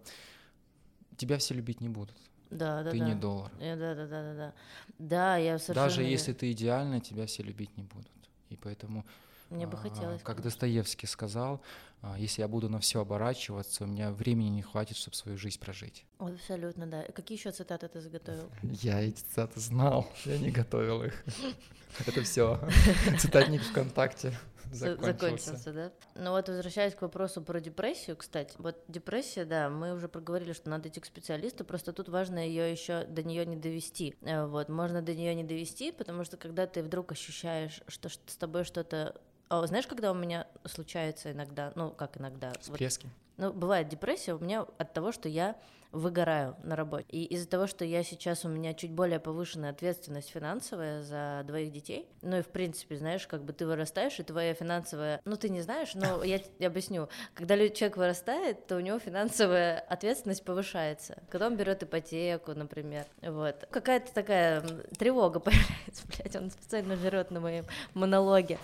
тебя 1.16 1.38
все 1.38 1.54
любить 1.54 1.80
не 1.80 1.88
будут. 1.88 2.16
Да, 2.50 2.82
да, 2.82 2.90
ты 2.90 2.98
да. 2.98 3.04
не 3.04 3.14
доллар. 3.14 3.52
Э, 3.60 3.76
Да, 3.76 3.94
да, 3.94 4.06
да, 4.06 4.22
да, 4.22 4.34
да. 4.34 4.54
Да, 4.98 5.36
я 5.36 5.58
совершенно... 5.58 5.86
Даже 5.86 6.02
если 6.02 6.32
ты 6.32 6.50
идеальна, 6.52 7.00
тебя 7.00 7.26
все 7.26 7.42
любить 7.42 7.76
не 7.76 7.82
будут. 7.82 8.10
И 8.48 8.56
поэтому, 8.56 9.04
Мне 9.50 9.66
бы 9.66 9.78
а, 9.78 9.80
хотелось. 9.80 10.22
как 10.22 10.36
конечно. 10.36 10.50
Достоевский 10.50 11.06
сказал, 11.06 11.62
а, 12.02 12.18
если 12.18 12.42
я 12.42 12.48
буду 12.48 12.68
на 12.68 12.80
все 12.80 13.00
оборачиваться, 13.00 13.84
у 13.84 13.86
меня 13.86 14.12
времени 14.12 14.48
не 14.48 14.62
хватит, 14.62 14.96
чтобы 14.96 15.16
свою 15.16 15.38
жизнь 15.38 15.58
прожить. 15.58 16.04
Вот 16.18 16.34
Абсолютно, 16.34 16.86
да. 16.86 17.04
Какие 17.14 17.38
еще 17.38 17.50
цитаты 17.50 17.88
ты 17.88 18.00
заготовил? 18.00 18.50
Я 18.62 19.00
эти 19.00 19.20
цитаты 19.20 19.58
знал, 19.60 20.06
я 20.24 20.38
не 20.38 20.50
готовил 20.50 21.02
их. 21.02 21.24
Это 22.06 22.22
все. 22.22 22.60
Цитатник 23.18 23.62
ВКонтакте 23.62 24.32
закончился. 24.72 25.12
Закончился, 25.12 25.72
да? 25.72 25.92
Ну 26.14 26.30
вот, 26.30 26.48
возвращаясь 26.48 26.94
к 26.94 27.02
вопросу 27.02 27.42
про 27.42 27.60
депрессию, 27.60 28.16
кстати, 28.16 28.54
вот 28.58 28.76
депрессия, 28.88 29.44
да, 29.44 29.68
мы 29.68 29.94
уже 29.94 30.08
проговорили, 30.08 30.52
что 30.52 30.70
надо 30.70 30.88
идти 30.88 31.00
к 31.00 31.06
специалисту, 31.06 31.64
просто 31.64 31.92
тут 31.92 32.08
важно 32.08 32.38
ее 32.38 32.70
еще 32.70 33.04
до 33.04 33.22
нее 33.22 33.46
не 33.46 33.56
довести. 33.56 34.16
Э, 34.22 34.46
Вот, 34.46 34.68
можно 34.68 35.02
до 35.02 35.14
нее 35.14 35.34
не 35.34 35.44
довести, 35.44 35.92
потому 35.92 36.24
что 36.24 36.36
когда 36.36 36.66
ты 36.66 36.82
вдруг 36.82 37.12
ощущаешь, 37.12 37.82
что 37.88 38.08
с 38.08 38.36
тобой 38.36 38.64
что-то 38.64 39.20
а 39.50 39.66
знаешь, 39.66 39.86
когда 39.86 40.12
у 40.12 40.14
меня 40.14 40.46
случается 40.66 41.32
иногда, 41.32 41.72
ну 41.74 41.90
как 41.90 42.18
иногда, 42.18 42.48
вот 42.48 42.62
Всплески. 42.62 43.08
ну, 43.38 43.52
бывает 43.52 43.88
депрессия 43.88 44.34
у 44.34 44.38
меня 44.38 44.66
от 44.76 44.92
того, 44.92 45.10
что 45.10 45.28
я 45.28 45.56
выгораю 45.92 46.56
на 46.62 46.76
работе. 46.76 47.06
И 47.08 47.24
из-за 47.24 47.48
того, 47.48 47.66
что 47.66 47.84
я 47.84 48.02
сейчас 48.02 48.44
у 48.44 48.48
меня 48.48 48.74
чуть 48.74 48.92
более 48.92 49.20
повышенная 49.20 49.70
ответственность 49.70 50.30
финансовая 50.30 51.02
за 51.02 51.42
двоих 51.46 51.72
детей, 51.72 52.08
ну 52.22 52.38
и 52.38 52.42
в 52.42 52.48
принципе, 52.48 52.96
знаешь, 52.96 53.26
как 53.26 53.44
бы 53.44 53.52
ты 53.52 53.66
вырастаешь, 53.66 54.18
и 54.20 54.22
твоя 54.22 54.54
финансовая, 54.54 55.20
ну 55.24 55.36
ты 55.36 55.48
не 55.48 55.60
знаешь, 55.62 55.94
но 55.94 56.22
я 56.22 56.38
тебе 56.38 56.66
объясню, 56.66 57.08
когда 57.34 57.56
человек 57.56 57.96
вырастает, 57.96 58.66
то 58.66 58.76
у 58.76 58.80
него 58.80 58.98
финансовая 58.98 59.78
ответственность 59.80 60.44
повышается. 60.44 61.22
Когда 61.30 61.46
он 61.46 61.56
берет 61.56 61.82
ипотеку, 61.82 62.52
например, 62.52 63.06
вот. 63.22 63.66
Какая-то 63.70 64.12
такая 64.12 64.60
тревога 64.98 65.40
появляется, 65.40 66.04
блядь, 66.06 66.36
он 66.36 66.50
специально 66.50 66.96
жрет 66.96 67.30
на 67.30 67.40
моем 67.40 67.64
монологе. 67.94 68.58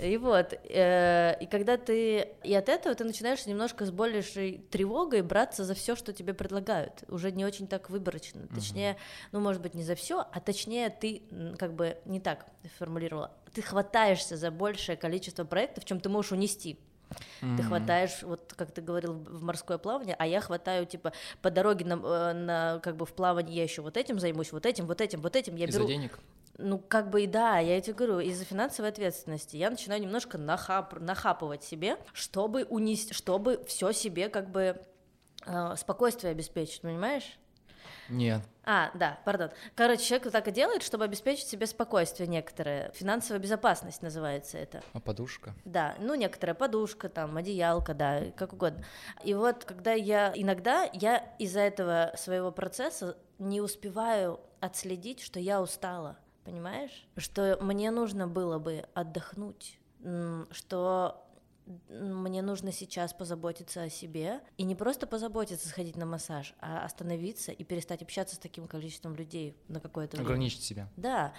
И 0.00 0.16
вот, 0.16 0.52
э, 0.52 1.36
и 1.40 1.46
когда 1.46 1.76
ты, 1.76 2.28
и 2.44 2.54
от 2.54 2.68
этого 2.68 2.94
ты 2.94 3.04
начинаешь 3.04 3.46
немножко 3.46 3.84
с 3.84 3.90
большей 3.90 4.58
тревогой 4.70 5.22
браться 5.22 5.64
за 5.64 5.74
все, 5.74 5.96
что 5.96 6.12
тебе 6.12 6.34
предлагают, 6.34 7.04
уже 7.08 7.32
не 7.32 7.44
очень 7.44 7.66
так 7.66 7.90
выборочно, 7.90 8.46
точнее, 8.54 8.96
ну, 9.32 9.40
может 9.40 9.60
быть, 9.60 9.74
не 9.74 9.82
за 9.82 9.94
все, 9.96 10.20
а 10.20 10.40
точнее 10.40 10.90
ты 10.90 11.22
как 11.58 11.74
бы 11.74 11.96
не 12.04 12.20
так 12.20 12.46
формулировала, 12.78 13.32
ты 13.52 13.62
хватаешься 13.62 14.36
за 14.36 14.50
большее 14.50 14.96
количество 14.96 15.44
проектов, 15.44 15.84
чем 15.84 16.00
ты 16.00 16.08
можешь 16.08 16.32
унести. 16.32 16.78
Ты 17.40 17.62
хватаешь, 17.62 18.22
вот 18.22 18.52
как 18.54 18.70
ты 18.70 18.82
говорил, 18.82 19.14
в 19.14 19.42
морское 19.42 19.78
плавание, 19.78 20.14
а 20.18 20.26
я 20.26 20.40
хватаю, 20.40 20.84
типа, 20.84 21.12
по 21.40 21.50
дороге 21.50 21.86
на, 21.86 21.94
э, 21.94 22.32
на 22.34 22.80
как 22.80 22.96
бы 22.96 23.06
в 23.06 23.14
плавании 23.14 23.54
я 23.54 23.62
еще 23.62 23.80
вот 23.80 23.96
этим 23.96 24.18
займусь, 24.18 24.52
вот 24.52 24.66
этим, 24.66 24.86
вот 24.86 25.00
этим, 25.00 25.22
вот 25.22 25.34
этим, 25.34 25.56
я 25.56 25.66
Из-за 25.66 25.78
беру... 25.78 25.88
денег? 25.88 26.18
Ну, 26.58 26.78
как 26.78 27.08
бы 27.08 27.22
и 27.22 27.26
да, 27.28 27.58
я 27.58 27.80
тебе 27.80 27.94
говорю, 27.94 28.18
из-за 28.18 28.44
финансовой 28.44 28.90
ответственности 28.90 29.56
я 29.56 29.70
начинаю 29.70 30.02
немножко 30.02 30.38
нахап, 30.38 30.98
нахапывать 30.98 31.62
себе, 31.62 31.98
чтобы 32.12 32.64
унести, 32.64 33.14
чтобы 33.14 33.64
все 33.68 33.92
себе 33.92 34.28
как 34.28 34.50
бы 34.50 34.80
э, 35.46 35.76
спокойствие 35.76 36.32
обеспечить, 36.32 36.80
понимаешь? 36.82 37.38
Нет. 38.08 38.42
А, 38.64 38.90
да, 38.94 39.18
пардон. 39.24 39.50
Короче, 39.74 40.02
человек 40.02 40.32
так 40.32 40.48
и 40.48 40.50
делает, 40.50 40.82
чтобы 40.82 41.04
обеспечить 41.04 41.46
себе 41.46 41.66
спокойствие 41.66 42.26
некоторое. 42.26 42.90
Финансовая 42.92 43.40
безопасность 43.40 44.02
называется 44.02 44.58
это. 44.58 44.82
А 44.92 45.00
подушка? 45.00 45.54
Да, 45.64 45.94
ну 46.00 46.14
некоторая 46.14 46.54
подушка, 46.54 47.08
там, 47.08 47.36
одеялка, 47.36 47.94
да, 47.94 48.24
как 48.36 48.52
угодно. 48.52 48.84
И 49.22 49.32
вот, 49.32 49.64
когда 49.64 49.92
я 49.92 50.32
иногда 50.34 50.88
я 50.92 51.18
из-за 51.38 51.60
этого 51.60 52.12
своего 52.16 52.50
процесса 52.50 53.16
не 53.38 53.60
успеваю 53.60 54.40
отследить, 54.60 55.20
что 55.20 55.38
я 55.38 55.62
устала, 55.62 56.18
понимаешь? 56.48 57.06
Что 57.18 57.58
мне 57.60 57.90
нужно 57.90 58.26
было 58.26 58.58
бы 58.58 58.86
отдохнуть, 58.94 59.78
что 60.50 61.24
мне 61.90 62.40
нужно 62.40 62.72
сейчас 62.72 63.12
позаботиться 63.12 63.82
о 63.82 63.90
себе 63.90 64.40
и 64.56 64.62
не 64.62 64.74
просто 64.74 65.06
позаботиться, 65.06 65.68
сходить 65.68 65.96
на 65.96 66.06
массаж, 66.06 66.54
а 66.60 66.82
остановиться 66.86 67.52
и 67.52 67.62
перестать 67.64 68.00
общаться 68.00 68.36
с 68.36 68.38
таким 68.38 68.66
количеством 68.66 69.14
людей 69.14 69.54
на 69.68 69.78
какое-то 69.78 70.16
время. 70.16 70.26
Ограничить 70.26 70.62
себя. 70.62 70.88
Да. 70.96 71.34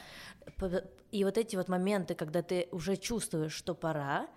И 1.09 1.23
вот 1.23 1.39
эти 1.39 1.55
вот 1.55 1.67
моменты, 1.67 2.13
когда 2.13 2.43
ты 2.43 2.67
уже 2.71 2.95
чувствуешь, 2.95 3.53
что 3.53 3.73
пора, 3.73 4.27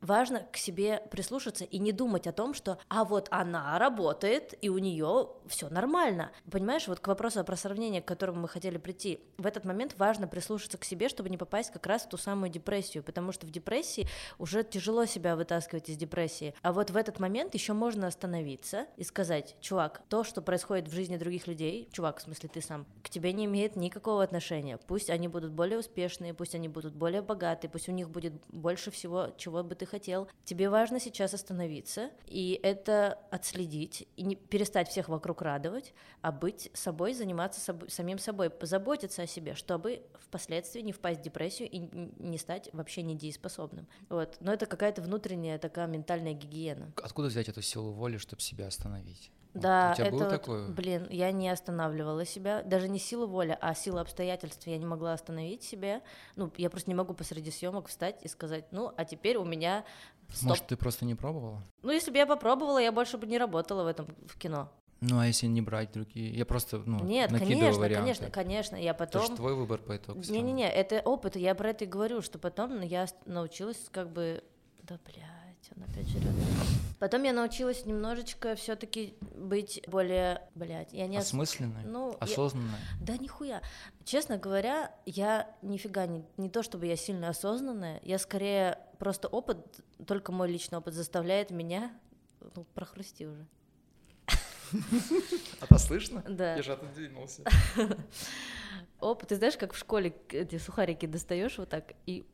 важно 0.00 0.46
к 0.52 0.56
себе 0.56 1.02
прислушаться 1.10 1.64
и 1.64 1.78
не 1.78 1.92
думать 1.92 2.26
о 2.26 2.32
том, 2.32 2.54
что 2.54 2.78
а 2.88 3.04
вот 3.04 3.28
она 3.30 3.78
работает, 3.78 4.54
и 4.60 4.68
у 4.68 4.78
нее 4.78 5.28
все 5.46 5.68
нормально. 5.68 6.30
Понимаешь, 6.50 6.88
вот 6.88 7.00
к 7.00 7.08
вопросу 7.08 7.44
про 7.44 7.56
сравнение, 7.56 8.02
к 8.02 8.06
которому 8.06 8.42
мы 8.42 8.48
хотели 8.48 8.78
прийти, 8.78 9.20
в 9.36 9.46
этот 9.46 9.64
момент 9.64 9.94
важно 9.98 10.28
прислушаться 10.28 10.78
к 10.78 10.84
себе, 10.84 11.08
чтобы 11.08 11.30
не 11.30 11.36
попасть 11.36 11.70
как 11.70 11.86
раз 11.86 12.02
в 12.02 12.08
ту 12.08 12.16
самую 12.16 12.50
депрессию, 12.50 13.02
потому 13.02 13.32
что 13.32 13.46
в 13.46 13.50
депрессии 13.50 14.08
уже 14.38 14.62
тяжело 14.64 15.04
себя 15.06 15.36
вытаскивать 15.36 15.88
из 15.88 15.96
депрессии. 15.96 16.54
А 16.62 16.72
вот 16.72 16.90
в 16.90 16.96
этот 16.96 17.18
момент 17.18 17.54
еще 17.54 17.72
можно 17.72 18.06
остановиться 18.06 18.86
и 18.96 19.04
сказать, 19.04 19.56
чувак, 19.60 20.02
то, 20.08 20.24
что 20.24 20.42
происходит 20.42 20.88
в 20.88 20.92
жизни 20.92 21.16
других 21.16 21.46
людей, 21.46 21.88
чувак, 21.92 22.18
в 22.18 22.22
смысле 22.22 22.48
ты 22.48 22.60
сам, 22.60 22.86
к 23.02 23.10
тебе 23.10 23.32
не 23.32 23.46
имеет 23.46 23.76
никакого 23.76 24.22
отношения. 24.22 24.78
Пусть 24.86 25.10
они 25.10 25.28
будут 25.28 25.52
более 25.52 25.78
успешные, 25.78 26.34
пусть 26.34 26.54
они 26.54 26.68
будут 26.68 26.94
более 26.94 27.22
богатые, 27.22 27.70
пусть 27.70 27.88
у 27.88 27.92
них 27.92 28.10
будет 28.10 28.32
больше 28.48 28.90
всего, 28.90 29.28
чего 29.36 29.62
бы 29.62 29.74
ты 29.74 29.86
хотел. 29.88 30.28
Тебе 30.44 30.68
важно 30.70 31.00
сейчас 31.00 31.34
остановиться 31.34 32.10
и 32.26 32.58
это 32.62 33.18
отследить, 33.30 34.06
и 34.16 34.22
не 34.22 34.36
перестать 34.36 34.88
всех 34.88 35.08
вокруг 35.08 35.42
радовать, 35.42 35.94
а 36.20 36.30
быть 36.32 36.70
собой, 36.74 37.14
заниматься 37.14 37.60
собой- 37.60 37.90
самим 37.90 38.18
собой, 38.18 38.50
позаботиться 38.50 39.22
о 39.22 39.26
себе, 39.26 39.54
чтобы 39.54 40.02
впоследствии 40.20 40.80
не 40.80 40.92
впасть 40.92 41.20
в 41.20 41.22
депрессию 41.22 41.68
и 41.70 41.78
не 41.78 42.38
стать 42.38 42.70
вообще 42.72 43.02
недееспособным. 43.02 43.88
Вот. 44.08 44.36
Но 44.40 44.52
это 44.52 44.66
какая-то 44.66 45.02
внутренняя 45.02 45.58
такая 45.58 45.86
ментальная 45.86 46.34
гигиена. 46.34 46.92
Откуда 47.02 47.28
взять 47.28 47.48
эту 47.48 47.62
силу 47.62 47.92
воли, 47.92 48.18
чтобы 48.18 48.42
себя 48.42 48.66
остановить? 48.66 49.30
Да, 49.54 49.90
у 49.92 49.96
тебя 49.96 50.06
это 50.06 50.16
было 50.16 50.24
вот, 50.24 50.30
такое? 50.30 50.68
блин, 50.68 51.06
я 51.10 51.32
не 51.32 51.48
останавливала 51.48 52.24
себя, 52.24 52.62
даже 52.62 52.88
не 52.88 52.98
сила 52.98 53.26
воли, 53.26 53.56
а 53.60 53.74
сила 53.74 54.00
обстоятельств. 54.02 54.66
Я 54.66 54.78
не 54.78 54.86
могла 54.86 55.12
остановить 55.14 55.62
себя. 55.62 56.02
Ну, 56.36 56.52
я 56.56 56.70
просто 56.70 56.90
не 56.90 56.94
могу 56.94 57.14
посреди 57.14 57.50
съемок 57.50 57.88
встать 57.88 58.20
и 58.22 58.28
сказать, 58.28 58.66
ну, 58.70 58.92
а 58.96 59.04
теперь 59.04 59.36
у 59.36 59.44
меня 59.44 59.84
стоп. 60.32 60.48
Может, 60.50 60.66
ты 60.66 60.76
просто 60.76 61.04
не 61.04 61.14
пробовала? 61.14 61.62
Ну, 61.82 61.90
если 61.90 62.10
бы 62.10 62.18
я 62.18 62.26
попробовала, 62.26 62.78
я 62.78 62.92
больше 62.92 63.18
бы 63.18 63.26
не 63.26 63.38
работала 63.38 63.84
в 63.84 63.86
этом 63.86 64.06
в 64.26 64.38
кино. 64.38 64.70
Ну, 65.00 65.20
а 65.20 65.26
если 65.26 65.46
не 65.46 65.62
брать 65.62 65.92
другие? 65.92 66.30
Я 66.34 66.44
просто, 66.44 66.78
ну, 66.78 66.98
Нет, 67.04 67.30
накидываю 67.30 67.58
конечно, 67.60 67.80
варианты. 67.80 68.00
конечно, 68.02 68.30
конечно. 68.30 68.76
Я 68.76 68.90
Это 68.90 68.98
потом. 69.06 69.26
же 69.26 69.36
твой 69.36 69.54
выбор 69.54 69.78
по 69.80 69.96
итогу. 69.96 70.20
Не-не-не, 70.28 70.68
это 70.68 71.00
опыт, 71.04 71.36
я 71.36 71.54
про 71.54 71.70
это 71.70 71.84
и 71.84 71.86
говорю, 71.86 72.20
что 72.20 72.38
потом 72.38 72.80
я 72.80 73.06
с- 73.06 73.14
научилась 73.24 73.78
как 73.92 74.10
бы... 74.12 74.42
Да, 74.82 74.98
блядь, 75.04 75.70
он 75.76 75.84
опять 75.84 76.08
жрет. 76.08 76.24
Потом 76.98 77.22
я 77.22 77.32
научилась 77.32 77.86
немножечко 77.86 78.54
все 78.56 78.74
таки 78.74 79.14
быть 79.34 79.80
более... 79.86 80.42
Блядь, 80.56 80.92
я 80.92 81.06
не... 81.06 81.18
ос- 81.18 81.26
Осмысленная, 81.26 81.84
Ну, 81.84 82.10
я- 82.10 82.16
осознанная. 82.18 82.80
Да 83.00 83.16
нихуя. 83.16 83.62
Честно 84.04 84.36
говоря, 84.36 84.92
я 85.06 85.54
нифига 85.62 86.06
не, 86.06 86.24
не 86.36 86.50
то, 86.50 86.62
чтобы 86.64 86.86
я 86.86 86.96
сильно 86.96 87.28
осознанная, 87.28 88.00
я 88.02 88.18
скорее 88.18 88.78
просто 88.98 89.28
опыт, 89.28 89.58
только 90.06 90.32
мой 90.32 90.50
личный 90.50 90.78
опыт 90.78 90.94
заставляет 90.94 91.50
меня... 91.50 91.92
Ну, 92.56 92.64
прохрусти 92.74 93.26
уже. 93.26 93.46
А 95.60 95.66
то 95.66 95.78
слышно? 95.78 96.22
Да. 96.28 96.56
Я 96.56 96.62
же 96.62 96.72
отодвинулся. 96.72 97.42
Опыт, 99.00 99.28
ты 99.28 99.36
знаешь, 99.36 99.56
как 99.56 99.72
в 99.72 99.78
школе 99.78 100.14
эти 100.30 100.58
сухарики 100.58 101.06
достаешь 101.06 101.58
вот 101.58 101.68
так 101.68 101.92
и... 102.06 102.26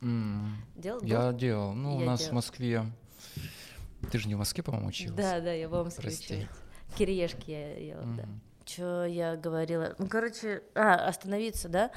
М, 0.00 0.56
Делал? 0.76 1.00
Я 1.02 1.32
делал. 1.32 1.72
Ну, 1.74 1.96
у 1.96 2.00
Я 2.00 2.06
нас 2.06 2.20
в 2.20 2.22
делала. 2.24 2.34
Москве... 2.36 2.92
Ты 4.12 4.18
же 4.18 4.28
не 4.28 4.34
в 4.36 4.38
Москве, 4.38 4.62
по-моему, 4.62 4.88
училась? 4.88 5.16
Да, 5.16 5.40
да, 5.40 5.52
я 5.52 5.68
в 5.68 5.74
Омске 5.74 6.02
Прости. 6.02 6.34
училась. 6.34 6.48
Кириешки 6.96 7.50
я 7.50 7.76
ела, 7.76 8.02
да. 8.02 8.22
Мгм. 8.24 8.40
Что 8.64 9.04
я 9.06 9.36
говорила? 9.36 9.94
Ну, 9.98 10.06
короче, 10.08 10.62
а, 10.74 11.08
остановиться, 11.08 11.68
да? 11.68 11.90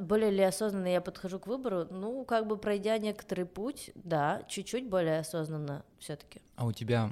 Более 0.00 0.30
ли 0.30 0.42
осознанно 0.42 0.86
я 0.86 1.02
подхожу 1.02 1.38
к 1.38 1.46
выбору? 1.46 1.86
Ну, 1.90 2.24
как 2.24 2.46
бы 2.46 2.56
пройдя 2.56 2.96
некоторый 2.96 3.44
путь, 3.44 3.90
да, 3.94 4.42
чуть-чуть 4.48 4.88
более 4.88 5.18
осознанно 5.18 5.84
все-таки. 5.98 6.40
А 6.56 6.64
у 6.64 6.72
тебя, 6.72 7.10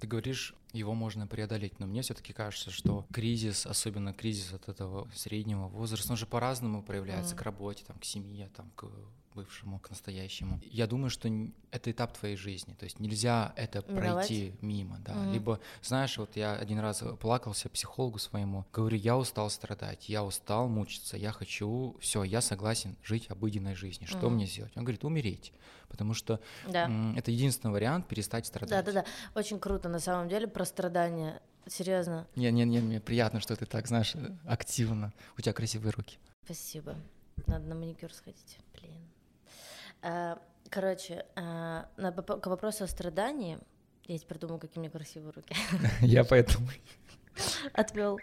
ты 0.00 0.06
говоришь, 0.06 0.54
его 0.72 0.94
можно 0.94 1.26
преодолеть, 1.26 1.78
но 1.78 1.86
мне 1.86 2.00
все-таки 2.00 2.32
кажется, 2.32 2.70
что 2.70 3.04
кризис, 3.12 3.66
особенно 3.66 4.14
кризис 4.14 4.54
от 4.54 4.70
этого 4.70 5.06
среднего 5.14 5.68
возраста, 5.68 6.12
он 6.12 6.16
же 6.16 6.24
по-разному 6.26 6.82
проявляется 6.82 7.34
Мгм. 7.34 7.38
к 7.40 7.42
работе, 7.42 7.84
там, 7.86 7.98
к 7.98 8.04
семье, 8.06 8.48
там, 8.56 8.70
к 8.74 8.86
бывшему 9.34 9.78
к 9.78 9.90
настоящему. 9.90 10.60
Я 10.62 10.86
думаю, 10.86 11.10
что 11.10 11.28
это 11.70 11.90
этап 11.90 12.16
твоей 12.16 12.36
жизни, 12.36 12.74
то 12.74 12.84
есть 12.84 13.00
нельзя 13.00 13.52
это 13.56 13.84
Миновать? 13.88 14.26
пройти 14.28 14.54
мимо, 14.60 14.98
да. 15.00 15.14
Мгм. 15.14 15.32
Либо, 15.32 15.60
знаешь, 15.82 16.18
вот 16.18 16.36
я 16.36 16.54
один 16.54 16.78
раз 16.78 17.02
плакался 17.20 17.68
психологу 17.68 18.18
своему, 18.18 18.64
говорю, 18.72 18.96
я 18.96 19.16
устал 19.16 19.50
страдать, 19.50 20.08
я 20.08 20.24
устал 20.24 20.68
мучиться, 20.68 21.16
я 21.16 21.32
хочу, 21.32 21.96
все, 22.00 22.22
я 22.24 22.40
согласен 22.40 22.96
жить 23.02 23.30
обыденной 23.30 23.74
жизнью. 23.74 24.08
Что 24.08 24.26
Мгм. 24.26 24.34
мне 24.34 24.46
сделать? 24.46 24.72
Он 24.76 24.84
говорит, 24.84 25.04
умереть, 25.04 25.52
потому 25.88 26.14
что 26.14 26.40
Да. 26.68 26.90
это 27.16 27.30
единственный 27.30 27.72
вариант 27.72 28.08
перестать 28.08 28.46
страдать. 28.46 28.84
Да, 28.84 28.92
да, 28.92 29.02
да. 29.02 29.04
Очень 29.34 29.58
круто 29.58 29.88
на 29.88 29.98
самом 30.00 30.28
деле 30.28 30.46
про 30.46 30.64
страдания. 30.64 31.40
Серьезно. 31.68 32.26
Не, 32.34 32.50
не, 32.50 32.64
не, 32.64 32.80
мне 32.80 33.00
приятно, 33.00 33.38
что 33.40 33.54
ты 33.54 33.66
так, 33.66 33.86
знаешь, 33.86 34.14
активно. 34.44 35.12
У 35.38 35.40
тебя 35.40 35.52
красивые 35.52 35.92
руки. 35.92 36.18
Спасибо. 36.44 36.96
Надо 37.46 37.66
на 37.66 37.74
маникюр 37.76 38.12
сходить. 38.12 38.58
Блин. 38.74 39.00
А, 40.02 40.38
Короче, 40.70 41.26
воп- 41.36 42.40
к 42.40 42.46
вопросу 42.46 42.84
о 42.84 42.86
страдании. 42.86 43.58
Я 44.04 44.18
теперь 44.18 44.38
думаю, 44.38 44.58
какие 44.58 44.80
меня 44.80 44.90
красивые 44.90 45.32
руки. 45.32 45.54
Я 46.00 46.24
поэтому 46.24 46.66
Отвел. 47.74 48.18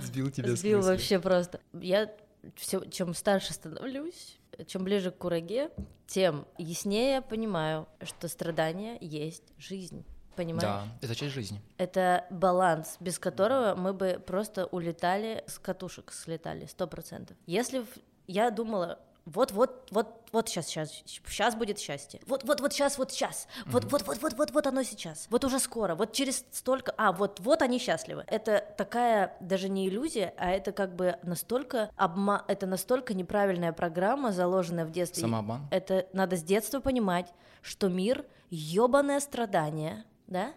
сбил 0.00 0.30
тебя 0.30 0.54
Сбил 0.56 0.80
вообще 0.80 1.20
просто. 1.20 1.60
Я 1.74 2.10
все, 2.56 2.82
чем 2.86 3.12
старше 3.14 3.52
становлюсь, 3.52 4.38
чем 4.66 4.84
ближе 4.84 5.10
к 5.10 5.18
кураге, 5.18 5.70
тем 6.06 6.46
яснее 6.58 7.20
понимаю, 7.20 7.86
что 8.02 8.28
страдания 8.28 8.96
есть 9.00 9.44
жизнь. 9.58 10.04
Понимаешь? 10.36 10.62
Да, 10.62 10.84
это 11.02 11.14
часть 11.14 11.34
жизни. 11.34 11.60
Это 11.76 12.24
баланс, 12.30 12.96
без 13.00 13.18
которого 13.18 13.74
мы 13.74 13.92
бы 13.92 14.22
просто 14.26 14.64
улетали 14.66 15.44
с 15.46 15.58
катушек, 15.58 16.12
слетали, 16.12 16.64
сто 16.66 16.86
процентов. 16.86 17.36
Если 17.46 17.80
в- 17.80 17.98
я 18.26 18.50
думала, 18.50 18.98
вот, 19.32 19.52
вот, 19.52 19.88
вот, 19.92 20.28
вот 20.32 20.48
сейчас, 20.48 20.66
сейчас, 20.66 20.90
сейчас 21.06 21.54
будет 21.54 21.78
счастье. 21.78 22.20
Вот, 22.26 22.42
вот, 22.44 22.60
вот 22.60 22.72
сейчас, 22.72 22.98
вот 22.98 23.12
сейчас. 23.12 23.46
Вот, 23.66 23.84
вот, 23.84 24.02
вот, 24.06 24.20
вот, 24.20 24.32
вот, 24.34 24.50
вот 24.50 24.66
оно 24.66 24.82
сейчас. 24.82 25.28
Вот 25.30 25.44
уже 25.44 25.60
скоро. 25.60 25.94
Вот 25.94 26.12
через 26.12 26.44
столько. 26.50 26.92
А, 26.96 27.12
вот, 27.12 27.38
вот 27.40 27.62
они 27.62 27.78
счастливы. 27.78 28.24
Это 28.26 28.64
такая 28.76 29.36
даже 29.40 29.68
не 29.68 29.88
иллюзия, 29.88 30.34
а 30.36 30.50
это 30.50 30.72
как 30.72 30.96
бы 30.96 31.16
настолько 31.22 31.90
обма... 31.96 32.44
это 32.48 32.66
настолько 32.66 33.14
неправильная 33.14 33.72
программа, 33.72 34.32
заложенная 34.32 34.84
в 34.84 34.90
детстве. 34.90 35.22
Самообман. 35.22 35.68
Это 35.70 36.08
надо 36.12 36.36
с 36.36 36.42
детства 36.42 36.80
понимать, 36.80 37.32
что 37.62 37.88
мир 37.88 38.24
ёбаное 38.50 39.20
страдание, 39.20 40.04
да? 40.26 40.54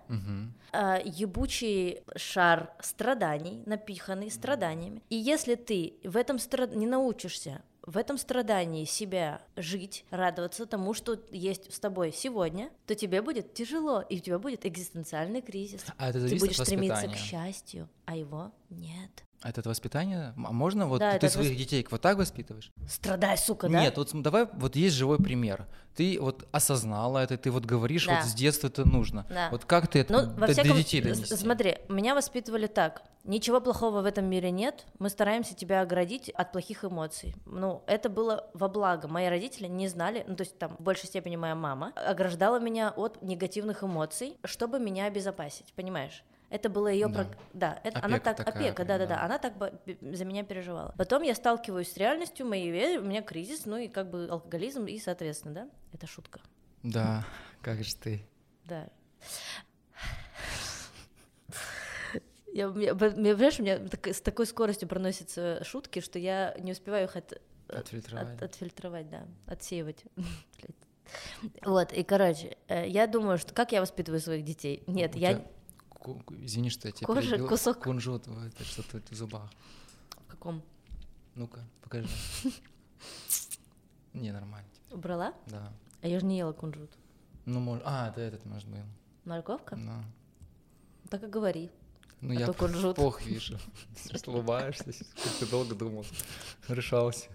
А, 0.72 1.00
ебучий 1.04 2.02
шар 2.16 2.74
страданий, 2.80 3.62
напиханный 3.68 4.32
страданиями. 4.32 5.04
И 5.10 5.16
если 5.16 5.54
ты 5.54 5.96
в 6.04 6.18
этом 6.18 6.38
стра- 6.38 6.76
не 6.76 6.88
научишься 6.88 7.62
в 7.86 7.98
этом 7.98 8.18
страдании 8.18 8.86
себя 8.86 9.42
жить, 9.56 10.06
радоваться 10.10 10.66
тому, 10.66 10.94
что 10.94 11.20
есть 11.32 11.74
с 11.74 11.80
тобой 11.80 12.12
сегодня, 12.14 12.72
то 12.88 12.96
тебе 12.96 13.22
будет 13.22 13.54
тяжело, 13.54 14.02
и 14.02 14.18
у 14.18 14.20
тебя 14.20 14.40
будет 14.40 14.66
экзистенциальный 14.66 15.42
кризис. 15.42 15.84
А 15.98 16.10
это 16.10 16.28
Ты 16.28 16.38
будешь 16.38 16.58
стремиться 16.58 17.08
к 17.08 17.16
счастью, 17.16 17.90
а 18.06 18.16
его 18.16 18.52
нет. 18.70 19.24
Это 19.44 19.60
от 19.60 19.66
воспитания? 19.68 20.34
А 20.38 20.52
можно 20.52 20.88
вот 20.88 21.00
Да, 21.00 21.20
ты 21.20 21.28
своих 21.30 21.52
восп- 21.52 21.56
детей 21.56 21.88
вот 21.92 22.02
так 22.02 22.18
воспитываешь? 22.18 22.72
Страдай, 22.88 23.38
сука, 23.38 23.68
да? 23.68 23.82
Нет, 23.82 23.98
вот 23.98 24.10
давай, 24.14 24.48
вот 24.54 24.76
есть 24.76 24.96
живой 24.96 25.18
пример. 25.18 25.68
Ты 25.96 26.18
вот 26.20 26.48
осознала 26.52 27.20
это, 27.20 27.38
ты 27.38 27.52
вот 27.52 27.66
говоришь, 27.66 28.08
Да. 28.08 28.16
вот 28.16 28.24
с 28.26 28.34
детства 28.34 28.68
это 28.68 28.88
нужно. 28.88 29.26
Да. 29.30 29.50
Вот 29.52 29.66
как 29.66 29.88
ты 29.90 30.00
это 30.00 30.14
Ну, 30.14 30.20
до, 30.22 30.28
во 30.42 30.48
до 30.48 30.54
всяком... 30.54 30.78
детей 30.78 31.02
с- 31.02 31.04
донести? 31.04 31.36
Смотри, 31.36 31.78
меня 31.90 32.16
воспитывали 32.16 32.68
так. 32.68 33.04
Ничего 33.26 33.62
плохого 33.62 34.02
в 34.02 34.06
этом 34.06 34.26
мире 34.26 34.50
нет. 34.52 34.86
Мы 35.00 35.10
стараемся 35.10 35.54
тебя 35.56 35.82
оградить 35.82 36.30
от 36.30 36.52
плохих 36.52 36.84
эмоций. 36.84 37.36
Ну, 37.46 37.84
это 37.86 38.10
было 38.10 38.50
во 38.54 38.68
благо. 38.70 39.08
Мои 39.08 39.28
родители 39.28 39.68
не 39.68 39.88
знали, 39.88 40.24
ну, 40.28 40.36
то 40.36 40.44
есть 40.44 40.58
там 40.58 40.76
в 40.78 40.82
большей 40.82 41.08
степени 41.08 41.36
моя 41.36 41.56
мама 41.56 41.92
ограждала 41.96 42.60
меня 42.60 42.92
от 42.96 43.22
негативных 43.22 43.84
эмоций, 43.84 44.38
чтобы 44.46 44.80
меня 44.80 45.06
обезопасить, 45.06 45.74
понимаешь? 45.76 46.24
Это 46.54 46.70
было 46.70 46.88
ее, 46.88 47.08
Да. 47.08 47.28
да, 47.54 47.80
это 47.84 47.98
она 48.04 48.18
Опека 48.18 48.36
так, 48.36 48.46
такая 48.46 48.64
опека, 48.66 48.86
прям, 48.86 48.88
да, 48.88 48.98
да, 49.00 49.06
да, 49.08 49.16
да. 49.16 49.24
она 49.26 49.40
так 49.40 49.54
за 50.16 50.24
меня 50.24 50.44
переживала. 50.44 50.94
Потом 51.00 51.24
я 51.24 51.34
сталкиваюсь 51.34 51.92
с 51.92 51.98
реальностью, 51.98 52.46
моей 52.46 52.72
ве- 52.72 53.00
у 53.00 53.02
меня 53.04 53.24
кризис, 53.24 53.66
ну 53.66 53.78
и 53.78 53.88
как 53.88 54.12
бы 54.12 54.28
алкоголизм 54.30 54.86
и, 54.86 55.00
соответственно, 55.00 55.54
да, 55.56 55.70
это 55.94 56.06
шутка, 56.06 56.42
Да, 56.84 57.26
как 57.64 57.84
же 57.84 57.96
ты. 57.96 58.22
да. 58.66 58.88
Я, 62.54 62.72
я, 62.78 62.94
понимаешь, 62.94 63.60
у 63.60 63.64
меня 63.64 63.80
так- 63.80 64.06
с 64.10 64.22
такой 64.22 64.46
скоростью 64.46 64.88
проносятся 64.88 65.64
шутки, 65.64 66.02
что 66.02 66.20
я 66.20 66.56
не 66.60 66.74
успеваю 66.74 67.06
их 67.08 67.16
от, 67.16 67.42
Отфильтровать. 67.68 68.36
от- 68.36 68.44
отфильтровать, 68.44 69.10
да, 69.10 69.26
отсеивать. 69.48 70.04
Вот, 71.64 71.92
и, 71.94 72.02
короче, 72.04 72.58
э, 72.68 72.88
я 72.88 73.06
думаю, 73.08 73.38
что 73.38 73.54
как 73.54 73.72
я 73.72 73.82
воспитываю 73.82 74.20
своих 74.20 74.44
детей? 74.46 74.84
Нет, 74.88 75.16
я... 75.16 75.44
Извини, 76.42 76.70
что 76.70 76.88
я 76.88 76.92
тебя 76.92 77.08
Кожа, 77.08 77.22
перебил. 77.32 77.48
кусок. 77.48 77.84
Кунжут, 77.84 78.28
это 78.28 78.64
что-то 78.64 79.02
в 79.10 79.16
зубах. 79.16 79.50
В 80.28 80.28
каком? 80.28 80.62
Ну-ка, 81.36 81.62
покажи. 81.82 82.08
Не, 84.14 84.32
нормально. 84.32 84.68
Убрала? 84.92 85.34
Да. 85.48 85.72
А 86.02 86.08
я 86.08 86.20
же 86.20 86.26
не 86.26 86.38
ела 86.38 86.54
кунжут. 86.54 86.92
Ну, 87.46 87.60
может... 87.60 87.84
А, 87.86 88.10
это 88.10 88.22
этот, 88.22 88.46
может, 88.46 88.68
был. 88.70 88.78
Морковка? 89.26 89.76
Ну, 89.76 90.04
Так 91.10 91.24
и 91.24 91.28
говори. 91.28 91.72
ну 92.22 92.32
А 92.32 92.36
я 92.36 92.54
кунжут. 92.54 92.96
плохо 92.98 93.24
вижу. 93.24 93.58
Улыбаешься, 94.28 94.86
как 95.16 95.32
ты 95.40 95.46
долго 95.48 95.74
думал. 95.76 96.06
Решался. 96.68 97.30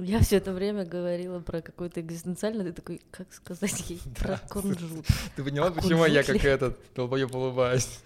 Я 0.00 0.20
все 0.20 0.36
это 0.36 0.52
время 0.52 0.84
говорила 0.84 1.40
про 1.40 1.60
какой-то 1.60 2.00
экзистенциальный, 2.00 2.64
ты 2.64 2.72
такой, 2.72 3.00
как 3.10 3.32
сказать 3.32 3.88
ей 3.88 4.00
про 4.18 4.38
кунжут. 4.48 5.06
Ты 5.36 5.44
поняла, 5.44 5.70
почему 5.70 6.04
я 6.04 6.22
как 6.22 6.44
этот 6.44 6.78
долбоёб 6.94 7.34
улыбаюсь? 7.34 8.00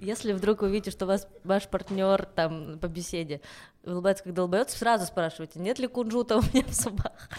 Если 0.00 0.32
вдруг 0.32 0.62
вы 0.62 0.70
видите, 0.70 0.90
что 0.90 1.06
вас 1.06 1.26
ваш 1.44 1.68
партнер 1.68 2.24
там 2.24 2.78
по 2.78 2.86
беседе 2.86 3.40
улыбается 3.84 4.24
как 4.24 4.34
долбоёб, 4.34 4.70
сразу 4.70 5.06
спрашивайте, 5.06 5.58
нет 5.58 5.78
ли 5.78 5.88
кунжута 5.88 6.36
у 6.36 6.42
меня 6.42 6.64
в 6.64 6.72
зубах? 6.72 7.28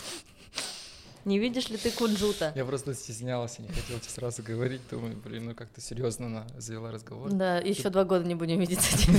Не 1.26 1.38
видишь 1.38 1.70
ли 1.70 1.78
ты 1.78 1.92
кунжута? 1.92 2.54
Я 2.56 2.66
просто 2.66 2.94
стеснялся, 2.94 3.62
не 3.62 3.68
хотел 3.68 4.00
тебе 4.00 4.10
сразу 4.10 4.42
говорить. 4.42 4.82
Думаю, 4.90 5.18
блин, 5.18 5.48
ну 5.48 5.54
как 5.54 5.68
ты 5.70 5.82
серьезно 5.82 6.28
она 6.28 6.48
завела 6.58 6.92
разговор. 6.92 7.30
Да, 7.32 7.58
еще 7.58 7.90
два 7.90 8.06
года 8.06 8.26
не 8.26 8.36
будем 8.36 8.60
видеться. 8.60 8.90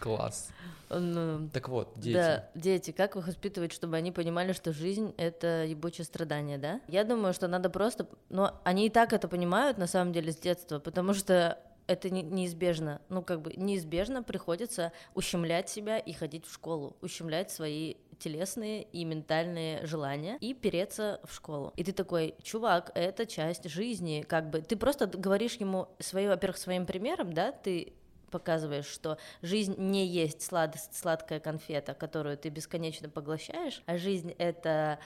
Класс. 0.00 0.50
Ну, 0.88 1.48
Так 1.52 1.68
вот, 1.68 1.92
дети. 1.96 2.14
Да, 2.14 2.48
дети, 2.54 2.90
как 2.92 3.16
их 3.16 3.26
воспитывать, 3.26 3.72
чтобы 3.72 3.96
они 3.96 4.12
понимали, 4.12 4.52
что 4.52 4.72
жизнь— 4.72 5.14
это 5.16 5.64
ебучее 5.64 6.04
страдание, 6.04 6.58
да? 6.58 6.80
Я 6.88 7.04
думаю, 7.04 7.34
что 7.34 7.48
надо 7.48 7.70
просто... 7.70 8.06
Но 8.28 8.60
они 8.64 8.86
и 8.86 8.90
так 8.90 9.12
это 9.12 9.26
понимают, 9.28 9.78
на 9.78 9.86
самом 9.86 10.12
деле, 10.12 10.32
с 10.32 10.36
детства, 10.36 10.78
потому 10.78 11.12
что 11.14 11.58
это 11.86 12.10
не- 12.10 12.22
неизбежно. 12.22 13.00
Ну, 13.08 13.22
как 13.22 13.42
бы 13.42 13.52
неизбежно 13.56 14.22
приходится 14.22 14.92
ущемлять 15.14 15.68
себя 15.68 15.98
и 15.98 16.12
ходить 16.12 16.46
в 16.46 16.52
школу, 16.52 16.96
ущемлять 17.00 17.50
свои 17.50 17.94
телесные 18.18 18.82
и 18.82 19.04
ментальные 19.04 19.84
желания 19.86 20.38
и 20.40 20.54
переться 20.54 21.20
в 21.24 21.34
школу. 21.34 21.72
И 21.76 21.84
ты 21.84 21.92
такой, 21.92 22.34
чувак, 22.42 22.90
это 22.94 23.26
часть 23.26 23.68
жизни, 23.68 24.24
как 24.26 24.50
бы. 24.50 24.62
Ты 24.62 24.76
просто 24.76 25.06
говоришь 25.06 25.56
ему, 25.56 25.88
своим, 25.98 26.30
во-первых, 26.30 26.56
своим 26.56 26.86
примером, 26.86 27.32
да, 27.32 27.52
ты 27.52 27.92
показываешь, 28.30 28.86
что 28.86 29.18
жизнь 29.42 29.74
не 29.78 30.06
есть 30.06 30.42
сладость, 30.42 30.96
сладкая 30.96 31.40
конфета, 31.40 31.94
которую 31.94 32.36
ты 32.36 32.48
бесконечно 32.48 33.08
поглощаешь, 33.08 33.82
а 33.86 33.98
жизнь 33.98 34.34
это 34.38 34.98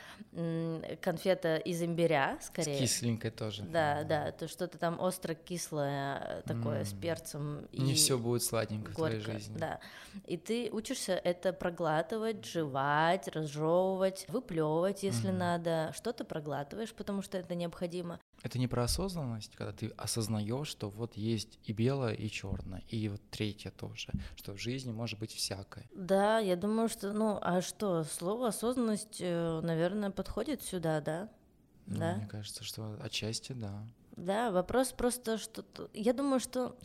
конфета 1.00 1.56
из 1.56 1.82
имбиря, 1.82 2.38
С 2.40 2.46
скорее. 2.46 2.78
кисленькой 2.78 3.30
тоже. 3.30 3.62
Да, 3.62 4.04
да, 4.04 4.32
то 4.32 4.48
что-то 4.48 4.78
там 4.78 5.00
остро-кислое 5.00 6.42
такое 6.46 6.84
с 6.84 6.92
перцем. 6.92 7.68
Не 7.72 7.92
и 7.92 7.94
все 7.94 8.18
будет 8.18 8.42
сладенько 8.42 8.92
в 8.92 8.94
твоей 8.94 9.16
горько, 9.16 9.32
жизни. 9.32 9.58
Да. 9.58 9.80
И 10.26 10.36
ты 10.36 10.70
учишься 10.70 11.12
это 11.12 11.52
проглатывать, 11.52 12.44
жевать, 12.44 13.28
разжевывать, 13.28 14.26
выплевывать, 14.28 15.02
если 15.02 15.30
надо. 15.30 15.92
Что 15.94 16.12
ты 16.12 16.24
проглатываешь, 16.24 16.92
потому 16.92 17.22
что 17.22 17.38
это 17.38 17.54
необходимо. 17.54 18.18
Это 18.42 18.58
не 18.58 18.66
про 18.68 18.84
осознанность, 18.84 19.54
когда 19.54 19.72
ты 19.72 19.88
осознаешь, 19.96 20.68
что 20.68 20.88
вот 20.88 21.16
есть 21.16 21.58
и 21.64 21.72
белое, 21.72 22.14
и 22.14 22.30
черное, 22.30 22.82
и 22.88 23.08
вот 23.08 23.20
третье 23.30 23.70
тоже, 23.70 24.12
что 24.36 24.54
в 24.54 24.58
жизни 24.58 24.92
может 24.92 25.18
быть 25.18 25.32
всякое. 25.32 25.86
Да, 25.94 26.38
я 26.38 26.56
думаю, 26.56 26.88
что, 26.88 27.12
ну, 27.12 27.38
а 27.42 27.60
что, 27.60 28.04
слово 28.04 28.48
осознанность, 28.48 29.18
э, 29.20 29.60
наверное, 29.62 30.10
подходит 30.10 30.62
сюда, 30.62 31.00
да? 31.00 31.28
Ну, 31.86 31.98
Да. 31.98 32.14
Мне 32.14 32.26
кажется, 32.26 32.64
что 32.64 32.96
отчасти 33.02 33.52
да. 33.52 33.84
Да, 34.16 34.50
вопрос 34.50 34.92
просто, 34.92 35.36
что... 35.38 35.64
Я 35.92 36.12
думаю, 36.12 36.40
что... 36.40 36.76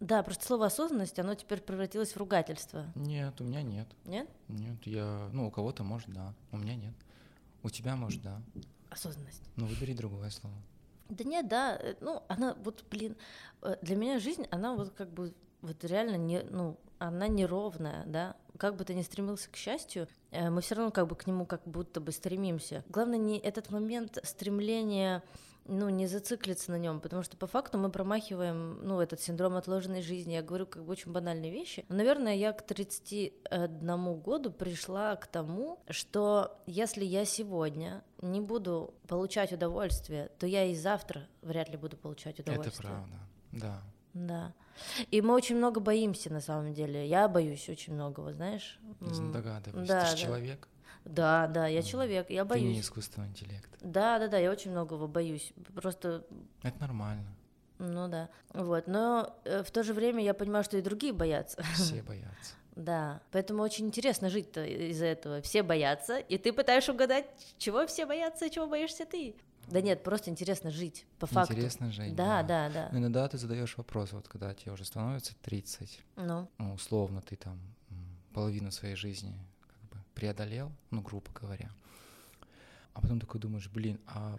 Да, 0.00 0.22
просто 0.22 0.46
слово 0.46 0.66
осознанность, 0.66 1.18
оно 1.18 1.34
теперь 1.34 1.60
превратилось 1.60 2.12
в 2.12 2.16
ругательство. 2.16 2.86
Нет, 2.94 3.40
у 3.40 3.44
меня 3.44 3.62
нет. 3.62 3.88
Нет? 4.04 4.28
Нет, 4.46 4.76
я, 4.86 5.28
ну, 5.32 5.48
у 5.48 5.50
кого-то 5.50 5.82
может, 5.82 6.08
да, 6.10 6.34
у 6.52 6.56
меня 6.56 6.76
нет. 6.76 6.94
У 7.62 7.70
тебя 7.70 7.96
может, 7.96 8.22
да. 8.22 8.40
Осознанность. 8.90 9.42
Ну, 9.56 9.66
выбери 9.66 9.92
другое 9.92 10.30
слово. 10.30 10.56
Да 11.08 11.24
нет, 11.24 11.48
да, 11.48 11.76
э, 11.80 11.94
ну, 12.00 12.22
она 12.28 12.54
вот, 12.62 12.84
блин, 12.90 13.16
э, 13.62 13.76
для 13.82 13.96
меня 13.96 14.18
жизнь, 14.18 14.46
она 14.50 14.74
вот 14.74 14.90
как 14.90 15.10
бы 15.10 15.34
вот 15.62 15.82
реально 15.84 16.16
не, 16.16 16.42
ну, 16.42 16.78
она 16.98 17.28
неровная, 17.28 18.04
да. 18.06 18.36
Как 18.58 18.76
бы 18.76 18.84
ты 18.84 18.94
ни 18.94 19.02
стремился 19.02 19.48
к 19.50 19.56
счастью, 19.56 20.08
э, 20.30 20.50
мы 20.50 20.60
все 20.60 20.74
равно 20.74 20.90
как 20.90 21.06
бы 21.06 21.16
к 21.16 21.26
нему 21.26 21.46
как 21.46 21.62
будто 21.64 22.00
бы 22.00 22.12
стремимся. 22.12 22.84
Главное 22.88 23.18
не 23.18 23.38
этот 23.38 23.70
момент 23.70 24.18
стремления 24.22 25.22
ну, 25.68 25.88
не 25.90 26.06
зациклиться 26.06 26.70
на 26.70 26.78
нем, 26.78 27.00
потому 27.00 27.22
что 27.22 27.36
по 27.36 27.46
факту 27.46 27.78
мы 27.78 27.90
промахиваем, 27.90 28.80
ну, 28.82 29.00
этот 29.00 29.20
синдром 29.20 29.54
отложенной 29.56 30.02
жизни. 30.02 30.32
Я 30.32 30.42
говорю 30.42 30.66
как 30.66 30.84
бы 30.84 30.92
очень 30.92 31.12
банальные 31.12 31.52
вещи. 31.52 31.84
Но, 31.88 31.96
наверное, 31.96 32.34
я 32.34 32.52
к 32.52 32.66
31 32.66 34.20
году 34.20 34.50
пришла 34.50 35.14
к 35.16 35.26
тому, 35.26 35.80
что 35.90 36.58
если 36.66 37.04
я 37.04 37.24
сегодня 37.24 38.02
не 38.22 38.40
буду 38.40 38.94
получать 39.06 39.52
удовольствие, 39.52 40.30
то 40.38 40.46
я 40.46 40.64
и 40.64 40.74
завтра 40.74 41.28
вряд 41.42 41.68
ли 41.68 41.76
буду 41.76 41.96
получать 41.96 42.40
удовольствие. 42.40 42.72
Это 42.72 42.82
правда, 42.82 43.18
да. 43.52 43.82
Да. 44.14 44.54
И 45.10 45.20
мы 45.20 45.34
очень 45.34 45.56
много 45.56 45.80
боимся, 45.80 46.32
на 46.32 46.40
самом 46.40 46.72
деле. 46.72 47.06
Я 47.06 47.28
боюсь 47.28 47.68
очень 47.68 47.94
многого, 47.94 48.32
знаешь. 48.32 48.78
Догадываюсь. 49.00 49.88
Да, 49.88 50.02
Ты 50.02 50.06
же 50.06 50.12
да. 50.12 50.18
человек. 50.18 50.68
Да, 51.08 51.46
да, 51.46 51.66
я 51.66 51.82
человек, 51.82 52.28
я 52.30 52.44
Ты 52.44 52.60
не 52.60 52.66
боюсь. 52.66 52.80
искусственный 52.84 53.28
интеллект. 53.28 53.68
Да, 53.80 54.18
да, 54.18 54.28
да, 54.28 54.38
я 54.38 54.50
очень 54.50 54.70
многого 54.70 55.06
боюсь. 55.06 55.52
Просто, 55.74 56.24
Это 56.62 56.78
нормально. 56.80 57.34
ну 57.78 58.08
да. 58.08 58.28
Вот. 58.52 58.86
Но 58.86 59.34
э, 59.44 59.62
в 59.62 59.70
то 59.70 59.82
же 59.82 59.94
время 59.94 60.22
я 60.22 60.34
понимаю, 60.34 60.64
что 60.64 60.76
и 60.76 60.82
другие 60.82 61.12
боятся. 61.14 61.62
Все 61.74 62.02
боятся. 62.06 62.54
Да. 62.76 63.22
Поэтому 63.32 63.62
очень 63.62 63.86
интересно 63.86 64.28
жить-то 64.28 64.64
из-за 64.64 65.06
этого. 65.06 65.40
Все 65.40 65.62
боятся, 65.62 66.18
и 66.18 66.36
ты 66.36 66.52
пытаешься 66.52 66.92
угадать, 66.92 67.24
чего 67.56 67.86
все 67.86 68.04
боятся 68.06 68.44
и 68.46 68.50
чего 68.50 68.66
боишься 68.66 69.06
ты. 69.06 69.34
Да 69.68 69.80
нет, 69.80 70.02
просто 70.02 70.30
интересно 70.30 70.70
жить, 70.70 71.06
по 71.18 71.26
факту. 71.26 71.52
Интересно 71.54 71.90
жить. 71.90 72.14
Да, 72.14 72.42
да, 72.42 72.68
да. 72.70 72.88
Но 72.92 72.98
иногда 72.98 73.26
ты 73.28 73.36
задаешь 73.38 73.76
вопрос, 73.76 74.12
вот 74.12 74.28
когда 74.28 74.54
тебе 74.54 74.72
уже 74.72 74.84
становится 74.84 75.34
30, 75.42 76.00
Ну, 76.16 76.48
ну, 76.58 76.74
условно, 76.74 77.20
ты 77.22 77.36
там 77.36 77.58
половину 78.32 78.70
своей 78.70 78.94
жизни 78.94 79.34
преодолел, 80.18 80.72
ну, 80.90 81.00
грубо 81.00 81.30
говоря. 81.32 81.70
А 82.92 83.00
потом 83.00 83.20
такой 83.20 83.40
думаешь, 83.40 83.68
блин, 83.70 84.00
а 84.08 84.36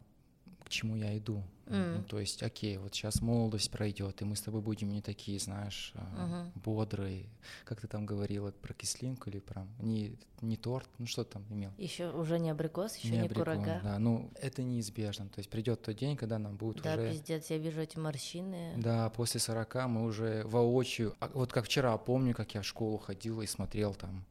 к 0.65 0.69
чему 0.69 0.97
я 0.97 1.17
иду? 1.17 1.41
Ну, 1.67 1.75
М. 1.99 2.03
то 2.03 2.19
есть, 2.19 2.43
окей, 2.43 2.77
вот 2.77 2.93
сейчас 2.93 3.21
молодость 3.21 3.71
пройдет, 3.71 4.21
и 4.21 4.25
мы 4.25 4.35
с 4.35 4.41
тобой 4.41 4.59
будем 4.61 4.89
не 4.89 5.01
такие, 5.01 5.39
знаешь, 5.39 5.93
а, 5.95 6.25
Мгм. 6.25 6.51
бодрые. 6.55 7.27
Как 7.63 7.79
ты 7.79 7.87
там 7.87 8.05
говорила 8.05 8.51
про 8.51 8.73
кислинку 8.73 9.29
или 9.29 9.39
про 9.39 9.65
не, 9.79 10.17
не 10.41 10.57
торт, 10.57 10.89
ну 10.97 11.05
что 11.05 11.23
ты 11.23 11.33
там 11.33 11.45
имел? 11.49 11.71
еще 11.77 12.09
уже 12.11 12.39
не 12.39 12.49
абрикос, 12.49 12.97
еще 12.97 13.11
не, 13.11 13.19
абрикос, 13.21 13.43
курага. 13.55 13.79
Да, 13.83 13.99
ну 13.99 14.29
это 14.41 14.63
неизбежно. 14.63 15.29
То 15.29 15.39
есть 15.39 15.49
придет 15.49 15.81
тот 15.81 15.95
день, 15.95 16.17
когда 16.17 16.39
нам 16.39 16.57
будет 16.57 16.81
Да, 16.81 16.95
уже 16.95 17.11
пиздец, 17.11 17.49
я 17.51 17.57
вижу 17.57 17.79
эти 17.81 17.97
морщины. 17.97 18.73
да, 18.75 19.09
после 19.11 19.39
40 19.39 19.87
мы 19.87 20.03
уже 20.03 20.43
воочию. 20.45 21.15
а 21.21 21.29
Вот 21.33 21.53
как 21.53 21.65
вчера, 21.65 21.97
помню, 21.97 22.33
как 22.35 22.53
я 22.55 22.61
в 22.61 22.65
школу 22.65 22.97
ходил 22.97 23.41
и 23.41 23.47
смотрел 23.47 23.93
там 23.95 24.25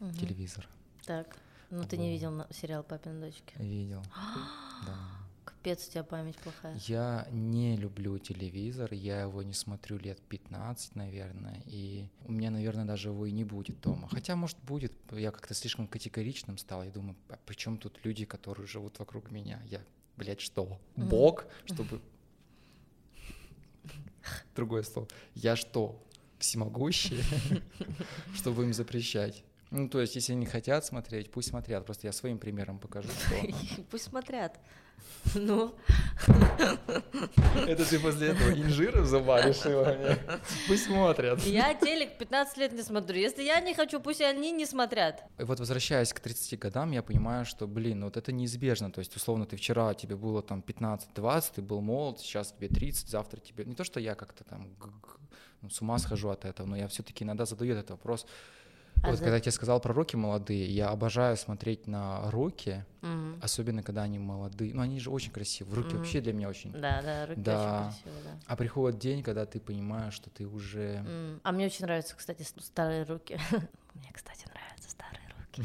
Мгм. 0.00 0.14
телевизор. 0.14 0.68
Так, 1.04 1.36
ну 1.70 1.84
ты 1.84 1.96
не 1.96 2.10
видел 2.10 2.46
сериал 2.50 2.82
«Папины 2.82 3.20
дочки». 3.20 3.54
Видел. 3.58 4.02
да. 4.86 5.24
Капец, 5.44 5.88
у 5.88 5.90
тебя 5.90 6.04
память 6.04 6.36
плохая. 6.36 6.78
Я 6.86 7.26
не 7.30 7.76
люблю 7.76 8.18
телевизор, 8.18 8.92
я 8.92 9.22
его 9.22 9.42
не 9.42 9.52
смотрю 9.54 9.98
лет 9.98 10.20
15, 10.20 10.94
наверное, 10.94 11.62
и 11.66 12.08
у 12.24 12.32
меня, 12.32 12.50
наверное, 12.50 12.84
даже 12.84 13.08
его 13.08 13.26
и 13.26 13.32
не 13.32 13.44
будет 13.44 13.80
дома. 13.80 14.08
Хотя, 14.10 14.36
может, 14.36 14.58
будет, 14.62 14.92
я 15.12 15.30
как-то 15.30 15.54
слишком 15.54 15.86
категоричным 15.86 16.58
стал, 16.58 16.84
я 16.84 16.90
думаю, 16.90 17.16
а 17.28 17.38
при 17.46 17.54
чем 17.54 17.78
тут 17.78 17.98
люди, 18.04 18.24
которые 18.24 18.66
живут 18.66 18.98
вокруг 18.98 19.30
меня? 19.30 19.62
Я, 19.66 19.80
блядь, 20.16 20.40
что, 20.40 20.78
бог, 20.96 21.46
чтобы... 21.64 22.00
Другое 24.54 24.82
слово. 24.82 25.08
Я 25.34 25.56
что, 25.56 26.02
всемогущий, 26.38 27.22
чтобы 28.34 28.64
им 28.64 28.72
запрещать? 28.72 29.44
Ну, 29.74 29.88
то 29.88 30.00
есть, 30.00 30.14
если 30.14 30.34
они 30.34 30.46
хотят 30.46 30.84
смотреть, 30.84 31.32
пусть 31.32 31.48
смотрят. 31.48 31.84
Просто 31.84 32.06
я 32.06 32.12
своим 32.12 32.38
примером 32.38 32.78
покажу, 32.78 33.08
что... 33.08 33.82
Пусть 33.90 34.04
смотрят. 34.04 34.52
Ну, 35.34 35.74
Это 37.66 37.84
ты 37.84 37.98
после 37.98 38.28
этого 38.28 38.50
инжира 38.50 39.04
заваришь 39.04 39.64
его 39.64 39.84
мне? 39.84 40.16
Пусть 40.68 40.84
смотрят. 40.84 41.40
я 41.40 41.74
телек 41.74 42.18
15 42.18 42.56
лет 42.58 42.72
не 42.72 42.82
смотрю. 42.82 43.18
Если 43.18 43.42
я 43.42 43.60
не 43.60 43.74
хочу, 43.74 44.00
пусть 44.00 44.20
они 44.20 44.52
не 44.52 44.64
смотрят. 44.64 45.24
И 45.38 45.42
вот 45.42 45.58
возвращаясь 45.58 46.12
к 46.12 46.20
30 46.20 46.58
годам, 46.58 46.92
я 46.92 47.02
понимаю, 47.02 47.44
что, 47.44 47.66
блин, 47.66 48.00
ну 48.00 48.06
вот 48.06 48.16
это 48.16 48.30
неизбежно. 48.30 48.92
То 48.92 49.00
есть, 49.00 49.16
условно, 49.16 49.44
ты 49.44 49.56
вчера, 49.56 49.92
тебе 49.94 50.14
было 50.14 50.40
там 50.40 50.62
15-20, 50.66 51.52
ты 51.56 51.62
был 51.62 51.80
молод, 51.80 52.20
сейчас 52.20 52.52
тебе 52.52 52.68
30, 52.68 53.08
завтра 53.08 53.40
тебе... 53.40 53.64
Не 53.64 53.74
то, 53.74 53.82
что 53.82 53.98
я 53.98 54.14
как-то 54.14 54.44
там 54.44 54.76
ну, 55.62 55.70
с 55.70 55.80
ума 55.80 55.98
схожу 55.98 56.28
от 56.28 56.44
этого, 56.44 56.66
но 56.66 56.76
я 56.76 56.86
все-таки 56.86 57.24
иногда 57.24 57.44
задаю 57.44 57.74
этот 57.74 57.90
вопрос. 57.90 58.26
А 59.04 59.10
вот 59.10 59.18
за- 59.18 59.24
когда 59.24 59.36
я 59.36 59.40
тебе 59.40 59.52
сказал 59.52 59.80
про 59.80 59.92
руки 59.92 60.16
молодые, 60.16 60.64
я 60.66 60.88
обожаю 60.88 61.36
смотреть 61.36 61.86
на 61.86 62.30
руки, 62.30 62.84
Мгм. 63.02 63.38
особенно 63.42 63.82
когда 63.82 64.02
они 64.02 64.18
молодые. 64.18 64.72
Ну, 64.74 64.80
они 64.82 64.98
же 64.98 65.10
очень 65.10 65.30
красивые. 65.30 65.76
Руки 65.76 65.88
Мгм. 65.90 65.98
вообще 65.98 66.20
для 66.22 66.32
меня 66.32 66.48
очень... 66.48 66.72
Да, 66.72 67.02
да, 67.02 67.26
руки 67.26 67.40
Да. 67.40 67.88
очень 67.92 68.02
красивые, 68.02 68.24
да. 68.24 68.40
А 68.46 68.56
приходит 68.56 68.98
день, 68.98 69.22
когда 69.22 69.44
ты 69.46 69.60
понимаешь, 69.60 70.14
что 70.14 70.30
ты 70.30 70.46
уже... 70.46 71.04
А 71.42 71.52
мне 71.52 71.66
очень 71.66 71.84
нравятся, 71.84 72.16
кстати, 72.16 72.42
старые 72.60 73.04
руки. 73.04 73.38
Мне, 73.94 74.10
кстати, 74.12 74.46
нравятся 74.48 74.90
старые 74.90 75.28
руки. 75.38 75.62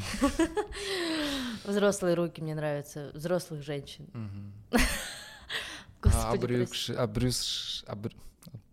Взрослые 1.64 2.14
руки 2.14 2.40
мне 2.40 2.54
нравятся, 2.54 3.10
взрослых 3.14 3.62
женщин. 3.62 4.06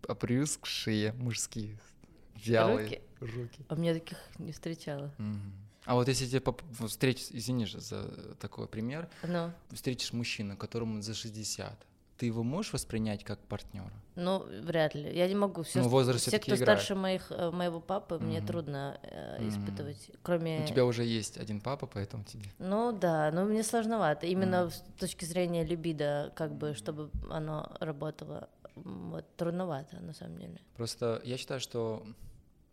Обрюзгшие 0.06 1.12
мужские 1.14 1.78
вялые 2.36 3.02
Руки. 3.20 3.64
А 3.68 3.74
мне 3.74 3.94
таких 3.94 4.18
не 4.38 4.52
встречала. 4.52 5.10
А 5.84 5.94
вот 5.94 6.08
если 6.08 6.26
тебе 6.26 6.40
поп- 6.40 6.62
встретишь, 6.86 7.28
извини 7.30 7.64
же 7.66 7.80
за 7.80 8.34
такой 8.40 8.66
пример, 8.66 9.08
Ну, 9.26 9.50
встретишь 9.72 10.12
мужчину, 10.12 10.56
которому 10.56 11.00
за 11.00 11.14
60, 11.14 11.86
ты 12.18 12.26
его 12.26 12.42
можешь 12.42 12.72
воспринять 12.74 13.24
как 13.24 13.38
партнера? 13.38 13.92
ну, 14.16 14.44
вряд 14.64 14.94
ли. 14.96 15.16
Я 15.16 15.28
не 15.28 15.36
могу. 15.36 15.62
Все, 15.62 15.80
Ну, 15.80 15.88
возраст 15.88 16.26
все 16.26 16.38
кто 16.38 16.46
играет. 16.56 16.62
старше 16.62 16.94
моих, 16.96 17.30
э, 17.30 17.50
моего 17.52 17.80
папы, 17.80 18.18
мне 18.18 18.38
Мгм. 18.38 18.46
трудно 18.48 18.98
э, 19.02 19.38
Мгм. 19.40 19.48
испытывать. 19.48 20.10
Кроме... 20.22 20.64
У 20.64 20.66
тебя 20.66 20.84
уже 20.84 21.04
есть 21.04 21.38
один 21.38 21.60
папа, 21.60 21.86
поэтому 21.86 22.24
тебе. 22.24 22.50
Ну 22.58 22.92
да, 22.92 23.30
но 23.32 23.44
мне 23.44 23.62
сложновато. 23.62 24.26
Именно 24.26 24.62
Мгм. 24.64 24.70
с 24.72 24.82
точки 24.98 25.24
зрения 25.24 25.64
либидо, 25.64 26.32
как 26.34 26.52
бы, 26.52 26.74
чтобы 26.74 27.10
оно 27.30 27.70
работало. 27.80 28.48
Вот 28.74 29.24
трудновато, 29.36 30.00
на 30.00 30.12
самом 30.12 30.38
деле. 30.38 30.58
Просто 30.76 31.20
я 31.24 31.36
считаю, 31.36 31.60
что 31.60 32.04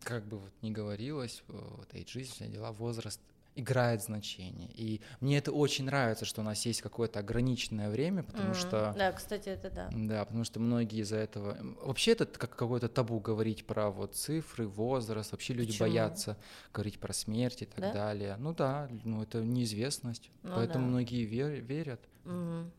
как 0.02 0.26
бы 0.26 0.38
вот 0.38 0.52
ни 0.62 0.70
говорилось, 0.70 1.42
э, 1.48 1.52
вот 1.76 1.94
эйджизм, 1.94 2.32
все 2.32 2.48
дела, 2.48 2.72
возраст 2.72 3.20
играет 3.58 4.02
значение. 4.02 4.68
И 4.74 5.00
мне 5.20 5.38
это 5.38 5.50
очень 5.50 5.86
нравится, 5.86 6.26
что 6.26 6.42
у 6.42 6.44
нас 6.44 6.66
есть 6.66 6.82
какое-то 6.82 7.20
ограниченное 7.20 7.88
время, 7.88 8.22
потому 8.22 8.48
Мгм. 8.50 8.54
что 8.54 8.94
Да, 8.98 9.12
кстати, 9.12 9.48
это 9.48 9.70
да. 9.70 9.88
Да, 9.94 10.24
потому 10.26 10.44
что 10.44 10.60
многие 10.60 11.00
из-за 11.00 11.16
этого... 11.16 11.56
Вообще 11.82 12.12
это 12.12 12.26
как 12.26 12.54
какое-то 12.54 12.90
табу 12.90 13.18
говорить 13.18 13.64
про 13.66 13.90
вот 13.90 14.14
цифры, 14.14 14.68
возраст. 14.68 15.32
Вообще 15.32 15.54
люди 15.54 15.68
Почему? 15.72 15.88
боятся 15.88 16.36
говорить 16.74 16.98
про 17.00 17.14
смерть 17.14 17.62
и 17.62 17.64
так 17.64 17.80
Да? 17.80 17.92
далее. 17.94 18.36
Ну 18.38 18.52
да, 18.52 18.90
ну 19.04 19.22
это 19.22 19.42
неизвестность. 19.42 20.30
Ну 20.42 20.52
Поэтому 20.54 20.84
да. 20.84 20.90
многие 20.90 21.24
вер- 21.24 21.60
верят, 21.60 22.00
м, 22.26 22.70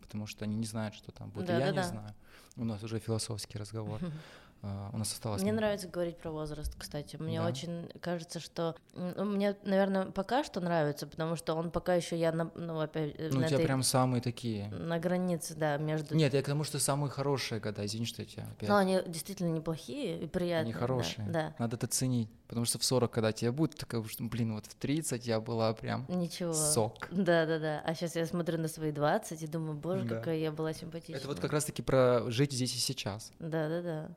потому 0.00 0.28
что 0.28 0.44
они 0.44 0.54
не 0.54 0.66
знают, 0.66 0.94
что 0.94 1.10
там 1.10 1.30
будет. 1.30 1.46
Да, 1.46 1.54
я 1.58 1.66
да, 1.66 1.70
не 1.72 1.76
да. 1.78 1.82
знаю. 1.88 2.14
У 2.56 2.64
нас 2.64 2.80
уже 2.84 3.00
философский 3.00 3.58
разговор. 3.58 3.98
А, 4.00 4.06
У 4.92 4.96
нас 4.98 5.12
осталось... 5.12 5.42
Мне 5.42 5.52
нравится 5.52 5.88
говорить 5.88 6.16
про 6.18 6.30
возраст, 6.30 6.74
кстати. 6.78 7.16
Мне 7.16 7.40
Да? 7.40 7.46
очень 7.46 7.88
кажется, 8.00 8.40
что 8.40 8.76
ну, 8.94 9.24
мне, 9.24 9.56
наверное, 9.64 10.06
пока 10.06 10.44
что 10.44 10.60
нравится, 10.60 11.06
потому 11.06 11.36
что 11.36 11.54
он 11.54 11.70
пока 11.70 11.94
еще 11.94 12.16
я 12.16 12.32
на, 12.32 12.50
ну, 12.54 12.80
опять, 12.80 13.14
э, 13.18 13.28
Ну, 13.30 13.38
у 13.38 13.40
на 13.40 13.46
тебя 13.46 13.56
этой- 13.58 13.66
прям 13.66 13.82
самые 13.82 14.20
такие... 14.22 14.68
на 14.68 14.98
границе, 14.98 15.54
да, 15.54 15.76
между. 15.76 16.14
Нет, 16.14 16.32
я 16.34 16.42
к 16.42 16.46
тому, 16.46 16.64
что 16.64 16.78
самые 16.78 17.10
хорошие 17.10 17.60
года, 17.60 17.84
извини, 17.84 18.06
что 18.06 18.22
я 18.22 18.28
тебя 18.28 18.44
опять... 18.50 18.68
Но 18.68 18.76
они 18.76 19.00
действительно 19.06 19.50
неплохие 19.50 20.22
и 20.22 20.26
приятные. 20.26 20.62
Они 20.62 20.72
да, 20.72 20.78
хорошие. 20.78 21.28
Да. 21.28 21.54
Надо 21.58 21.76
это 21.76 21.86
ценить. 21.86 22.30
Потому 22.46 22.66
что 22.66 22.78
в 22.78 22.84
40, 22.84 23.10
когда 23.10 23.32
тебе 23.32 23.50
будет, 23.52 23.76
такая, 23.76 24.04
блин, 24.20 24.54
вот 24.54 24.66
в 24.66 24.74
30 24.74 25.26
я 25.26 25.40
была 25.40 25.72
прям 25.72 26.04
Ничего. 26.08 26.52
сок. 26.52 27.08
Да, 27.10 27.46
да, 27.46 27.58
да. 27.58 27.82
А 27.84 27.94
сейчас 27.94 28.16
я 28.16 28.26
смотрю 28.26 28.58
на 28.58 28.68
свои 28.68 28.92
20 28.92 29.42
и 29.42 29.46
думаю, 29.46 29.74
боже, 29.74 30.04
Да. 30.04 30.16
какая 30.16 30.36
я 30.36 30.52
была 30.52 30.72
симпатичная. 30.72 31.16
Это 31.18 31.26
вот 31.28 31.40
как 31.40 31.52
раз-таки 31.52 31.82
про 31.82 32.30
жить 32.30 32.52
здесь 32.52 32.74
и 32.74 32.78
сейчас. 32.78 33.32
Да, 33.38 33.68
да, 33.68 33.82
да. 33.82 34.08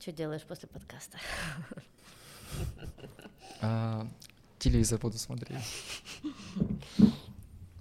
Что 0.00 0.12
делаешь 0.12 0.42
после 0.42 0.68
подкаста? 0.68 1.18
А, 3.60 4.06
телевизор 4.58 4.98
буду 4.98 5.18
смотреть. 5.18 5.58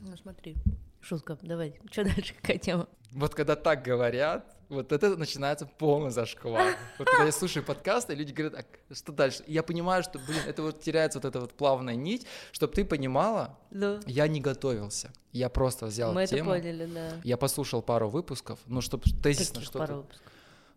Ну, 0.05 0.18
смотри. 0.18 0.55
Шутка, 1.01 1.38
давай. 1.41 1.80
Что 1.89 2.03
дальше, 2.03 2.36
какая 2.36 2.57
тема? 2.57 2.88
Вот 3.14 3.34
когда 3.34 3.55
так 3.55 3.84
говорят, 3.84 4.45
вот 4.70 4.91
это 4.91 5.16
начинается 5.18 5.66
полный 5.66 6.11
зашквар. 6.11 6.76
Вот 6.97 7.07
когда 7.07 7.26
я 7.26 7.32
слушаю 7.32 7.64
подкасты, 7.64 8.14
люди 8.14 8.34
говорят, 8.34 8.66
а 8.66 8.93
что 8.93 9.11
дальше? 9.11 9.43
И 9.47 9.53
я 9.53 9.64
понимаю, 9.64 10.03
что, 10.03 10.20
блин, 10.20 10.41
это 10.47 10.61
вот 10.61 10.82
теряется 10.82 11.20
вот 11.20 11.26
эта 11.26 11.39
вот 11.39 11.53
плавная 11.53 11.95
нить, 11.95 12.26
чтобы 12.51 12.74
ты 12.74 12.86
понимала, 12.86 13.57
Ну, 13.72 13.99
я 14.05 14.28
не 14.28 14.41
готовился. 14.41 15.11
Я 15.32 15.49
просто 15.49 15.88
взял 15.88 16.14
мы 16.14 16.24
это 16.24 16.36
тему, 16.36 16.51
поняли, 16.51 16.86
да. 16.86 17.11
я 17.24 17.38
послушал 17.38 17.82
пару 17.82 18.09
выпусков, 18.09 18.59
ну, 18.66 18.82
чтобы 18.82 19.03
тезисно 19.24 19.61
что-то... 19.61 19.80
пару 19.80 19.95
выпусков? 19.97 20.33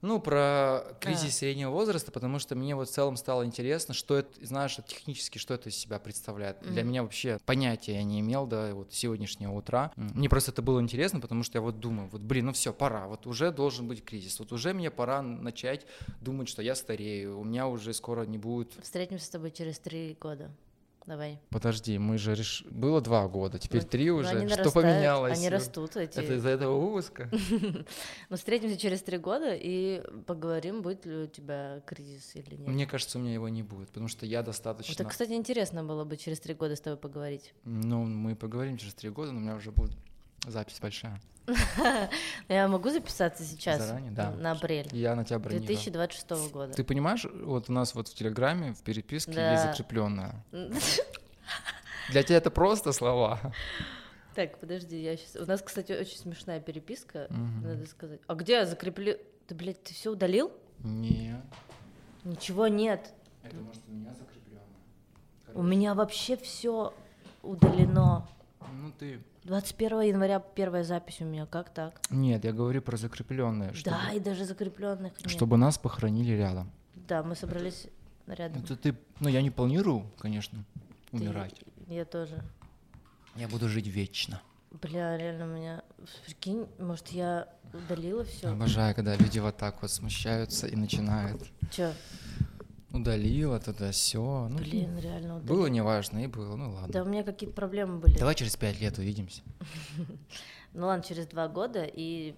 Ну, 0.06 0.20
про 0.20 0.84
кризис 1.00 1.38
среднего 1.38 1.70
возраста, 1.70 2.12
потому 2.12 2.38
что 2.38 2.54
мне 2.54 2.76
вот 2.76 2.88
в 2.88 2.92
целом 2.92 3.16
стало 3.16 3.44
интересно, 3.44 3.92
что 3.92 4.16
это, 4.16 4.46
знаешь, 4.46 4.78
технически, 4.86 5.38
что 5.38 5.52
это 5.54 5.68
из 5.68 5.76
себя 5.76 5.98
представляет. 5.98 6.58
Для 6.60 6.82
Мгм. 6.82 6.88
меня 6.90 7.02
вообще 7.02 7.38
понятия 7.44 7.94
я 7.94 8.04
не 8.04 8.20
имел 8.20 8.46
до 8.46 8.72
вот 8.72 8.92
сегодняшнего 8.92 9.52
утра. 9.52 9.90
Мне 9.96 10.28
просто 10.28 10.52
это 10.52 10.62
было 10.62 10.80
интересно, 10.80 11.18
потому 11.18 11.42
что 11.42 11.58
я 11.58 11.62
вот 11.62 11.80
думаю, 11.80 12.08
вот, 12.12 12.20
блин, 12.20 12.46
ну 12.46 12.52
все, 12.52 12.72
пора, 12.72 13.08
вот 13.08 13.26
уже 13.26 13.50
должен 13.50 13.88
быть 13.88 14.04
кризис, 14.04 14.38
вот 14.38 14.52
уже 14.52 14.72
мне 14.74 14.92
пора 14.92 15.22
начать 15.22 15.86
думать, 16.20 16.48
что 16.48 16.62
я 16.62 16.76
старею, 16.76 17.40
у 17.40 17.44
меня 17.44 17.66
уже 17.66 17.92
скоро 17.92 18.24
не 18.26 18.38
будет 18.38 18.74
Встретимся 18.82 19.26
с 19.26 19.30
тобой 19.30 19.50
через 19.50 19.80
три 19.80 20.16
года. 20.20 20.52
Давай. 21.06 21.38
Подожди, 21.50 21.98
мы 21.98 22.18
же 22.18 22.34
реш... 22.34 22.64
Было 22.68 23.00
два 23.00 23.28
года, 23.28 23.60
теперь 23.60 23.82
Ну, 23.82 23.88
три 23.88 24.10
Ну, 24.10 24.16
уже. 24.16 24.30
они 24.30 24.48
Что 24.48 24.56
нарастают, 24.58 24.74
поменялось? 24.74 25.38
Они 25.38 25.48
растут, 25.48 25.96
эти. 25.96 26.18
Это 26.18 26.34
из-за 26.34 26.48
этого 26.48 26.80
выпуска? 26.80 27.30
Мы 28.28 28.36
встретимся 28.36 28.76
через 28.76 29.02
три 29.02 29.18
года 29.18 29.54
и 29.54 30.02
поговорим, 30.26 30.82
будет 30.82 31.06
ли 31.06 31.14
у 31.14 31.26
тебя 31.28 31.80
кризис 31.86 32.34
или 32.34 32.56
нет. 32.56 32.66
Мне 32.66 32.86
кажется, 32.86 33.18
у 33.18 33.20
меня 33.22 33.34
его 33.34 33.48
не 33.48 33.62
будет, 33.62 33.88
потому 33.88 34.08
что 34.08 34.26
я 34.26 34.40
Вот 34.40 34.46
достаточно... 34.46 34.92
это, 34.92 35.04
кстати, 35.04 35.32
интересно 35.32 35.84
было 35.84 36.04
бы 36.04 36.16
через 36.16 36.40
три 36.40 36.54
года 36.54 36.74
с 36.74 36.80
тобой 36.80 36.98
поговорить. 36.98 37.54
Ну, 37.62 38.04
мы 38.04 38.34
поговорим 38.34 38.76
через 38.76 38.94
три 38.94 39.08
года, 39.10 39.30
но 39.30 39.38
у 39.38 39.42
меня 39.42 39.54
уже 39.54 39.70
будет 39.70 39.96
запись 40.46 40.78
большая. 40.80 41.20
Я 42.48 42.66
могу 42.66 42.90
записаться 42.90 43.44
сейчас 43.44 43.80
Заранее, 43.86 44.10
да. 44.10 44.30
на 44.32 44.50
апрель 44.52 44.88
Я 44.92 45.14
на 45.14 45.24
тебя 45.24 45.38
бронирую. 45.38 45.66
2026 45.66 46.30
года. 46.52 46.72
Ты 46.72 46.82
понимаешь, 46.82 47.24
вот 47.44 47.70
у 47.70 47.72
нас 47.72 47.94
вот 47.94 48.08
в 48.08 48.14
Телеграме, 48.14 48.72
в 48.74 48.82
переписке 48.82 49.32
Да. 49.34 49.52
есть 49.52 49.62
закрепленная. 49.64 50.44
Для 52.10 52.22
тебя 52.22 52.38
это 52.38 52.50
просто 52.50 52.92
слова. 52.92 53.40
Так, 54.34 54.58
подожди, 54.58 55.00
я 55.00 55.16
сейчас. 55.16 55.36
У 55.36 55.46
нас, 55.46 55.62
кстати, 55.62 55.92
очень 55.92 56.18
смешная 56.18 56.60
переписка, 56.60 57.26
Мгм. 57.30 57.62
надо 57.62 57.86
сказать. 57.86 58.20
А 58.26 58.34
где 58.34 58.54
я 58.54 58.66
закреплю? 58.66 59.16
Ты, 59.46 59.54
блядь, 59.54 59.82
ты 59.82 59.94
все 59.94 60.10
удалил? 60.12 60.52
Нет. 60.80 61.40
Ничего 62.24 62.66
нет. 62.68 63.12
Это 63.42 63.56
может 63.56 63.82
у 63.88 63.92
меня 63.92 64.10
закреплено. 64.14 64.60
У 65.54 65.62
меня 65.62 65.94
вообще 65.94 66.36
все 66.36 66.92
удалено. 67.42 68.28
Ну 68.72 68.92
ты. 68.98 69.20
21 69.44 70.00
января 70.02 70.40
первая 70.40 70.84
запись 70.84 71.20
у 71.20 71.24
меня. 71.24 71.46
Как 71.46 71.70
так? 71.72 72.00
Нет, 72.10 72.44
я 72.44 72.52
говорю 72.52 72.82
про 72.82 72.96
закрепленное. 72.96 73.72
Чтобы, 73.72 73.96
Да, 73.96 74.12
и 74.12 74.20
даже 74.20 74.44
закрепленных 74.44 75.12
нет. 75.20 75.30
чтобы 75.30 75.56
нас 75.56 75.78
похоронили 75.78 76.32
рядом. 76.32 76.70
Да, 77.08 77.22
мы 77.22 77.36
собрались 77.36 77.86
рядом. 78.26 78.62
Это 78.62 78.76
ты. 78.76 78.96
Ну, 79.20 79.28
я 79.28 79.42
не 79.42 79.50
планирую, 79.50 80.10
конечно, 80.18 80.64
Ты- 81.10 81.16
умирать. 81.16 81.54
Я 81.88 82.04
тоже. 82.04 82.42
Я 83.36 83.48
буду 83.48 83.68
жить 83.68 83.86
вечно. 83.86 84.40
Бля, 84.82 85.16
реально 85.16 85.44
у 85.44 85.48
меня. 85.48 85.82
Прикинь, 86.26 86.66
может, 86.78 87.08
я 87.08 87.48
удалила 87.72 88.24
все? 88.24 88.48
Обожаю, 88.48 88.94
когда 88.94 89.14
люди 89.16 89.38
вот 89.38 89.56
так 89.56 89.80
вот 89.82 89.90
смущаются 89.90 90.66
и 90.66 90.74
начинают. 90.76 91.42
Че? 91.70 91.94
Удалила 92.96 93.60
туда 93.60 93.90
все. 93.92 94.48
Ну, 94.48 94.58
Блин, 94.58 94.98
реально 94.98 95.36
удалила. 95.36 95.56
было 95.56 95.66
неважно, 95.66 96.24
и 96.24 96.26
было, 96.26 96.56
ну 96.56 96.72
ладно. 96.72 96.88
Да, 96.92 97.02
у 97.02 97.06
меня 97.06 97.22
какие-то 97.22 97.54
проблемы 97.54 97.98
были. 97.98 98.18
Давай 98.18 98.34
через 98.34 98.56
пять 98.56 98.80
лет 98.80 98.98
увидимся. 98.98 99.42
Ну 100.72 100.88
ладно, 100.88 101.02
через 101.02 101.26
два 101.26 101.48
года 101.48 101.84
и, 101.84 102.34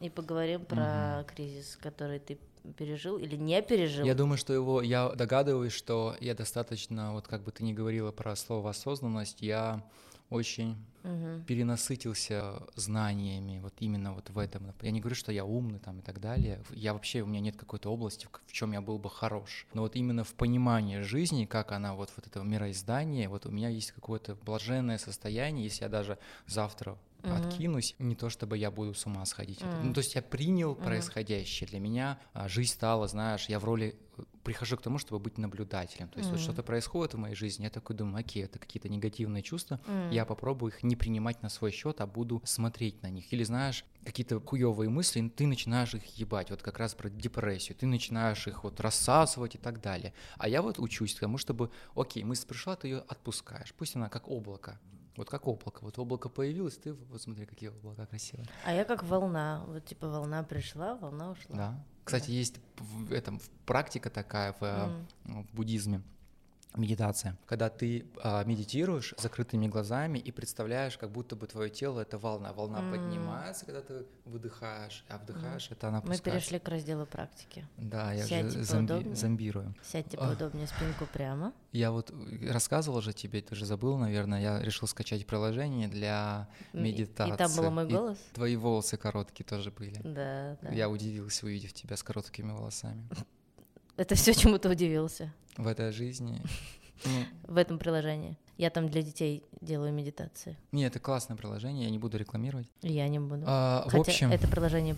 и 0.00 0.10
поговорим 0.10 0.64
про 0.64 1.24
кризис, 1.32 1.78
который 1.80 2.18
ты 2.18 2.36
пережил 2.76 3.16
или 3.16 3.36
не 3.36 3.62
пережил. 3.62 4.04
Я 4.04 4.16
думаю, 4.16 4.38
что 4.38 4.52
его, 4.52 4.82
я 4.82 5.10
догадываюсь, 5.10 5.72
что 5.72 6.16
я 6.20 6.34
достаточно, 6.34 7.12
вот 7.12 7.28
как 7.28 7.42
бы 7.44 7.52
ты 7.52 7.62
не 7.62 7.74
говорила 7.74 8.10
про 8.10 8.34
слово 8.34 8.70
осознанность, 8.70 9.40
я 9.40 9.84
очень 10.30 10.76
Мгм. 11.08 11.44
перенасытился 11.44 12.62
знаниями 12.74 13.60
вот 13.60 13.74
именно 13.80 14.12
вот 14.12 14.28
в 14.28 14.38
этом. 14.38 14.74
Я 14.82 14.90
не 14.90 15.00
говорю, 15.00 15.16
что 15.16 15.32
я 15.32 15.44
умный 15.44 15.78
там 15.78 16.00
и 16.00 16.02
так 16.02 16.20
далее. 16.20 16.62
Я 16.70 16.92
вообще, 16.92 17.22
у 17.22 17.26
меня 17.26 17.40
нет 17.40 17.56
какой-то 17.56 17.90
области, 17.90 18.28
в, 18.46 18.52
чем 18.52 18.72
я 18.72 18.82
был 18.82 18.98
бы 18.98 19.08
хорош. 19.08 19.66
Но 19.72 19.82
вот 19.82 19.96
именно 19.96 20.22
в 20.22 20.34
понимании 20.34 21.00
жизни, 21.00 21.46
как 21.46 21.72
она 21.72 21.94
вот, 21.94 22.12
вот 22.16 22.26
этого 22.26 22.44
мироиздания, 22.44 23.28
вот 23.28 23.46
у 23.46 23.50
меня 23.50 23.70
есть 23.70 23.92
какое-то 23.92 24.34
блаженное 24.34 24.98
состояние, 24.98 25.64
если 25.64 25.84
я 25.84 25.88
даже 25.88 26.18
завтра 26.46 26.98
Мгм. 27.22 27.36
откинусь, 27.36 27.94
не 27.98 28.14
то 28.14 28.30
чтобы 28.30 28.56
я 28.58 28.70
буду 28.70 28.94
с 28.94 29.04
ума 29.06 29.24
сходить. 29.26 29.62
Мгм. 29.62 29.88
Ну, 29.88 29.92
то 29.94 29.98
есть 29.98 30.14
я 30.14 30.22
принял 30.22 30.74
Мгм. 30.74 30.82
происходящее. 30.84 31.68
Для 31.68 31.80
меня 31.80 32.20
а, 32.32 32.48
жизнь 32.48 32.72
стала, 32.72 33.08
знаешь, 33.08 33.48
я 33.48 33.58
в 33.58 33.64
роли 33.64 33.96
э, 34.16 34.22
прихожу 34.44 34.76
к 34.76 34.82
тому, 34.82 34.98
чтобы 34.98 35.18
быть 35.20 35.36
наблюдателем. 35.38 36.08
То 36.08 36.18
есть 36.18 36.30
вот 36.30 36.36
Мгм. 36.38 36.42
что-то 36.44 36.62
происходит 36.62 37.14
в 37.14 37.18
моей 37.18 37.34
жизни, 37.34 37.64
я 37.64 37.70
такой 37.70 37.96
думаю, 37.96 38.20
окей, 38.20 38.44
это 38.44 38.58
какие-то 38.58 38.88
негативные 38.88 39.42
чувства, 39.42 39.80
М. 39.86 40.10
я 40.10 40.24
попробую 40.24 40.72
их 40.72 40.82
не 40.82 40.96
принимать 40.96 41.42
на 41.42 41.48
свой 41.48 41.70
счет, 41.70 42.00
а 42.00 42.06
буду 42.06 42.40
смотреть 42.44 43.02
на 43.02 43.10
них. 43.10 43.32
Или 43.32 43.44
знаешь, 43.44 43.84
какие-то 44.04 44.40
хуевые 44.40 44.88
мысли, 44.88 45.28
ты 45.28 45.46
начинаешь 45.46 45.94
их 45.94 46.04
ебать, 46.18 46.50
вот 46.50 46.62
как 46.62 46.78
раз 46.78 46.94
про 46.94 47.10
депрессию, 47.10 47.76
ты 47.76 47.86
начинаешь 47.86 48.46
их 48.46 48.64
вот 48.64 48.80
рассасывать 48.80 49.54
и 49.54 49.58
так 49.58 49.80
далее. 49.80 50.14
А 50.38 50.48
я 50.48 50.62
вот 50.62 50.78
учусь 50.78 51.14
к 51.14 51.20
тому, 51.20 51.36
чтобы, 51.38 51.70
окей, 51.94 52.24
мысль 52.24 52.46
пришла, 52.46 52.76
ты 52.76 52.88
ее 52.88 52.98
отпускаешь, 53.08 53.74
пусть 53.76 53.96
она 53.96 54.08
как 54.08 54.28
облако. 54.28 54.80
Вот 55.16 55.28
как 55.30 55.46
облако. 55.48 55.80
Вот 55.82 55.98
облако 55.98 56.28
появилось, 56.28 56.76
ты 56.76 56.92
вот 56.92 57.20
смотри, 57.20 57.46
какие 57.46 57.70
облака 57.70 58.06
красивые. 58.06 58.46
А 58.64 58.72
я 58.72 58.84
как 58.84 59.02
волна. 59.02 59.64
Вот 59.66 59.84
типа 59.84 60.08
волна 60.08 60.42
пришла, 60.42 60.96
волна 60.96 61.30
ушла. 61.32 61.56
Да. 61.56 61.84
Кстати, 62.04 62.30
есть 62.30 62.60
в 62.78 63.12
этом 63.12 63.40
практика 63.66 64.10
такая 64.10 64.54
в, 64.60 64.62
М. 64.62 65.06
в 65.44 65.54
буддизме. 65.54 66.02
Медитация. 66.76 67.36
Когда 67.46 67.70
ты 67.70 68.06
а, 68.22 68.44
медитируешь 68.44 69.14
закрытыми 69.18 69.66
глазами 69.68 70.18
и 70.18 70.30
представляешь, 70.30 70.96
как 70.98 71.10
будто 71.10 71.34
бы 71.34 71.46
твое 71.46 71.70
тело 71.70 72.00
это 72.00 72.18
волна. 72.18 72.52
Волна 72.52 72.80
М. 72.80 72.90
поднимается, 72.92 73.64
когда 73.66 73.80
ты 73.80 74.04
выдыхаешь, 74.26 75.04
а 75.08 75.18
вдыхаешь, 75.18 75.70
это 75.70 75.88
она 75.88 75.98
Мы 75.98 76.04
опускается. 76.04 76.30
перешли 76.40 76.58
к 76.58 76.68
разделу 76.68 77.06
практики. 77.06 77.66
Да, 77.78 78.12
я 78.12 78.24
Сядьте 78.26 78.58
же 78.58 78.64
зомби- 78.64 79.14
зомбирую. 79.14 79.74
Сядьте 79.82 80.18
поудобнее, 80.18 80.66
спинку 80.66 81.06
прямо. 81.12 81.52
Я 81.72 81.90
вот 81.90 82.10
э, 82.10 82.50
рассказывал 82.52 83.00
же 83.00 83.12
тебе, 83.12 83.40
ты 83.40 83.54
же 83.54 83.64
забыл, 83.64 83.96
наверное, 83.96 84.40
я 84.40 84.60
решил 84.60 84.86
скачать 84.86 85.26
приложение 85.26 85.88
для 85.88 86.48
М, 86.74 86.80
и- 86.80 86.92
медитации. 86.92 87.34
И 87.34 87.36
там 87.38 87.56
был 87.56 87.70
мой 87.70 87.88
И 87.88 87.92
голос? 87.92 88.18
твои 88.34 88.56
волосы 88.56 88.96
короткие 88.98 89.44
тоже 89.46 89.70
были. 89.70 90.00
Да, 90.04 90.56
да. 90.62 90.68
Я 90.70 90.88
удивился, 90.90 91.46
увидев 91.46 91.72
тебя 91.72 91.96
с 91.96 92.02
короткими 92.02 92.52
волосами. 92.52 93.08
Это 93.98 94.14
все, 94.14 94.32
чему 94.32 94.58
ты 94.58 94.68
удивился 94.68 95.34
В 95.56 95.66
этой 95.66 95.90
жизни. 95.90 96.40
В 97.42 97.56
этом 97.56 97.80
приложении. 97.80 98.38
Я 98.56 98.70
там 98.70 98.88
для 98.88 99.02
детей 99.02 99.42
делаю 99.60 99.92
медитации. 99.92 100.56
Не, 100.70 100.84
это 100.84 101.00
классное 101.00 101.36
приложение, 101.36 101.84
я 101.84 101.90
не 101.90 101.98
буду 101.98 102.16
рекламировать. 102.16 102.68
Я 102.82 103.08
не 103.08 103.18
буду. 103.18 103.42
А, 103.44 103.82
в 103.86 103.90
Хотя 103.90 104.00
общем, 104.12 104.30
это 104.30 104.46
приложение 104.46 104.96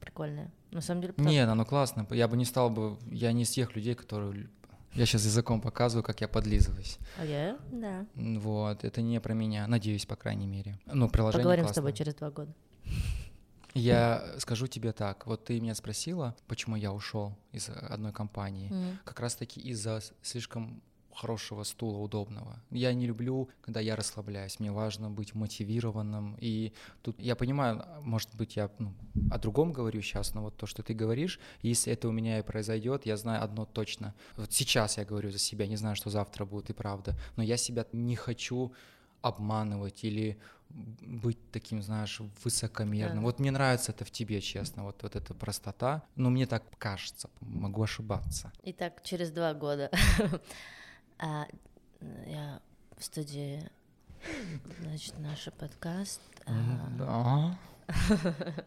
прикольное. 0.00 0.50
На 0.70 0.82
самом 0.82 1.00
деле, 1.00 1.14
нет, 1.16 1.48
оно 1.48 1.64
классно. 1.64 2.06
Я 2.10 2.28
бы 2.28 2.36
не 2.36 2.44
стал 2.44 2.68
бы, 2.68 2.98
я 3.10 3.32
не 3.32 3.44
из 3.44 3.50
тех 3.50 3.74
людей, 3.74 3.94
которые... 3.94 4.50
Я 4.92 5.06
сейчас 5.06 5.24
языком 5.24 5.62
показываю, 5.62 6.04
как 6.04 6.20
я 6.20 6.28
подлизываюсь. 6.28 6.98
А 7.18 7.24
я? 7.24 7.56
Да. 7.70 8.04
Вот, 8.14 8.84
это 8.84 9.00
не 9.00 9.18
про 9.18 9.32
меня, 9.32 9.66
надеюсь, 9.66 10.04
по 10.04 10.16
крайней 10.16 10.46
мере. 10.46 10.78
Ну, 10.84 11.08
приложение 11.08 11.42
Поговорим 11.42 11.64
с 11.64 11.68
классное. 11.68 11.82
тобой 11.82 11.92
через 11.94 12.14
два 12.16 12.30
года. 12.30 12.52
Я 13.74 14.34
скажу 14.38 14.66
тебе 14.66 14.92
так, 14.92 15.26
вот 15.26 15.44
ты 15.44 15.60
меня 15.60 15.74
спросила, 15.74 16.36
почему 16.46 16.76
я 16.76 16.92
ушел 16.92 17.36
из 17.52 17.68
одной 17.68 18.12
компании. 18.12 18.70
М. 18.70 18.98
Как 19.04 19.20
раз-таки 19.20 19.60
из-за 19.60 20.00
слишком 20.22 20.82
хорошего 21.14 21.62
стула, 21.62 21.98
удобного. 21.98 22.58
Я 22.70 22.92
не 22.94 23.06
люблю, 23.06 23.48
когда 23.60 23.80
я 23.80 23.96
расслабляюсь. 23.96 24.58
Мне 24.60 24.72
важно 24.72 25.10
быть 25.10 25.34
мотивированным. 25.34 26.36
И 26.40 26.72
тут 27.02 27.18
я 27.20 27.36
понимаю, 27.36 27.84
может 28.02 28.34
быть, 28.34 28.56
я 28.56 28.70
ну, 28.78 28.94
о 29.30 29.38
другом 29.38 29.72
говорю 29.72 30.00
сейчас, 30.00 30.34
но 30.34 30.42
вот 30.42 30.56
то, 30.56 30.66
что 30.66 30.82
ты 30.82 30.94
говоришь, 30.94 31.38
если 31.60 31.92
это 31.92 32.08
у 32.08 32.12
меня 32.12 32.38
и 32.38 32.42
произойдет, 32.42 33.06
я 33.06 33.16
знаю 33.16 33.44
одно 33.44 33.64
точно. 33.64 34.14
Вот 34.36 34.52
сейчас 34.52 34.98
я 34.98 35.04
говорю 35.04 35.30
за 35.30 35.38
себя, 35.38 35.66
не 35.66 35.76
знаю, 35.76 35.96
что 35.96 36.10
завтра 36.10 36.44
будет 36.44 36.70
и 36.70 36.72
правда, 36.72 37.14
но 37.36 37.42
я 37.42 37.56
себя 37.56 37.86
не 37.92 38.16
хочу 38.16 38.72
обманывать 39.22 40.04
или 40.04 40.38
быть 40.68 41.38
таким, 41.50 41.82
знаешь, 41.82 42.20
высокомерным. 42.42 43.18
Да. 43.18 43.22
Вот 43.22 43.38
мне 43.38 43.50
нравится 43.50 43.92
это 43.92 44.04
в 44.04 44.10
тебе, 44.10 44.40
честно, 44.40 44.84
вот, 44.84 45.02
вот 45.02 45.16
эта 45.16 45.34
простота. 45.34 46.02
Но 46.16 46.30
мне 46.30 46.46
так 46.46 46.62
кажется, 46.78 47.28
могу 47.40 47.82
ошибаться. 47.82 48.52
Итак, 48.64 49.02
через 49.04 49.30
два 49.30 49.52
года 49.54 49.90
а, 51.18 51.46
я 52.26 52.60
в 52.96 53.04
студии, 53.04 53.68
значит, 54.80 55.18
наш 55.18 55.48
подкаст. 55.58 56.20
а, 56.46 56.88
Да. 56.98 57.58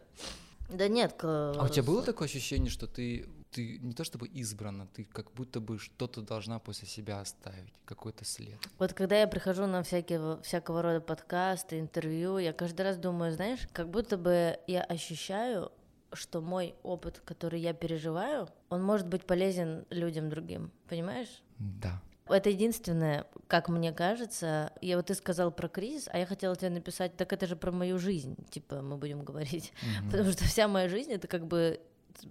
Да 0.68 0.88
нет, 0.88 1.14
А 1.22 1.62
у 1.64 1.68
тебя 1.68 1.84
было 1.84 2.02
такое 2.02 2.26
ощущение, 2.26 2.70
что 2.70 2.88
ты, 2.88 3.28
ты 3.56 3.78
не 3.78 3.94
то 3.94 4.04
чтобы 4.04 4.26
избрана, 4.28 4.86
ты 4.86 5.04
как 5.04 5.32
будто 5.32 5.60
бы 5.60 5.78
что-то 5.78 6.20
должна 6.20 6.58
после 6.58 6.86
себя 6.86 7.20
оставить, 7.20 7.72
какой-то 7.86 8.24
след. 8.26 8.58
Вот 8.78 8.92
когда 8.92 9.18
я 9.18 9.26
прихожу 9.26 9.66
на 9.66 9.82
всякие, 9.82 10.38
всякого 10.42 10.82
рода 10.82 11.00
подкасты, 11.00 11.78
интервью, 11.80 12.36
я 12.36 12.52
каждый 12.52 12.82
раз 12.82 12.98
думаю, 12.98 13.32
знаешь, 13.32 13.66
как 13.72 13.88
будто 13.88 14.18
бы 14.18 14.58
я 14.66 14.82
ощущаю, 14.82 15.72
что 16.12 16.42
мой 16.42 16.74
опыт, 16.82 17.22
который 17.24 17.58
я 17.60 17.72
переживаю, 17.72 18.48
он 18.68 18.82
может 18.82 19.06
быть 19.06 19.24
полезен 19.24 19.86
людям 19.88 20.28
другим, 20.28 20.70
понимаешь? 20.88 21.42
Да. 21.58 22.02
Это 22.28 22.50
единственное, 22.50 23.24
как 23.46 23.68
мне 23.70 23.92
кажется. 23.92 24.72
Я 24.82 24.96
вот 24.96 25.06
ты 25.06 25.14
сказал 25.14 25.50
про 25.50 25.68
кризис, 25.68 26.08
а 26.12 26.18
я 26.18 26.26
хотела 26.26 26.56
тебе 26.56 26.70
написать, 26.70 27.16
так 27.16 27.32
это 27.32 27.46
же 27.46 27.56
про 27.56 27.72
мою 27.72 27.98
жизнь, 27.98 28.36
типа 28.50 28.82
мы 28.82 28.98
будем 28.98 29.22
говорить, 29.24 29.72
Мгм. 30.00 30.10
потому 30.10 30.32
что 30.32 30.44
вся 30.44 30.68
моя 30.68 30.88
жизнь 30.88 31.12
это 31.12 31.26
как 31.26 31.46
бы 31.46 31.80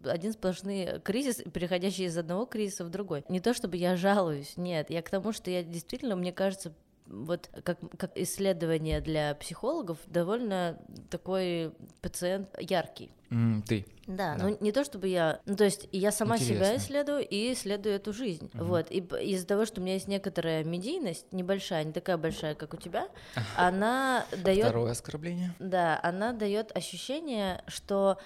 один 0.04 0.34
сплошный 0.34 1.00
кризис, 1.02 1.42
переходящий 1.54 2.06
из 2.06 2.18
одного 2.18 2.46
кризиса 2.46 2.86
в 2.86 2.90
другой. 2.90 3.24
Не 3.30 3.40
то 3.40 3.54
чтобы 3.54 3.78
я 3.78 3.96
жалуюсь, 3.96 4.58
нет, 4.58 4.90
я 4.90 5.02
к 5.02 5.10
тому, 5.10 5.32
что 5.32 5.50
я 5.52 5.64
действительно, 5.64 6.16
мне 6.16 6.32
кажется, 6.32 6.74
вот 7.08 7.50
как, 7.64 7.78
как 7.98 8.18
исследование 8.18 9.00
для 9.00 9.36
психологов 9.36 10.00
довольно 10.08 10.80
такой 11.12 11.72
пациент 12.02 12.50
яркий. 12.60 13.12
М, 13.30 13.64
ты. 13.68 13.86
Да, 14.08 14.36
Да. 14.36 14.44
ну 14.48 14.58
не 14.60 14.72
то 14.72 14.84
чтобы 14.84 15.08
я, 15.08 15.40
ну 15.46 15.56
то 15.56 15.66
есть 15.66 15.88
я 15.92 16.12
сама 16.12 16.38
себя 16.40 16.56
Интересно. 16.56 16.78
исследую 16.78 17.28
и 17.28 17.54
исследую 17.54 17.96
эту 17.96 18.12
жизнь, 18.14 18.50
вот. 18.54 18.90
И 18.92 19.00
из-за 19.00 19.46
того, 19.46 19.66
что 19.66 19.82
у 19.82 19.84
меня 19.84 19.96
есть 19.96 20.08
некоторая 20.08 20.64
медийность 20.64 21.32
небольшая, 21.32 21.84
не 21.84 21.92
такая 21.92 22.18
большая, 22.18 22.56
как 22.56 22.74
у 22.74 22.78
тебя, 22.78 23.08
она 23.56 24.26
дает 24.44 24.66
Второе 24.66 24.92
оскорбление. 24.92 25.54
да, 25.60 26.00
она 26.02 26.34
дает 26.34 26.76
ощущение, 26.76 27.64
что 27.68 28.18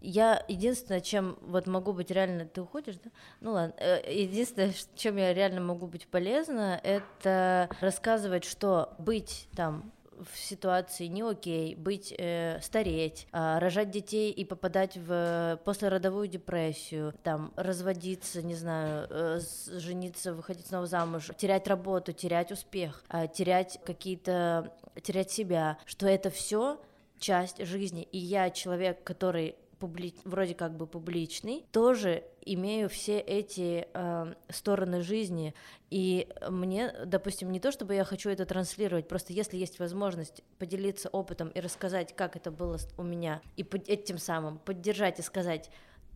я 0.00 0.44
единственное, 0.48 1.00
чем 1.00 1.36
вот 1.42 1.66
могу 1.66 1.92
быть 1.92 2.10
реально, 2.10 2.46
ты 2.46 2.62
уходишь, 2.62 2.96
да? 3.02 3.10
Ну 3.40 3.52
ладно, 3.52 3.72
Э, 3.82 4.00
единственное, 4.12 4.72
чем 4.94 5.16
я 5.16 5.34
реально 5.34 5.60
могу 5.60 5.86
быть 5.86 6.06
полезна, 6.06 6.80
это 6.82 7.68
рассказывать, 7.80 8.44
что 8.44 8.94
быть 8.98 9.48
там 9.56 9.92
в 10.32 10.38
ситуации 10.38 11.06
не 11.06 11.22
окей, 11.22 11.74
быть, 11.74 12.14
э, 12.16 12.60
стареть, 12.62 13.26
а, 13.32 13.58
рожать 13.58 13.90
детей 13.90 14.30
и 14.30 14.44
попадать 14.44 14.96
в 14.96 15.58
послеродовую 15.64 16.28
депрессию, 16.28 17.12
там, 17.24 17.52
разводиться, 17.56 18.40
не 18.40 18.54
знаю, 18.54 19.08
э, 19.10 19.40
жениться, 19.72 20.32
выходить 20.32 20.68
снова 20.68 20.86
замуж, 20.86 21.30
терять 21.36 21.66
работу, 21.66 22.12
терять 22.12 22.52
успех, 22.52 23.02
а, 23.08 23.26
терять 23.26 23.80
какие-то, 23.84 24.72
терять 25.02 25.32
себя, 25.32 25.78
что 25.86 26.06
это 26.06 26.30
все 26.30 26.78
часть 27.18 27.64
жизни, 27.66 28.06
и 28.12 28.18
я 28.18 28.50
человек, 28.50 29.02
который 29.02 29.56
публи- 29.82 30.14
вроде 30.24 30.54
как 30.54 30.76
бы 30.76 30.86
публичный, 30.86 31.64
тоже 31.72 32.22
имею 32.44 32.88
все 32.88 33.18
эти 33.18 33.86
э, 33.92 34.34
стороны 34.48 35.00
жизни, 35.02 35.54
и 35.90 36.28
мне, 36.48 36.92
допустим, 37.06 37.50
не 37.50 37.60
то 37.60 37.72
чтобы 37.72 37.94
я 37.94 38.04
хочу 38.04 38.30
это 38.30 38.46
транслировать, 38.46 39.08
просто 39.08 39.32
если 39.32 39.56
есть 39.56 39.78
возможность 39.78 40.42
поделиться 40.58 41.08
опытом 41.08 41.48
и 41.48 41.60
рассказать, 41.60 42.14
как 42.14 42.36
это 42.36 42.50
было 42.50 42.78
у 42.96 43.02
меня, 43.02 43.42
и 43.56 43.64
под- 43.64 43.88
этим 43.88 44.18
самым 44.18 44.58
поддержать 44.58 45.18
и 45.18 45.22
сказать, 45.22 45.70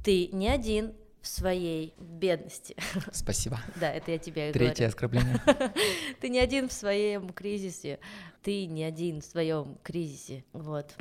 ты 0.04 0.28
не 0.28 0.48
один 0.48 0.94
в 1.20 1.26
своей 1.28 1.92
бедности. 1.98 2.76
Спасибо. 3.12 3.58
Да, 3.80 3.92
это 3.92 4.12
я 4.12 4.18
тебе 4.18 4.52
Третье 4.52 4.74
говорю. 4.74 4.88
оскорбление. 4.88 5.42
Ты 6.20 6.28
не 6.28 6.38
один 6.38 6.68
в 6.68 6.72
своем 6.72 7.30
кризисе. 7.30 7.98
Ты 8.42 8.66
не 8.66 8.84
один 8.84 9.20
в 9.20 9.24
своем 9.24 9.76
кризисе. 9.82 10.44
Вот. 10.52 10.94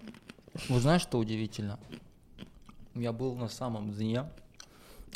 Вот 0.69 0.81
знаешь, 0.81 1.03
что 1.03 1.19
удивительно? 1.19 1.79
Я 2.95 3.11
был 3.11 3.35
на 3.35 3.49
самом 3.49 3.91
дне. 3.91 4.25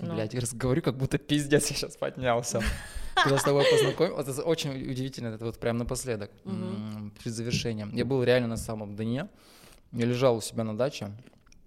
Ну. 0.02 0.14
Блять, 0.14 0.34
я 0.34 0.42
говорю, 0.54 0.82
как 0.82 0.98
будто 0.98 1.18
пиздец 1.18 1.70
я 1.70 1.76
сейчас 1.76 1.98
поднялся. 1.98 2.62
Когда 3.16 3.38
с 3.38 3.44
тобой 3.44 3.66
познакомился, 3.70 4.32
это 4.32 4.44
очень 4.44 4.72
удивительно, 4.72 5.28
это 5.28 5.46
вот 5.46 5.60
прям 5.60 5.78
напоследок, 5.78 6.32
перед 6.44 7.34
завершением. 7.34 7.94
Я 7.94 8.06
был 8.06 8.24
реально 8.24 8.48
на 8.48 8.58
самом 8.58 8.96
дне, 8.96 9.28
я 9.92 10.06
лежал 10.06 10.38
у 10.38 10.42
себя 10.42 10.64
на 10.64 10.78
даче, 10.78 11.12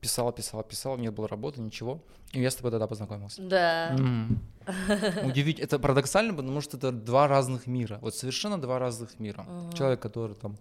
писал, 0.00 0.32
писал, 0.32 0.62
писал, 0.62 0.96
не 0.96 1.10
было 1.10 1.28
работы, 1.28 1.60
ничего, 1.60 2.02
и 2.32 2.40
я 2.40 2.50
с 2.50 2.54
тобой 2.54 2.70
тогда 2.70 2.86
познакомился. 2.86 3.42
Да. 3.42 3.90
М. 3.90 4.40
Удивительно, 5.24 5.64
это 5.64 5.78
парадоксально, 5.78 6.32
потому 6.32 6.60
что 6.62 6.78
это 6.78 6.90
два 6.90 7.28
разных 7.28 7.66
мира, 7.66 7.98
вот 8.00 8.14
совершенно 8.14 8.58
два 8.58 8.78
разных 8.78 9.18
мира. 9.20 9.46
Человек, 9.74 10.00
который 10.00 10.34
там 10.36 10.56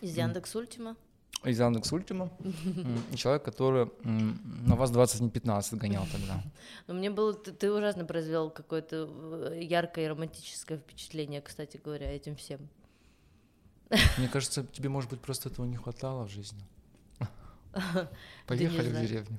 Из 0.00 0.16
Яндекс 0.16 0.54
Ультима. 0.54 0.96
Из 1.44 1.58
Яндекс 1.58 1.92
Ультима, 1.92 2.30
человек, 3.14 3.42
который 3.42 3.90
на 4.04 4.76
вас 4.76 4.90
20 4.90 5.20
не 5.20 5.30
15 5.30 5.74
гонял 5.74 6.06
тогда. 6.12 6.42
Но 6.86 6.94
мне 6.94 7.10
было... 7.10 7.32
Ты, 7.32 7.52
ты 7.52 7.72
ужасно 7.72 8.04
произвел 8.04 8.50
какое-то 8.50 9.08
э, 9.52 9.62
яркое 9.62 10.04
и 10.04 10.08
романтическое 10.08 10.78
впечатление, 10.78 11.40
кстати 11.40 11.80
говоря, 11.82 12.10
этим 12.10 12.36
всем. 12.36 12.68
Мне 14.18 14.28
кажется, 14.28 14.66
тебе, 14.66 14.90
может 14.90 15.10
быть, 15.10 15.20
просто 15.20 15.48
этого 15.48 15.64
не 15.64 15.76
хватало 15.76 16.26
в 16.26 16.30
жизни. 16.30 16.62
Поехали 18.46 18.88
в 18.88 19.00
деревню. 19.00 19.38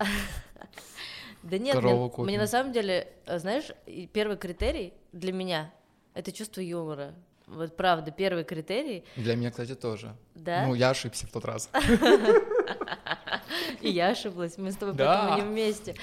Да 1.44 1.58
нет, 1.58 1.82
мне, 2.18 2.38
на 2.38 2.48
самом 2.48 2.72
деле, 2.72 3.12
э, 3.26 3.40
знаешь, 3.40 3.72
первый 4.14 4.38
критерий 4.38 4.94
для 5.12 5.34
меня— 5.34 5.74
это 6.14 6.32
чувство 6.32 6.62
юмора. 6.62 7.16
Вот 7.52 7.76
правда, 7.76 8.12
первый 8.12 8.46
критерий, 8.46 9.04
Для 9.18 9.36
меня, 9.36 9.52
кстати, 9.52 9.76
тоже. 9.76 10.16
да, 10.36 10.66
Ну, 10.66 10.74
я 10.74 10.92
ошибся 10.92 11.28
в 11.28 11.32
тот 11.32 11.44
раз. 11.44 11.70
и 13.82 13.90
я 13.90 14.10
ошиблась, 14.10 14.58
мы 14.58 14.72
с 14.72 14.78
тобой 14.78 14.96
поэтому 14.96 15.36
не 15.36 15.42
вместе. 15.42 15.96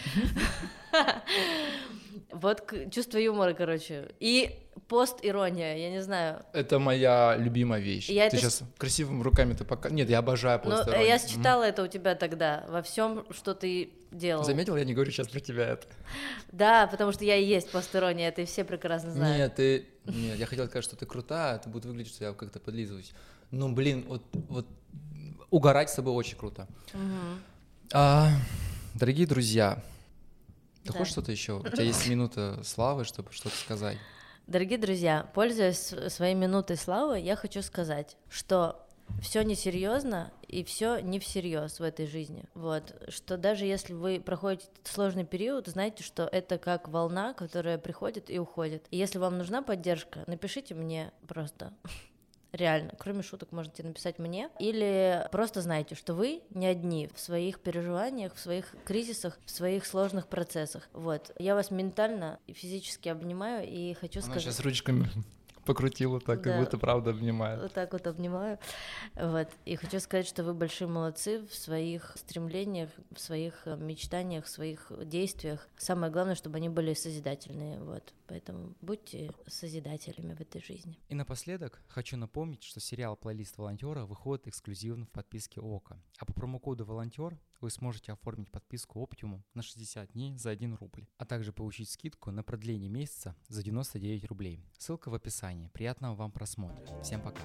Вот 2.30 2.72
чувство 2.92 3.18
юмора, 3.18 3.54
короче. 3.54 4.10
И 4.20 4.58
пост-ирония, 4.86 5.76
я 5.76 5.90
не 5.90 6.02
знаю. 6.02 6.44
Это 6.52 6.78
моя 6.78 7.36
любимая 7.36 7.80
вещь. 7.80 8.08
Я 8.08 8.28
ты 8.28 8.36
это 8.36 8.44
сейчас 8.44 8.62
красивыми 8.76 9.22
руками 9.22 9.54
ты 9.54 9.64
пока... 9.64 9.88
Нет, 9.90 10.10
я 10.10 10.18
обожаю 10.18 10.60
просто 10.60 10.92
э, 10.92 11.06
я 11.06 11.18
считала 11.18 11.64
это 11.64 11.82
у 11.82 11.86
тебя 11.86 12.14
тогда, 12.14 12.64
во 12.68 12.82
всем, 12.82 13.26
что 13.30 13.54
ты 13.54 13.90
делал. 14.10 14.44
Заметил, 14.44 14.76
я 14.76 14.84
не 14.84 14.94
говорю 14.94 15.10
сейчас 15.10 15.28
про 15.28 15.40
тебя 15.40 15.68
это. 15.68 15.86
Да, 16.52 16.86
потому 16.86 17.12
что 17.12 17.24
я 17.24 17.36
и 17.36 17.44
есть 17.44 17.70
посторонняя, 17.70 18.28
это 18.28 18.44
все 18.44 18.64
прекрасно 18.64 19.10
знают. 19.10 19.38
Нет, 19.38 19.54
ты... 19.56 19.86
Нет, 20.04 20.38
я 20.38 20.46
хотел 20.46 20.66
сказать, 20.66 20.84
что 20.84 20.96
ты 20.96 21.06
крутая, 21.06 21.56
это 21.56 21.68
будет 21.68 21.84
выглядеть, 21.84 22.14
что 22.14 22.24
я 22.24 22.32
как-то 22.32 22.60
подлизываюсь. 22.60 23.12
Ну, 23.50 23.72
блин, 23.72 24.04
вот, 24.08 24.22
вот 24.48 24.66
угорать 25.50 25.90
с 25.90 25.94
тобой 25.94 26.12
очень 26.12 26.36
круто. 26.36 26.66
Мгм. 26.92 27.42
А, 27.92 28.30
дорогие 28.94 29.26
друзья, 29.26 29.82
ты 30.84 30.92
Да. 30.92 30.98
хочешь 30.98 31.12
что-то 31.12 31.32
еще? 31.32 31.54
У 31.58 31.62
тебя 31.68 31.82
есть 31.84 32.08
минута 32.08 32.60
славы, 32.64 33.04
чтобы 33.04 33.32
что-то 33.32 33.56
сказать. 33.56 33.98
Дорогие 34.46 34.78
друзья, 34.78 35.30
пользуясь 35.34 35.94
своей 36.12 36.34
минутой 36.34 36.76
славы, 36.76 37.18
я 37.20 37.36
хочу 37.36 37.60
сказать, 37.62 38.16
что 38.30 38.84
все 39.20 39.42
несерьезно 39.42 40.32
и 40.46 40.64
все 40.64 40.98
не 41.00 41.18
всерьез 41.18 41.80
в 41.80 41.82
этой 41.82 42.06
жизни. 42.06 42.44
Вот. 42.54 42.94
Что 43.08 43.36
даже 43.36 43.64
если 43.64 43.92
вы 43.92 44.20
проходите 44.20 44.68
сложный 44.84 45.24
период, 45.24 45.66
знайте, 45.66 46.02
что 46.02 46.24
это 46.30 46.58
как 46.58 46.88
волна, 46.88 47.34
которая 47.34 47.78
приходит 47.78 48.30
и 48.30 48.38
уходит. 48.38 48.86
И 48.90 48.96
если 48.96 49.18
вам 49.18 49.38
нужна 49.38 49.62
поддержка, 49.62 50.24
напишите 50.26 50.74
мне 50.74 51.12
просто. 51.26 51.72
Реально, 52.52 52.92
кроме 52.98 53.22
шуток, 53.22 53.52
можете 53.52 53.82
написать 53.82 54.18
мне. 54.18 54.48
Или 54.58 55.26
просто 55.30 55.60
знайте, 55.60 55.94
что 55.94 56.14
вы 56.14 56.42
не 56.50 56.66
одни 56.66 57.10
в 57.14 57.20
своих 57.20 57.60
переживаниях, 57.60 58.34
в 58.34 58.40
своих 58.40 58.74
кризисах, 58.84 59.38
в 59.44 59.50
своих 59.50 59.84
сложных 59.84 60.28
процессах. 60.28 60.88
Вот. 60.92 61.30
Я 61.38 61.54
вас 61.54 61.70
ментально 61.70 62.38
и 62.46 62.52
физически 62.52 63.08
обнимаю 63.08 63.68
и 63.68 63.94
хочу 63.94 64.20
Она 64.20 64.26
сказать... 64.26 64.42
сейчас 64.42 64.60
ручками 64.60 65.08
покрутила 65.68 66.20
так, 66.20 66.42
Да. 66.42 66.50
как 66.50 66.60
будто 66.60 66.78
правда 66.78 67.10
обнимает. 67.10 67.60
Вот 67.60 67.72
так 67.72 67.92
вот 67.92 68.06
обнимаю. 68.06 68.58
Вот. 69.14 69.48
И 69.64 69.76
хочу 69.76 70.00
сказать, 70.00 70.26
что 70.26 70.42
вы 70.42 70.54
большие 70.54 70.88
молодцы 70.88 71.46
в 71.46 71.54
своих 71.54 72.12
стремлениях, 72.16 72.90
в 73.14 73.20
своих 73.20 73.66
э, 73.66 73.76
мечтаниях, 73.76 74.46
в 74.46 74.48
своих 74.48 74.90
действиях. 75.04 75.68
Самое 75.76 76.10
главное, 76.12 76.34
чтобы 76.34 76.56
они 76.56 76.68
были 76.68 76.94
созидательные. 76.94 77.78
Вот. 77.80 78.14
Поэтому 78.26 78.74
будьте 78.80 79.32
созидателями 79.46 80.34
в 80.34 80.40
этой 80.40 80.62
жизни. 80.62 80.98
И 81.08 81.14
напоследок 81.14 81.80
хочу 81.88 82.16
напомнить, 82.16 82.62
что 82.62 82.80
сериал 82.80 83.16
«Плейлист 83.16 83.56
волонтера» 83.58 84.04
выходит 84.04 84.48
эксклюзивно 84.48 85.06
в 85.06 85.10
подписке 85.10 85.60
ОКО. 85.60 86.02
А 86.18 86.24
по 86.24 86.32
промокоду 86.32 86.84
«Волонтер» 86.84 87.38
вы 87.60 87.70
сможете 87.70 88.12
оформить 88.12 88.50
подписку 88.50 89.00
Optimum 89.00 89.42
на 89.54 89.62
60 89.62 90.12
дней 90.12 90.36
за 90.36 90.50
1 90.50 90.76
рубль, 90.76 91.06
а 91.18 91.24
также 91.24 91.52
получить 91.52 91.90
скидку 91.90 92.30
на 92.30 92.42
продление 92.42 92.88
месяца 92.88 93.34
за 93.48 93.62
99 93.62 94.24
рублей. 94.26 94.64
Ссылка 94.78 95.10
в 95.10 95.14
описании. 95.14 95.68
Приятного 95.68 96.14
вам 96.14 96.32
просмотра. 96.32 97.02
Всем 97.02 97.20
пока. 97.20 97.42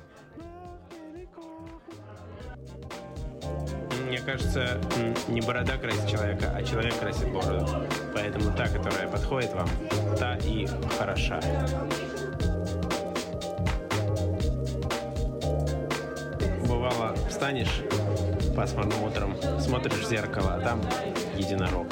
Мне 4.07 4.19
кажется, 4.19 4.79
не 5.27 5.41
борода 5.41 5.77
красит 5.77 6.07
человека, 6.07 6.55
а 6.55 6.63
человек 6.63 6.97
красит 6.99 7.31
бороду. 7.31 7.87
Поэтому 8.13 8.55
та, 8.55 8.67
которая 8.67 9.09
подходит 9.11 9.53
вам, 9.53 9.67
та 10.19 10.37
и 10.37 10.67
хороша. 10.97 11.41
Бывало, 16.67 17.15
встанешь 17.27 17.81
пасмурным 18.55 19.03
утром, 19.03 19.35
смотришь 19.59 19.93
в 19.93 20.09
зеркало, 20.09 20.55
а 20.55 20.59
там 20.59 20.81
единорог. 21.37 21.87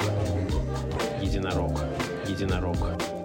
Единорог. 1.20 1.80
Единорог. 2.26 3.21